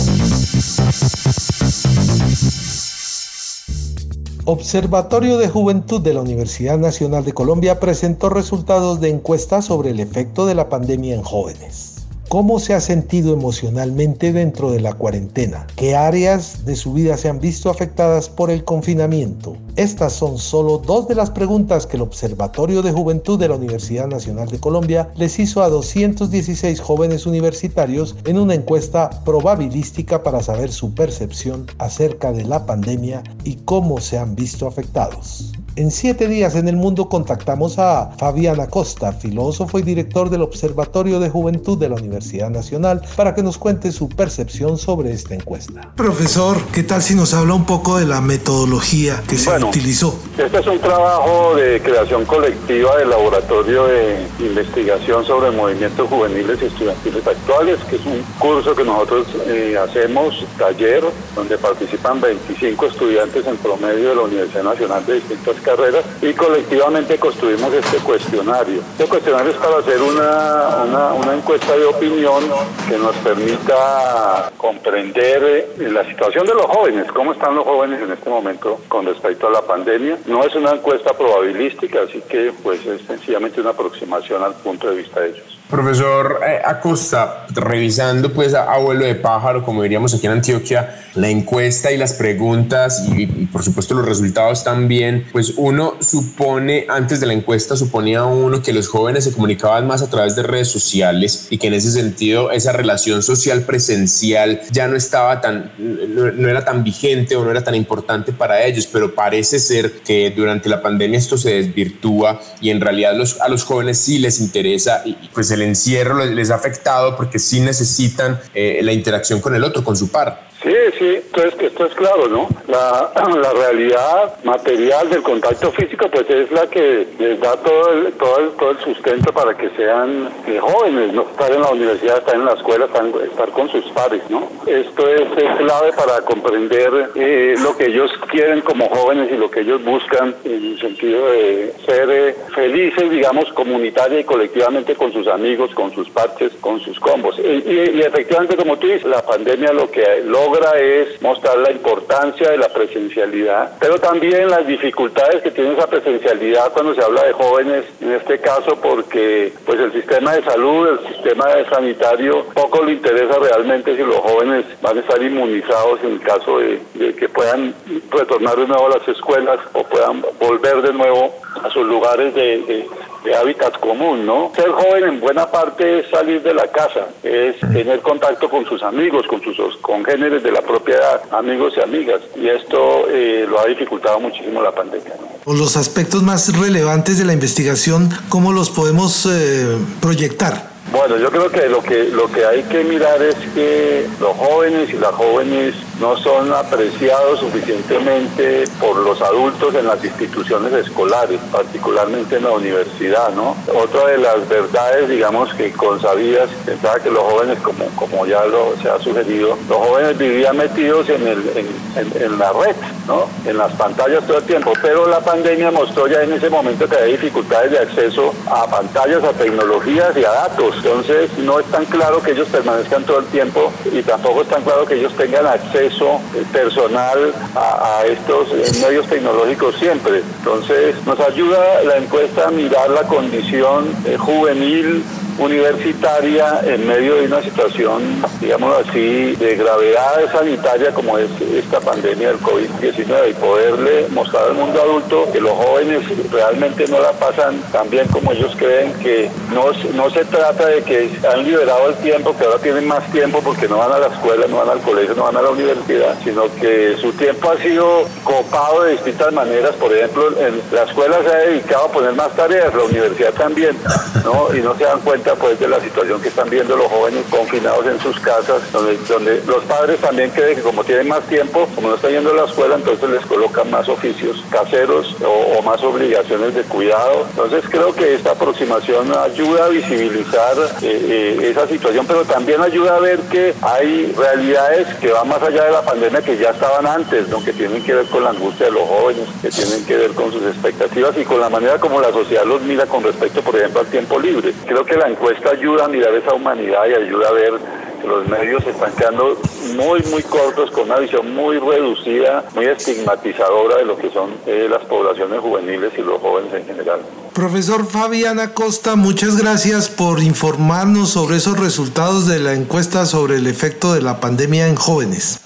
Observatorio 4.45 5.37
de 5.37 5.47
Juventud 5.47 6.01
de 6.01 6.15
la 6.15 6.21
Universidad 6.21 6.79
Nacional 6.79 7.23
de 7.23 7.31
Colombia 7.31 7.79
presentó 7.79 8.29
resultados 8.29 8.99
de 8.99 9.09
encuesta 9.09 9.61
sobre 9.61 9.91
el 9.91 9.99
efecto 9.99 10.47
de 10.47 10.55
la 10.55 10.67
pandemia 10.69 11.13
en 11.13 11.21
jóvenes. 11.21 12.00
¿Cómo 12.31 12.61
se 12.61 12.73
ha 12.73 12.79
sentido 12.79 13.33
emocionalmente 13.33 14.31
dentro 14.31 14.71
de 14.71 14.79
la 14.79 14.93
cuarentena? 14.93 15.67
¿Qué 15.75 15.97
áreas 15.97 16.63
de 16.63 16.77
su 16.77 16.93
vida 16.93 17.17
se 17.17 17.27
han 17.27 17.41
visto 17.41 17.69
afectadas 17.69 18.29
por 18.29 18.49
el 18.49 18.63
confinamiento? 18.63 19.57
Estas 19.75 20.13
son 20.13 20.37
solo 20.37 20.77
dos 20.77 21.09
de 21.09 21.15
las 21.15 21.29
preguntas 21.29 21.85
que 21.85 21.97
el 21.97 22.03
Observatorio 22.03 22.83
de 22.83 22.93
Juventud 22.93 23.37
de 23.37 23.49
la 23.49 23.55
Universidad 23.55 24.07
Nacional 24.07 24.47
de 24.47 24.61
Colombia 24.61 25.11
les 25.17 25.39
hizo 25.39 25.61
a 25.61 25.67
216 25.67 26.79
jóvenes 26.79 27.25
universitarios 27.25 28.15
en 28.23 28.37
una 28.37 28.53
encuesta 28.53 29.09
probabilística 29.25 30.23
para 30.23 30.41
saber 30.41 30.71
su 30.71 30.93
percepción 30.93 31.65
acerca 31.79 32.31
de 32.31 32.45
la 32.45 32.65
pandemia 32.65 33.23
y 33.43 33.55
cómo 33.65 33.99
se 33.99 34.17
han 34.17 34.35
visto 34.35 34.67
afectados. 34.67 35.51
En 35.77 35.89
siete 35.89 36.27
días 36.27 36.55
en 36.55 36.67
el 36.67 36.75
mundo 36.75 37.07
contactamos 37.07 37.79
a 37.79 38.11
Fabián 38.17 38.59
Acosta, 38.59 39.13
filósofo 39.13 39.79
y 39.79 39.83
director 39.83 40.29
del 40.29 40.41
Observatorio 40.41 41.21
de 41.21 41.29
Juventud 41.29 41.77
de 41.77 41.87
la 41.87 41.95
Universidad 41.95 42.49
Nacional, 42.49 43.01
para 43.15 43.33
que 43.33 43.41
nos 43.41 43.57
cuente 43.57 43.93
su 43.93 44.09
percepción 44.09 44.77
sobre 44.77 45.13
esta 45.13 45.33
encuesta. 45.33 45.93
Profesor, 45.95 46.57
¿qué 46.73 46.83
tal 46.83 47.01
si 47.01 47.15
nos 47.15 47.33
habla 47.33 47.53
un 47.53 47.65
poco 47.65 47.97
de 47.97 48.05
la 48.05 48.19
metodología 48.19 49.23
que 49.25 49.37
se 49.37 49.49
utilizó? 49.63 50.13
Este 50.37 50.59
es 50.59 50.67
un 50.67 50.79
trabajo 50.79 51.55
de 51.55 51.79
creación 51.81 52.25
colectiva 52.25 52.97
del 52.97 53.09
Laboratorio 53.09 53.87
de 53.87 54.27
Investigación 54.39 55.25
sobre 55.25 55.51
Movimientos 55.51 56.09
Juveniles 56.09 56.61
y 56.61 56.65
Estudiantiles 56.65 57.25
Actuales, 57.25 57.79
que 57.89 57.95
es 57.95 58.05
un 58.05 58.21
curso 58.39 58.75
que 58.75 58.83
nosotros 58.83 59.25
eh, 59.47 59.77
hacemos, 59.81 60.45
taller, 60.57 61.01
donde 61.33 61.57
participan 61.57 62.19
25 62.19 62.87
estudiantes 62.87 63.47
en 63.47 63.55
promedio 63.55 64.09
de 64.09 64.15
la 64.15 64.21
Universidad 64.23 64.63
Nacional 64.63 65.05
de 65.05 65.13
distintas 65.13 65.60
carreras 65.61 66.03
y 66.21 66.33
colectivamente 66.33 67.17
construimos 67.17 67.73
este 67.73 67.97
cuestionario. 67.97 68.81
Este 68.91 69.05
cuestionario 69.05 69.51
es 69.51 69.57
para 69.57 69.77
hacer 69.77 70.01
una, 70.01 71.13
una, 71.13 71.33
encuesta 71.33 71.75
de 71.75 71.85
opinión 71.85 72.43
que 72.87 72.97
nos 72.97 73.15
permita 73.17 74.51
comprender 74.57 75.43
eh, 75.43 75.89
la 75.89 76.05
situación 76.05 76.45
de 76.45 76.53
los 76.53 76.65
jóvenes, 76.65 77.11
cómo 77.11 77.33
están 77.33 77.55
los 77.55 77.65
jóvenes 77.65 78.01
en 78.01 78.11
este 78.11 78.29
momento 78.29 78.79
con 78.87 79.05
respecto 79.05 79.47
a 79.47 79.51
la 79.51 79.61
pandemia. 79.61 80.17
No 80.27 80.43
es 80.43 80.53
una 80.55 80.71
encuesta 80.71 81.13
probabilística, 81.13 82.01
así 82.01 82.21
que 82.27 82.53
pues 82.61 82.85
es 82.85 83.01
sencillamente 83.03 83.61
una 83.61 83.71
aproximación 83.71 84.43
al 84.43 84.53
punto 84.55 84.89
de 84.89 84.95
vista 84.97 85.21
de 85.21 85.29
ellos. 85.29 85.60
Profesor 85.71 86.41
eh, 86.45 86.59
Acosta, 86.65 87.47
revisando 87.49 88.33
pues 88.33 88.53
a 88.53 88.73
abuelo 88.73 89.05
de 89.05 89.15
pájaro, 89.15 89.63
como 89.63 89.81
diríamos 89.83 90.13
aquí 90.13 90.25
en 90.25 90.33
Antioquia, 90.33 91.01
la 91.15 91.29
encuesta 91.29 91.93
y 91.93 91.97
las 91.97 92.13
preguntas 92.13 93.05
y, 93.07 93.25
por 93.25 93.63
supuesto 93.63 93.93
los 93.93 94.05
resultados 94.05 94.65
también, 94.65 95.27
pues 95.31 95.53
uno 95.55 95.95
supone, 96.01 96.85
antes 96.89 97.21
de 97.21 97.27
la 97.27 97.33
encuesta 97.33 97.77
suponía 97.77 98.25
uno 98.25 98.61
que 98.61 98.73
los 98.73 98.89
jóvenes 98.89 99.23
se 99.23 99.31
comunicaban 99.31 99.87
más 99.87 100.01
a 100.01 100.09
través 100.09 100.35
de 100.35 100.43
redes 100.43 100.67
sociales 100.67 101.47
y 101.49 101.57
que 101.57 101.67
en 101.67 101.73
ese 101.73 101.91
sentido 101.91 102.51
esa 102.51 102.73
relación 102.73 103.23
social 103.23 103.61
presencial 103.61 104.61
ya 104.71 104.89
no 104.89 104.97
estaba 104.97 105.39
tan, 105.39 105.71
no, 105.77 106.49
era 106.49 106.65
tan 106.65 106.83
vigente 106.83 107.37
o 107.37 107.45
no 107.45 107.51
era 107.51 107.63
tan 107.63 107.75
importante 107.75 108.33
para 108.33 108.61
ellos, 108.65 108.87
pero 108.91 109.15
parece 109.15 109.57
ser 109.57 110.01
que 110.01 110.31
durante 110.31 110.67
la 110.67 110.81
pandemia 110.81 111.17
esto 111.17 111.37
se 111.37 111.53
desvirtúa 111.53 112.41
y 112.59 112.71
en 112.71 112.81
realidad 112.81 113.15
los, 113.15 113.39
a 113.39 113.47
los 113.47 113.63
jóvenes 113.63 113.99
sí 113.99 114.19
les 114.19 114.41
interesa 114.41 115.01
y 115.05 115.15
pues 115.33 115.49
el 115.61 115.69
encierro 115.69 116.25
les 116.25 116.51
ha 116.51 116.55
afectado 116.55 117.15
porque 117.15 117.39
sí 117.39 117.59
necesitan 117.59 118.39
eh, 118.53 118.79
la 118.83 118.93
interacción 118.93 119.39
con 119.39 119.55
el 119.55 119.63
otro, 119.63 119.83
con 119.83 119.95
su 119.95 120.09
par. 120.09 120.50
Sí, 120.63 120.75
sí, 120.99 121.15
entonces 121.15 121.55
esto 121.59 121.85
es 121.85 121.95
claro, 121.95 122.27
¿no? 122.27 122.47
La, 122.67 123.11
la 123.41 123.51
realidad 123.51 124.35
material 124.43 125.09
del 125.09 125.23
contacto 125.23 125.71
físico 125.71 126.07
pues 126.11 126.29
es 126.29 126.51
la 126.51 126.67
que 126.67 127.07
les 127.17 127.39
da 127.39 127.55
todo 127.57 127.91
el, 127.93 128.13
todo 128.13 128.39
el, 128.39 128.49
todo 128.51 128.71
el 128.71 128.79
sustento 128.79 129.33
para 129.33 129.57
que 129.57 129.69
sean 129.71 130.29
eh, 130.47 130.59
jóvenes, 130.59 131.13
no 131.13 131.23
estar 131.23 131.51
en 131.51 131.61
la 131.61 131.71
universidad, 131.71 132.19
estar 132.19 132.35
en 132.35 132.45
la 132.45 132.53
escuela, 132.53 132.85
estar, 132.85 133.49
con 133.49 133.69
sus 133.69 133.85
pares, 133.91 134.21
¿no? 134.29 134.49
Esto 134.67 135.07
es, 135.09 135.21
clave 135.57 135.93
para 135.93 136.21
comprender 136.21 137.11
eh, 137.15 137.55
lo 137.61 137.75
que 137.75 137.87
ellos 137.87 138.11
quieren 138.29 138.61
como 138.61 138.87
jóvenes 138.89 139.31
y 139.31 139.37
lo 139.37 139.49
que 139.49 139.61
ellos 139.61 139.83
buscan 139.83 140.35
en 140.43 140.65
el 140.65 140.79
sentido 140.79 141.31
de 141.31 141.73
ser 141.85 142.09
eh, 142.09 142.35
felices, 142.53 143.09
digamos, 143.09 143.51
comunitaria 143.53 144.19
y 144.19 144.23
colectivamente 144.23 144.95
con 144.95 145.11
sus 145.11 145.27
amigos, 145.27 145.73
con 145.73 145.91
sus 145.93 146.09
parches, 146.09 146.53
con 146.61 146.79
sus 146.79 146.99
combos. 146.99 147.37
Y, 147.39 148.01
efectivamente, 148.01 148.55
como 148.55 148.77
tú 148.77 148.87
dices, 148.87 149.05
la 149.05 149.23
pandemia 149.23 149.73
lo 149.73 149.89
que 149.89 150.21
logra 150.25 150.50
es 150.77 151.21
mostrar 151.21 151.57
la 151.57 151.71
importancia 151.71 152.49
de 152.49 152.57
la 152.57 152.69
presencialidad, 152.69 153.77
pero 153.79 153.99
también 153.99 154.49
las 154.49 154.65
dificultades 154.67 155.41
que 155.41 155.51
tiene 155.51 155.73
esa 155.73 155.87
presencialidad 155.87 156.71
cuando 156.73 156.93
se 156.93 157.03
habla 157.03 157.23
de 157.23 157.33
jóvenes, 157.33 157.85
en 158.01 158.11
este 158.13 158.39
caso 158.39 158.75
porque 158.81 159.53
pues 159.65 159.79
el 159.79 159.91
sistema 159.93 160.35
de 160.35 160.43
salud, 160.43 160.89
el 160.89 161.13
sistema 161.13 161.45
sanitario, 161.69 162.45
poco 162.53 162.83
le 162.83 162.93
interesa 162.93 163.39
realmente 163.39 163.95
si 163.95 164.03
los 164.03 164.17
jóvenes 164.17 164.65
van 164.81 164.97
a 164.97 165.01
estar 165.01 165.21
inmunizados 165.21 165.99
en 166.03 166.13
el 166.13 166.21
caso 166.21 166.59
de, 166.59 166.81
que 167.15 167.29
puedan 167.29 167.73
retornar 168.09 168.55
de 168.57 168.67
nuevo 168.67 168.87
a 168.87 168.97
las 168.97 169.07
escuelas 169.07 169.59
o 169.73 169.83
puedan 169.83 170.21
volver 170.39 170.81
de 170.81 170.93
nuevo 170.93 171.33
a 171.63 171.69
sus 171.69 171.87
lugares 171.87 172.33
de 172.33 172.41
de 172.41 172.87
hábitat 173.35 173.79
común, 173.79 174.25
¿no? 174.25 174.51
Ser 174.55 174.71
joven 174.71 175.03
en 175.03 175.19
buena 175.19 175.49
parte 175.49 175.99
es 175.99 176.09
salir 176.09 176.41
de 176.41 176.53
la 176.53 176.67
casa, 176.67 177.07
es 177.23 177.59
tener 177.59 177.99
contacto 178.01 178.49
con 178.49 178.65
sus 178.65 178.81
amigos, 178.83 179.25
con 179.27 179.41
sus 179.41 179.55
congéneres 179.77 180.43
de 180.43 180.51
la 180.51 180.61
propia 180.61 180.95
edad, 180.95 181.21
amigos 181.31 181.73
y 181.77 181.81
amigas, 181.81 182.21
y 182.35 182.47
esto 182.47 183.07
eh, 183.09 183.45
lo 183.47 183.59
ha 183.59 183.65
dificultado 183.65 184.19
muchísimo 184.19 184.61
la 184.61 184.71
pandemia. 184.71 185.13
¿no? 185.45 185.53
Los 185.53 185.77
aspectos 185.77 186.23
más 186.23 186.57
relevantes 186.57 187.17
de 187.17 187.25
la 187.25 187.33
investigación, 187.33 188.09
¿cómo 188.29 188.53
los 188.53 188.69
podemos 188.69 189.25
eh, 189.25 189.77
proyectar? 190.01 190.70
Bueno, 190.91 191.17
yo 191.17 191.31
creo 191.31 191.49
que 191.49 191.69
lo 191.69 191.81
que 191.81 192.03
lo 192.09 192.29
que 192.29 192.45
hay 192.45 192.63
que 192.63 192.83
mirar 192.83 193.21
es 193.21 193.35
que 193.55 194.09
los 194.19 194.35
jóvenes 194.35 194.89
y 194.89 194.97
las 194.97 195.11
jóvenes 195.11 195.75
no 196.01 196.17
son 196.17 196.51
apreciados 196.51 197.39
suficientemente 197.39 198.65
por 198.79 198.97
los 198.97 199.21
adultos 199.21 199.73
en 199.75 199.85
las 199.85 200.03
instituciones 200.03 200.73
escolares, 200.73 201.39
particularmente 201.51 202.37
en 202.37 202.43
la 202.43 202.51
universidad, 202.51 203.29
¿no? 203.33 203.55
Otra 203.73 204.07
de 204.07 204.17
las 204.17 204.49
verdades, 204.49 205.07
digamos, 205.07 205.53
que 205.53 205.71
consabidas, 205.71 206.49
pensaba 206.65 206.99
que 206.99 207.11
los 207.11 207.23
jóvenes, 207.23 207.59
como, 207.59 207.85
como 207.95 208.25
ya 208.25 208.43
lo 208.45 208.75
se 208.81 208.89
ha 208.89 208.99
sugerido, 208.99 209.57
los 209.69 209.77
jóvenes 209.77 210.17
vivían 210.17 210.57
metidos 210.57 211.07
en, 211.07 211.27
el, 211.27 211.51
en, 211.55 212.23
en, 212.23 212.39
la 212.39 212.51
red, 212.51 212.75
¿no? 213.07 213.29
En 213.45 213.57
las 213.57 213.71
pantallas 213.73 214.25
todo 214.25 214.39
el 214.39 214.43
tiempo, 214.43 214.73
pero 214.81 215.07
la 215.07 215.19
pandemia 215.19 215.69
mostró 215.69 216.07
ya 216.07 216.23
en 216.23 216.33
ese 216.33 216.49
momento 216.49 216.89
que 216.89 216.97
hay 216.97 217.11
dificultades 217.11 217.71
de 217.71 217.79
acceso 217.79 218.33
a 218.49 218.65
pantallas, 218.65 219.23
a 219.23 219.33
tecnologías 219.33 220.17
y 220.17 220.25
a 220.25 220.31
datos. 220.31 220.80
Entonces, 220.83 221.37
no 221.37 221.59
es 221.59 221.65
tan 221.67 221.85
claro 221.85 222.23
que 222.23 222.31
ellos 222.31 222.47
permanezcan 222.47 223.03
todo 223.03 223.19
el 223.19 223.25
tiempo 223.27 223.71
y 223.91 224.01
tampoco 224.01 224.41
es 224.41 224.47
tan 224.47 224.63
claro 224.63 224.83
que 224.83 224.95
ellos 224.95 225.13
tengan 225.15 225.45
acceso 225.45 226.19
eh, 226.33 226.43
personal 226.51 227.31
a, 227.55 228.03
estos 228.07 228.47
eh, 228.51 228.79
medios 228.81 229.05
tecnológicos 229.07 229.75
siempre. 229.75 230.23
Entonces 230.39 230.95
nos 231.05 231.19
ayuda 231.19 231.83
la 231.83 231.97
encuesta 231.97 232.47
a 232.47 232.51
mirar 232.51 232.89
la 232.89 233.03
condición 233.03 233.95
eh, 234.05 234.17
juvenil 234.17 235.03
universitaria 235.45 236.61
en 236.63 236.87
medio 236.87 237.15
de 237.15 237.25
una 237.25 237.41
situación, 237.41 238.21
digamos 238.39 238.87
así, 238.87 239.35
de 239.35 239.55
gravedad 239.55 240.31
sanitaria 240.31 240.93
como 240.93 241.17
es 241.17 241.29
esta 241.41 241.79
pandemia 241.79 242.29
del 242.29 242.39
COVID-19 242.39 243.29
y 243.29 243.33
poderle 243.33 244.07
mostrar 244.09 244.45
al 244.45 244.53
mundo 244.53 244.81
adulto 244.81 245.31
que 245.31 245.41
los 245.41 245.51
jóvenes 245.51 246.03
realmente 246.31 246.87
no 246.87 246.99
la 246.99 247.11
pasan 247.13 247.61
tan 247.71 247.89
bien 247.89 248.07
como 248.07 248.31
ellos 248.31 248.55
creen, 248.57 248.93
que 248.93 249.29
no, 249.53 249.65
no 249.93 250.09
se 250.09 250.25
trata 250.25 250.67
de 250.67 250.83
que 250.83 251.11
han 251.31 251.43
liberado 251.43 251.89
el 251.89 251.95
tiempo, 251.95 252.35
que 252.37 252.45
ahora 252.45 252.59
tienen 252.59 252.87
más 252.87 253.11
tiempo 253.11 253.41
porque 253.43 253.67
no 253.67 253.77
van 253.77 253.91
a 253.91 253.99
la 253.99 254.07
escuela, 254.07 254.45
no 254.47 254.57
van 254.57 254.69
al 254.69 254.81
colegio, 254.81 255.15
no 255.15 255.23
van 255.23 255.37
a 255.37 255.41
la 255.41 255.49
universidad, 255.49 256.17
sino 256.23 256.43
que 256.55 256.95
su 256.97 257.11
tiempo 257.13 257.51
ha 257.51 257.57
sido 257.57 258.05
copado 258.23 258.83
de 258.83 258.93
distintas 258.93 259.33
maneras. 259.33 259.71
Por 259.75 259.93
ejemplo, 259.93 260.27
en 260.39 260.61
la 260.71 260.83
escuela 260.83 261.17
se 261.23 261.29
ha 261.29 261.37
dedicado 261.39 261.85
a 261.85 261.91
poner 261.91 262.13
más 262.13 262.31
tareas, 262.35 262.73
la 262.73 262.83
universidad 262.83 263.33
también, 263.33 263.77
¿no? 264.23 264.55
Y 264.55 264.61
no 264.61 264.75
se 264.75 264.83
dan 264.83 264.99
cuenta 265.01 265.30
pues 265.35 265.59
de 265.59 265.67
la 265.67 265.79
situación 265.79 266.21
que 266.21 266.29
están 266.29 266.49
viendo 266.49 266.75
los 266.75 266.87
jóvenes 266.87 267.23
confinados 267.29 267.85
en 267.85 267.99
sus 267.99 268.19
casas, 268.19 268.71
donde, 268.71 268.97
donde 269.07 269.41
los 269.45 269.63
padres 269.65 269.99
también 269.99 270.29
creen 270.31 270.55
que 270.55 270.61
como 270.61 270.83
tienen 270.83 271.07
más 271.07 271.21
tiempo, 271.27 271.67
como 271.75 271.89
no 271.89 271.95
están 271.95 272.11
yendo 272.11 272.31
a 272.31 272.35
la 272.35 272.45
escuela, 272.45 272.75
entonces 272.75 273.09
les 273.09 273.25
colocan 273.25 273.69
más 273.69 273.87
oficios 273.89 274.43
caseros 274.49 275.15
o, 275.25 275.61
más 275.61 275.81
obligaciones 275.83 276.55
de 276.55 276.63
cuidado. 276.63 277.25
Entonces 277.29 277.63
creo 277.69 277.93
que 277.93 278.15
esta 278.15 278.31
aproximación 278.31 279.11
ayuda 279.15 279.65
a 279.65 279.69
visibilizar 279.69 280.57
eh, 280.81 281.37
eh, 281.41 281.49
esa 281.51 281.67
situación, 281.67 282.05
pero 282.07 282.25
también 282.25 282.61
ayuda 282.61 282.95
a 282.95 282.99
ver 282.99 283.19
que 283.31 283.53
hay 283.61 284.11
realidades 284.17 284.87
que 284.95 285.11
van 285.11 285.27
más 285.27 285.41
allá 285.41 285.65
de 285.65 285.71
la 285.71 285.83
pandemia 285.83 286.21
que 286.21 286.37
ya 286.37 286.49
estaban 286.49 286.87
antes, 286.87 287.27
¿no? 287.29 287.43
que 287.43 287.53
tienen 287.53 287.83
que 287.83 287.93
ver 287.93 288.05
con 288.07 288.23
la 288.23 288.31
angustia 288.31 288.65
de 288.67 288.71
los 288.71 288.87
jóvenes, 288.87 289.27
que 289.41 289.49
tienen 289.49 289.85
que 289.85 289.97
ver 289.97 290.11
con 290.11 290.31
sus 290.31 290.43
expectativas 290.43 291.15
y 291.17 291.23
con 291.23 291.39
la 291.39 291.49
manera 291.49 291.79
como 291.79 292.01
la 292.01 292.11
sociedad 292.11 292.45
los 292.45 292.61
mira 292.61 292.85
con 292.85 293.03
respecto, 293.03 293.41
por 293.41 293.55
ejemplo, 293.55 293.81
al 293.81 293.87
tiempo 293.87 294.19
libre. 294.19 294.53
Creo 294.65 294.85
que 294.85 294.95
la 294.95 295.09
encuesta 295.11 295.51
ayuda 295.51 295.85
a 295.85 295.87
mirar 295.87 296.13
esa 296.15 296.33
humanidad 296.33 296.85
y 296.87 296.93
ayuda 296.93 297.29
a 297.29 297.31
ver 297.33 297.53
que 298.01 298.07
los 298.07 298.27
medios 298.27 298.63
se 298.63 298.71
están 298.71 298.91
quedando 298.93 299.37
muy, 299.75 300.01
muy 300.09 300.23
cortos, 300.23 300.71
con 300.71 300.85
una 300.85 300.97
visión 300.99 301.33
muy 301.33 301.59
reducida, 301.59 302.43
muy 302.55 302.65
estigmatizadora 302.65 303.77
de 303.77 303.85
lo 303.85 303.95
que 303.97 304.09
son 304.09 304.31
eh, 304.47 304.67
las 304.69 304.83
poblaciones 304.85 305.39
juveniles 305.39 305.93
y 305.97 306.01
los 306.01 306.19
jóvenes 306.19 306.53
en 306.53 306.65
general. 306.65 307.01
Profesor 307.33 307.85
Fabiana 307.85 308.53
Costa, 308.53 308.95
muchas 308.95 309.37
gracias 309.37 309.89
por 309.89 310.19
informarnos 310.21 311.11
sobre 311.11 311.37
esos 311.37 311.59
resultados 311.59 312.27
de 312.27 312.39
la 312.39 312.53
encuesta 312.53 313.05
sobre 313.05 313.35
el 313.37 313.47
efecto 313.47 313.93
de 313.93 314.01
la 314.01 314.19
pandemia 314.19 314.67
en 314.67 314.75
jóvenes. 314.75 315.39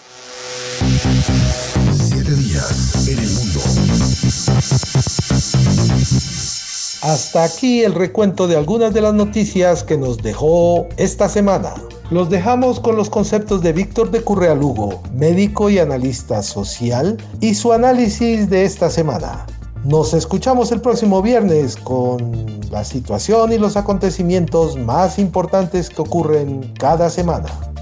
Siete 2.10 2.32
días 2.32 3.08
en 3.08 3.20
el 3.20 3.30
mundo. 3.30 3.60
Hasta 7.06 7.44
aquí 7.44 7.84
el 7.84 7.94
recuento 7.94 8.48
de 8.48 8.56
algunas 8.56 8.92
de 8.92 9.00
las 9.00 9.14
noticias 9.14 9.84
que 9.84 9.96
nos 9.96 10.18
dejó 10.18 10.88
esta 10.98 11.30
semana. 11.30 11.76
Los 12.10 12.32
dejamos 12.32 12.80
con 12.80 12.96
los 12.96 13.12
conceptos 13.12 13.62
de 13.62 13.74
Víctor 13.74 14.10
de 14.10 14.22
Currea 14.22 14.56
Lugo, 14.56 15.04
médico 15.14 15.70
y 15.70 15.78
analista 15.78 16.42
social, 16.42 17.18
y 17.42 17.54
su 17.54 17.72
análisis 17.74 18.50
de 18.50 18.66
esta 18.66 18.90
semana. 18.90 19.46
Nos 19.84 20.16
escuchamos 20.16 20.72
el 20.72 20.82
próximo 20.82 21.22
viernes 21.22 21.76
con 21.76 22.60
la 22.72 22.84
situación 22.84 23.54
y 23.54 23.60
los 23.60 23.78
acontecimientos 23.78 24.76
más 24.76 25.20
importantes 25.20 25.92
que 25.92 26.02
ocurren 26.02 26.74
cada 26.80 27.12
semana. 27.12 27.75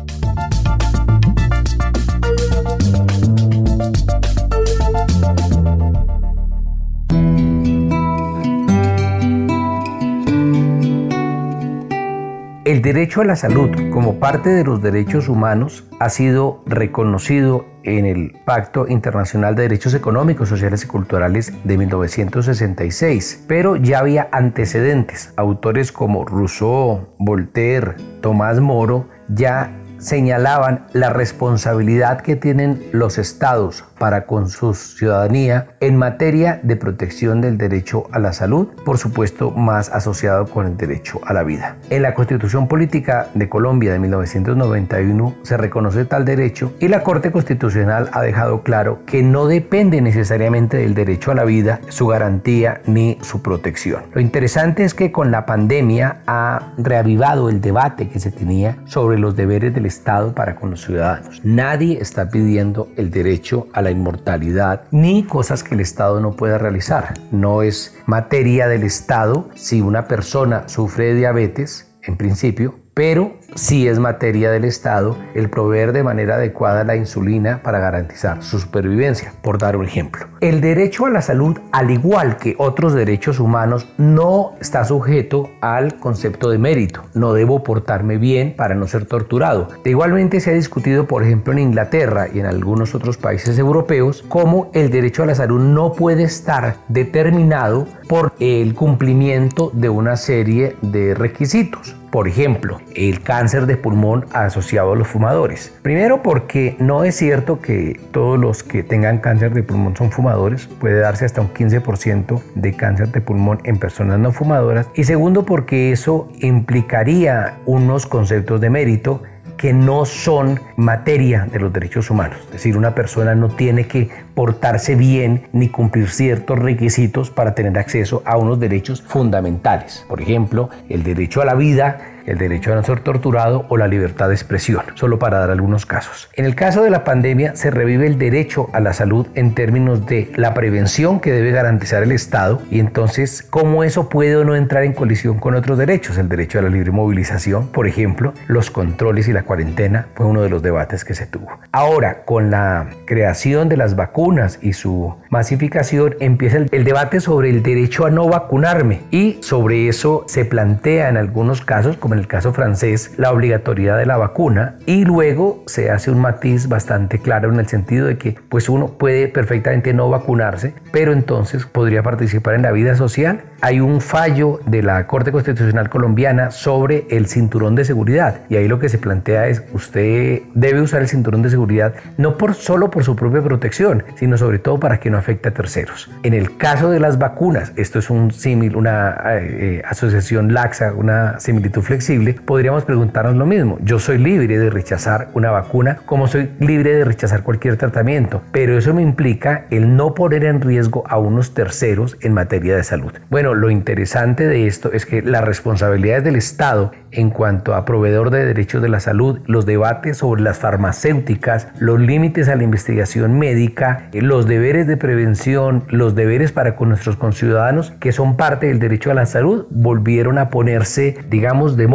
Derecho 12.84 13.22
a 13.22 13.24
la 13.24 13.38
salud 13.38 13.69
como 13.93 14.19
parte 14.19 14.50
de 14.50 14.65
los 14.65 14.82
derechos 14.82 15.30
humanos 15.30 15.86
ha 16.02 16.10
sido 16.10 16.62
reconocido 16.65 17.65
en 17.84 18.06
el 18.06 18.34
Pacto 18.43 18.88
Internacional 18.89 19.56
de 19.56 19.63
Derechos 19.63 19.93
Económicos, 19.93 20.50
Sociales 20.50 20.84
y 20.84 20.88
Culturales 20.88 21.54
de 21.63 21.78
1966, 21.78 23.46
pero 23.48 23.78
ya 23.78 24.00
había 24.00 24.28
antecedentes. 24.34 25.34
Autores 25.38 25.93
como 25.93 26.26
Rousseau, 26.26 27.08
Voltaire, 27.19 27.96
Tomás 28.19 28.60
Moro 28.60 29.08
ya 29.30 29.72
señalaban 30.04 30.86
la 30.94 31.10
responsabilidad 31.10 32.22
que 32.22 32.36
tienen 32.36 32.84
los 32.92 33.18
estados 33.18 33.86
para 33.98 34.26
con 34.26 34.50
su 34.50 34.74
ciudadanía 34.74 35.68
en 35.80 35.96
materia 35.96 36.60
de 36.62 36.76
protección 36.76 37.39
del 37.42 37.58
derecho 37.58 38.08
a 38.12 38.20
la 38.20 38.34
salud, 38.34 38.68
por 38.86 38.98
supuesto 38.98 39.52
más 39.52 39.89
asociado 39.89 40.46
con 40.48 40.68
el 40.68 40.78
derecho 40.78 41.22
a 41.26 41.34
la 41.34 41.44
vida. 41.44 41.78
En 41.89 42.02
la 42.02 42.13
Constitución 42.13 42.68
Política 42.68 43.28
de 43.34 43.48
Colombia 43.48 43.94
de 43.94 44.00
1991 44.00 45.36
se 45.44 45.58
reconoce 45.58 46.06
tal 46.06 46.26
derecho 46.26 46.74
y 46.80 46.89
la 46.89 47.04
Corte 47.04 47.32
Constitucional 47.32 48.10
ha 48.12 48.22
dejado 48.22 48.62
claro 48.62 49.00
que 49.06 49.24
no 49.24 49.48
depende 49.48 50.02
necesariamente 50.02 50.78
del 50.78 50.96
derecho 50.96 51.32
a 51.32 51.36
la 51.36 51.46
vida 51.46 51.80
su 51.88 52.08
garantía 52.08 52.82
ni 52.86 53.18
su 53.22 53.42
protección. 53.42 54.04
Lo 54.13 54.22
interesante 54.22 54.84
es 54.84 54.94
que 54.94 55.12
con 55.12 55.32
la 55.32 55.46
pandemia 55.46 56.18
ha 56.28 56.74
reavivado 56.78 57.50
el 57.50 57.62
debate 57.62 58.10
que 58.10 58.20
se 58.20 58.32
tenía 58.32 58.78
sobre 58.86 59.18
los 59.18 59.36
deberes 59.36 59.74
del 59.74 59.86
Estado 59.94 60.34
para 60.34 60.56
con 60.56 60.72
los 60.72 60.82
ciudadanos. 60.82 61.42
Nadie 61.44 62.00
está 62.02 62.30
pidiendo 62.30 62.90
el 62.98 63.12
derecho 63.12 63.68
a 63.74 63.82
la 63.82 63.92
inmortalidad 63.92 64.84
ni 64.92 65.24
cosas 65.24 65.64
que 65.64 65.76
el 65.76 65.82
Estado 65.82 66.20
no 66.20 66.36
pueda 66.36 66.58
realizar. 66.58 67.14
No 67.32 67.62
es 67.62 67.96
materia 68.06 68.68
del 68.68 68.84
Estado 68.84 69.50
si 69.56 69.82
una 69.82 70.08
persona 70.08 70.68
sufre 70.68 71.08
de 71.08 71.16
diabetes 71.16 71.94
en 72.02 72.18
principio, 72.18 72.80
pero 72.94 73.38
sí 73.56 73.88
es 73.88 74.00
materia 74.00 74.52
del 74.52 74.66
Estado 74.66 75.18
el 75.34 75.50
proveer 75.50 75.94
de 75.94 76.04
manera 76.04 76.36
adecuada 76.36 76.84
la 76.84 76.96
insulina 76.96 77.62
para 77.63 77.80
garantizar 77.80 78.44
su 78.44 78.60
supervivencia, 78.60 79.34
por 79.42 79.58
dar 79.58 79.78
un 79.78 79.86
ejemplo. 79.86 80.28
El 80.42 80.62
derecho 80.62 81.06
a 81.06 81.10
la 81.10 81.22
salud, 81.22 81.58
al 81.72 81.91
igual 81.91 82.38
que 82.38 82.56
otros 82.58 82.93
derechos 82.93 83.39
humanos, 83.39 83.88
no 83.97 84.54
está 84.60 84.84
sujeto 84.86 85.49
al 85.62 85.95
concepto 85.99 86.49
de 86.49 86.58
mérito. 86.58 87.04
No 87.14 87.34
debo 87.34 87.64
portarme 87.64 88.18
bien 88.18 88.56
para 88.56 88.76
no 88.76 88.88
ser 88.88 89.06
torturado. 89.06 89.70
igualmente 89.86 90.39
se 90.39 90.51
ha 90.51 90.54
discutido, 90.54 91.08
por 91.08 91.24
ejemplo, 91.24 91.54
en 91.54 91.60
Inglaterra 91.60 92.28
y 92.34 92.39
en 92.39 92.45
algunos 92.45 92.95
otros 92.95 93.18
países 93.18 93.58
europeos, 93.58 94.24
cómo 94.28 94.70
el 94.74 94.89
derecho 94.89 95.24
a 95.24 95.28
la 95.28 95.36
salud 95.36 95.62
no 95.62 95.93
puede 95.93 96.24
estar 96.24 96.78
determinado 96.88 97.88
por 98.08 98.34
el 98.39 98.74
cumplimiento 98.74 99.72
de 99.74 99.89
una 99.89 100.18
serie 100.18 100.76
de 100.82 101.14
requisitos. 101.14 101.95
Por 102.12 102.28
ejemplo, 102.28 102.80
el 102.95 103.22
cáncer 103.44 103.66
de 103.66 103.76
pulmón 103.76 104.26
asociado 104.32 104.94
a 104.94 104.96
los 104.96 105.10
fumadores. 105.10 105.74
Primero 105.82 106.24
porque 106.24 106.78
no 106.80 107.04
es 107.04 107.18
cierto 107.18 107.60
que 107.60 108.00
todos 108.14 108.39
los 108.39 108.64
que 108.64 108.84
tengan 108.84 109.18
cáncer 109.18 109.54
de 109.54 109.64
pulmón 109.64 109.98
son 109.98 110.12
fumadores, 110.12 110.68
puede 110.80 111.02
darse 111.02 111.26
hasta 111.26 111.41
un 111.41 111.54
15% 111.54 112.41
de 112.56 112.74
cáncer 112.74 113.10
de 113.10 113.20
pulmón 113.20 113.60
en 113.66 113.80
personas 113.80 114.18
no 114.18 114.32
fumadoras. 114.32 114.88
Y 114.96 115.04
segundo 115.04 115.44
porque 115.44 115.91
eso 115.91 116.30
implicaría 116.39 117.56
unos 117.66 118.06
conceptos 118.06 118.62
de 118.62 118.70
mérito 118.70 119.24
que 119.58 119.74
no 119.74 120.06
son 120.06 120.60
materia 120.78 121.48
de 121.52 121.60
los 121.60 121.72
derechos 121.72 122.10
humanos. 122.10 122.38
Es 122.46 122.52
decir, 122.52 122.78
una 122.78 122.96
persona 122.96 123.36
no 123.36 123.50
tiene 123.50 123.88
que 123.88 124.10
portarse 124.34 124.96
bien 124.96 125.48
ni 125.52 125.68
cumplir 125.70 126.10
ciertos 126.10 126.60
requisitos 126.60 127.30
para 127.30 127.56
tener 127.56 127.78
acceso 127.78 128.24
a 128.26 128.38
unos 128.38 128.60
derechos 128.60 129.02
fundamentales. 129.02 130.06
Por 130.08 130.22
ejemplo, 130.22 130.70
el 130.88 131.04
derecho 131.04 131.41
a 131.41 131.46
la 131.46 131.56
vida, 131.56 132.12
el 132.26 132.38
derecho 132.38 132.71
a 132.71 132.76
no 132.76 132.84
ser 132.84 132.99
torturado 133.01 133.65
o 133.69 133.78
la 133.78 133.88
libertad 133.88 134.30
de 134.30 134.36
expresión, 134.36 134.84
solo 134.95 135.19
para 135.19 135.39
dar 135.39 135.51
algunos 135.51 135.86
casos. 135.86 136.30
En 136.34 136.45
el 136.45 136.55
caso 136.55 136.84
de 136.84 136.89
la 136.89 137.03
pandemia 137.03 137.55
se 137.55 137.71
revive 137.71 138.07
el 138.07 138.17
derecho 138.17 138.69
a 138.74 138.80
la 138.80 138.93
salud 138.93 139.28
en 139.36 139.53
términos 139.53 140.05
de 140.05 140.32
la 140.36 140.53
prevención 140.53 141.19
que 141.19 141.32
debe 141.32 141.51
garantizar 141.51 142.03
el 142.03 142.11
Estado 142.11 142.61
y 142.69 142.80
entonces 142.80 143.43
cómo 143.49 143.84
eso 143.84 144.09
puede 144.09 144.36
o 144.36 144.43
no 144.43 144.55
entrar 144.55 144.84
en 144.84 144.93
colisión 144.93 145.39
con 145.39 145.55
otros 145.55 145.78
derechos, 145.78 146.17
el 146.17 146.30
derecho 146.30 146.59
a 146.59 146.61
la 146.61 146.69
libre 146.69 146.91
movilización, 146.91 147.67
por 147.67 147.88
ejemplo, 147.88 148.34
los 148.47 148.71
controles 148.71 149.28
y 149.28 149.34
la 149.34 149.43
cuarentena 149.43 150.07
fue 150.15 150.26
uno 150.26 150.41
de 150.41 150.49
los 150.49 150.61
debates 150.61 151.05
que 151.05 151.15
se 151.15 151.26
tuvo. 151.26 151.59
Ahora, 151.71 152.24
con 152.24 152.51
la 152.51 152.88
creación 153.05 153.69
de 153.69 153.78
las 153.78 153.95
vacunas 153.95 154.59
y 154.61 154.74
su 154.74 155.15
masificación, 155.30 156.15
empieza 156.19 156.57
el, 156.57 156.69
el 156.71 156.84
debate 156.84 157.19
sobre 157.19 157.49
el 157.49 157.63
derecho 157.63 158.05
a 158.05 158.11
no 158.11 158.28
vacunarme 158.28 159.01
y 159.11 159.38
sobre 159.41 159.88
eso 159.88 160.24
se 160.28 160.45
plantea 160.45 161.09
en 161.09 161.17
algunos 161.17 161.61
casos 161.61 161.97
como 161.97 162.12
en 162.14 162.20
el 162.20 162.28
caso 162.28 162.53
francés, 162.53 163.14
la 163.18 163.32
obligatoriedad 163.32 163.97
de 163.97 164.05
la 164.05 164.18
vacuna 164.18 164.76
y 164.86 165.05
luego 165.05 165.64
se 165.66 165.91
hace 165.91 166.11
un 166.11 166.20
matiz 166.20 166.68
bastante 166.68 167.20
claro 167.20 167.51
en 167.51 167.59
el 167.59 167.68
sentido 167.68 168.07
de 168.07 168.18
que 168.18 168.36
pues 168.49 168.70
uno 168.70 168.97
puede 168.97 169.28
perfectamente 169.28 169.93
no 169.93 170.09
vacunarse, 170.09 170.74
pero 170.91 171.11
entonces 171.11 171.66
podría 171.66 172.03
participar 172.03 172.55
en 172.55 172.61
la 172.61 172.72
vida 172.72 172.95
social. 172.95 173.41
Hay 173.61 173.80
un 173.80 174.01
fallo 174.01 174.59
de 174.66 174.84
la 174.84 175.07
Corte 175.07 175.32
Constitucional 175.32 175.89
colombiana 175.89 176.51
sobre 176.51 177.07
el 177.09 177.28
cinturón 177.28 177.76
de 177.76 177.86
seguridad 177.86 178.41
y 178.49 178.57
ahí 178.57 178.68
lo 178.68 178.80
que 178.80 178.89
se 178.89 178.97
plantea 178.97 179.47
es 179.47 179.64
usted 179.74 180.41
debe 180.53 180.82
usar 180.82 181.01
el 181.01 181.07
cinturón 181.07 181.41
de 181.41 181.49
seguridad 181.49 181.93
no 182.18 182.38
por 182.38 182.53
solo 182.53 182.91
por 182.91 183.03
su 183.03 183.16
propia 183.16 183.41
protección, 183.41 184.03
sino 184.16 184.38
sobre 184.38 184.59
todo 184.59 184.80
para 184.80 184.99
que 184.99 185.09
no 185.09 185.18
afecte 185.18 185.49
a 185.49 185.53
terceros. 185.53 186.11
En 186.24 186.34
el 186.34 186.57
caso 186.57 186.89
de 186.89 186.99
las 186.99 187.18
vacunas, 187.18 187.72
esto 187.76 187.99
es 187.99 188.09
un 188.09 188.32
símil, 188.32 188.76
una 188.76 189.11
eh, 189.11 189.57
eh, 189.59 189.82
asociación 189.86 190.53
laxa, 190.53 190.93
una 190.93 191.39
similitud 191.39 191.82
flexible 191.82 192.03
podríamos 192.45 192.84
preguntarnos 192.86 193.36
lo 193.36 193.45
mismo. 193.45 193.78
Yo 193.84 193.99
soy 193.99 194.18
libre 194.18 194.58
de 194.58 194.70
rechazar 194.70 195.30
una 195.34 195.51
vacuna 195.51 195.99
como 196.06 196.28
soy 196.28 196.51
libre 196.60 196.95
de 196.95 197.06
rechazar 197.06 197.43
cualquier 197.43 197.78
tratamiento, 197.78 198.41
pero 198.51 198.78
eso 198.78 198.93
me 198.93 199.01
implica 199.01 199.66
el 199.70 199.95
no 199.95 200.14
poner 200.14 200.43
en 200.45 200.62
riesgo 200.62 201.04
a 201.08 201.18
unos 201.18 201.54
terceros 201.54 202.18
en 202.22 202.34
materia 202.34 202.76
de 202.76 202.84
salud. 202.84 203.12
Bueno, 203.30 203.54
lo 203.54 203.70
interesante 203.70 204.47
de 204.47 204.68
esto 204.68 204.91
es 204.91 205.06
que 205.06 205.22
las 205.22 205.43
responsabilidades 205.43 206.24
del 206.24 206.36
Estado 206.36 206.91
en 207.14 207.30
cuanto 207.30 207.76
a 207.76 207.86
proveedor 207.86 208.30
de 208.32 208.45
derechos 208.45 208.82
de 208.82 208.89
la 208.89 208.99
salud, 208.99 209.39
los 209.45 209.66
debates 209.66 210.18
sobre 210.18 210.41
las 210.41 210.58
farmacéuticas, 210.58 211.68
los 211.78 211.99
límites 211.99 212.49
a 212.49 212.56
la 212.56 212.64
investigación 212.64 213.38
médica, 213.38 214.10
los 214.14 214.47
deberes 214.47 214.88
de 214.88 214.97
prevención, 214.97 215.84
los 215.89 216.16
deberes 216.16 216.51
para 216.51 216.76
con 216.76 216.89
nuestros 216.89 217.16
conciudadanos 217.16 217.91
que 217.99 218.12
son 218.12 218.36
parte 218.36 218.68
del 218.68 218.80
derecho 218.80 219.12
a 219.12 219.14
la 219.14 219.26
salud, 219.26 219.68
volvieron 219.70 220.38
a 220.38 220.49
ponerse, 220.49 221.16
digamos, 221.30 221.78
de 221.78 221.88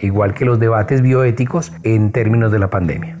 igual 0.00 0.34
que 0.34 0.44
los 0.44 0.58
debates 0.58 1.00
bioéticos 1.00 1.72
en 1.84 2.10
términos 2.12 2.50
de 2.50 2.58
la 2.58 2.70
pandemia. 2.70 3.20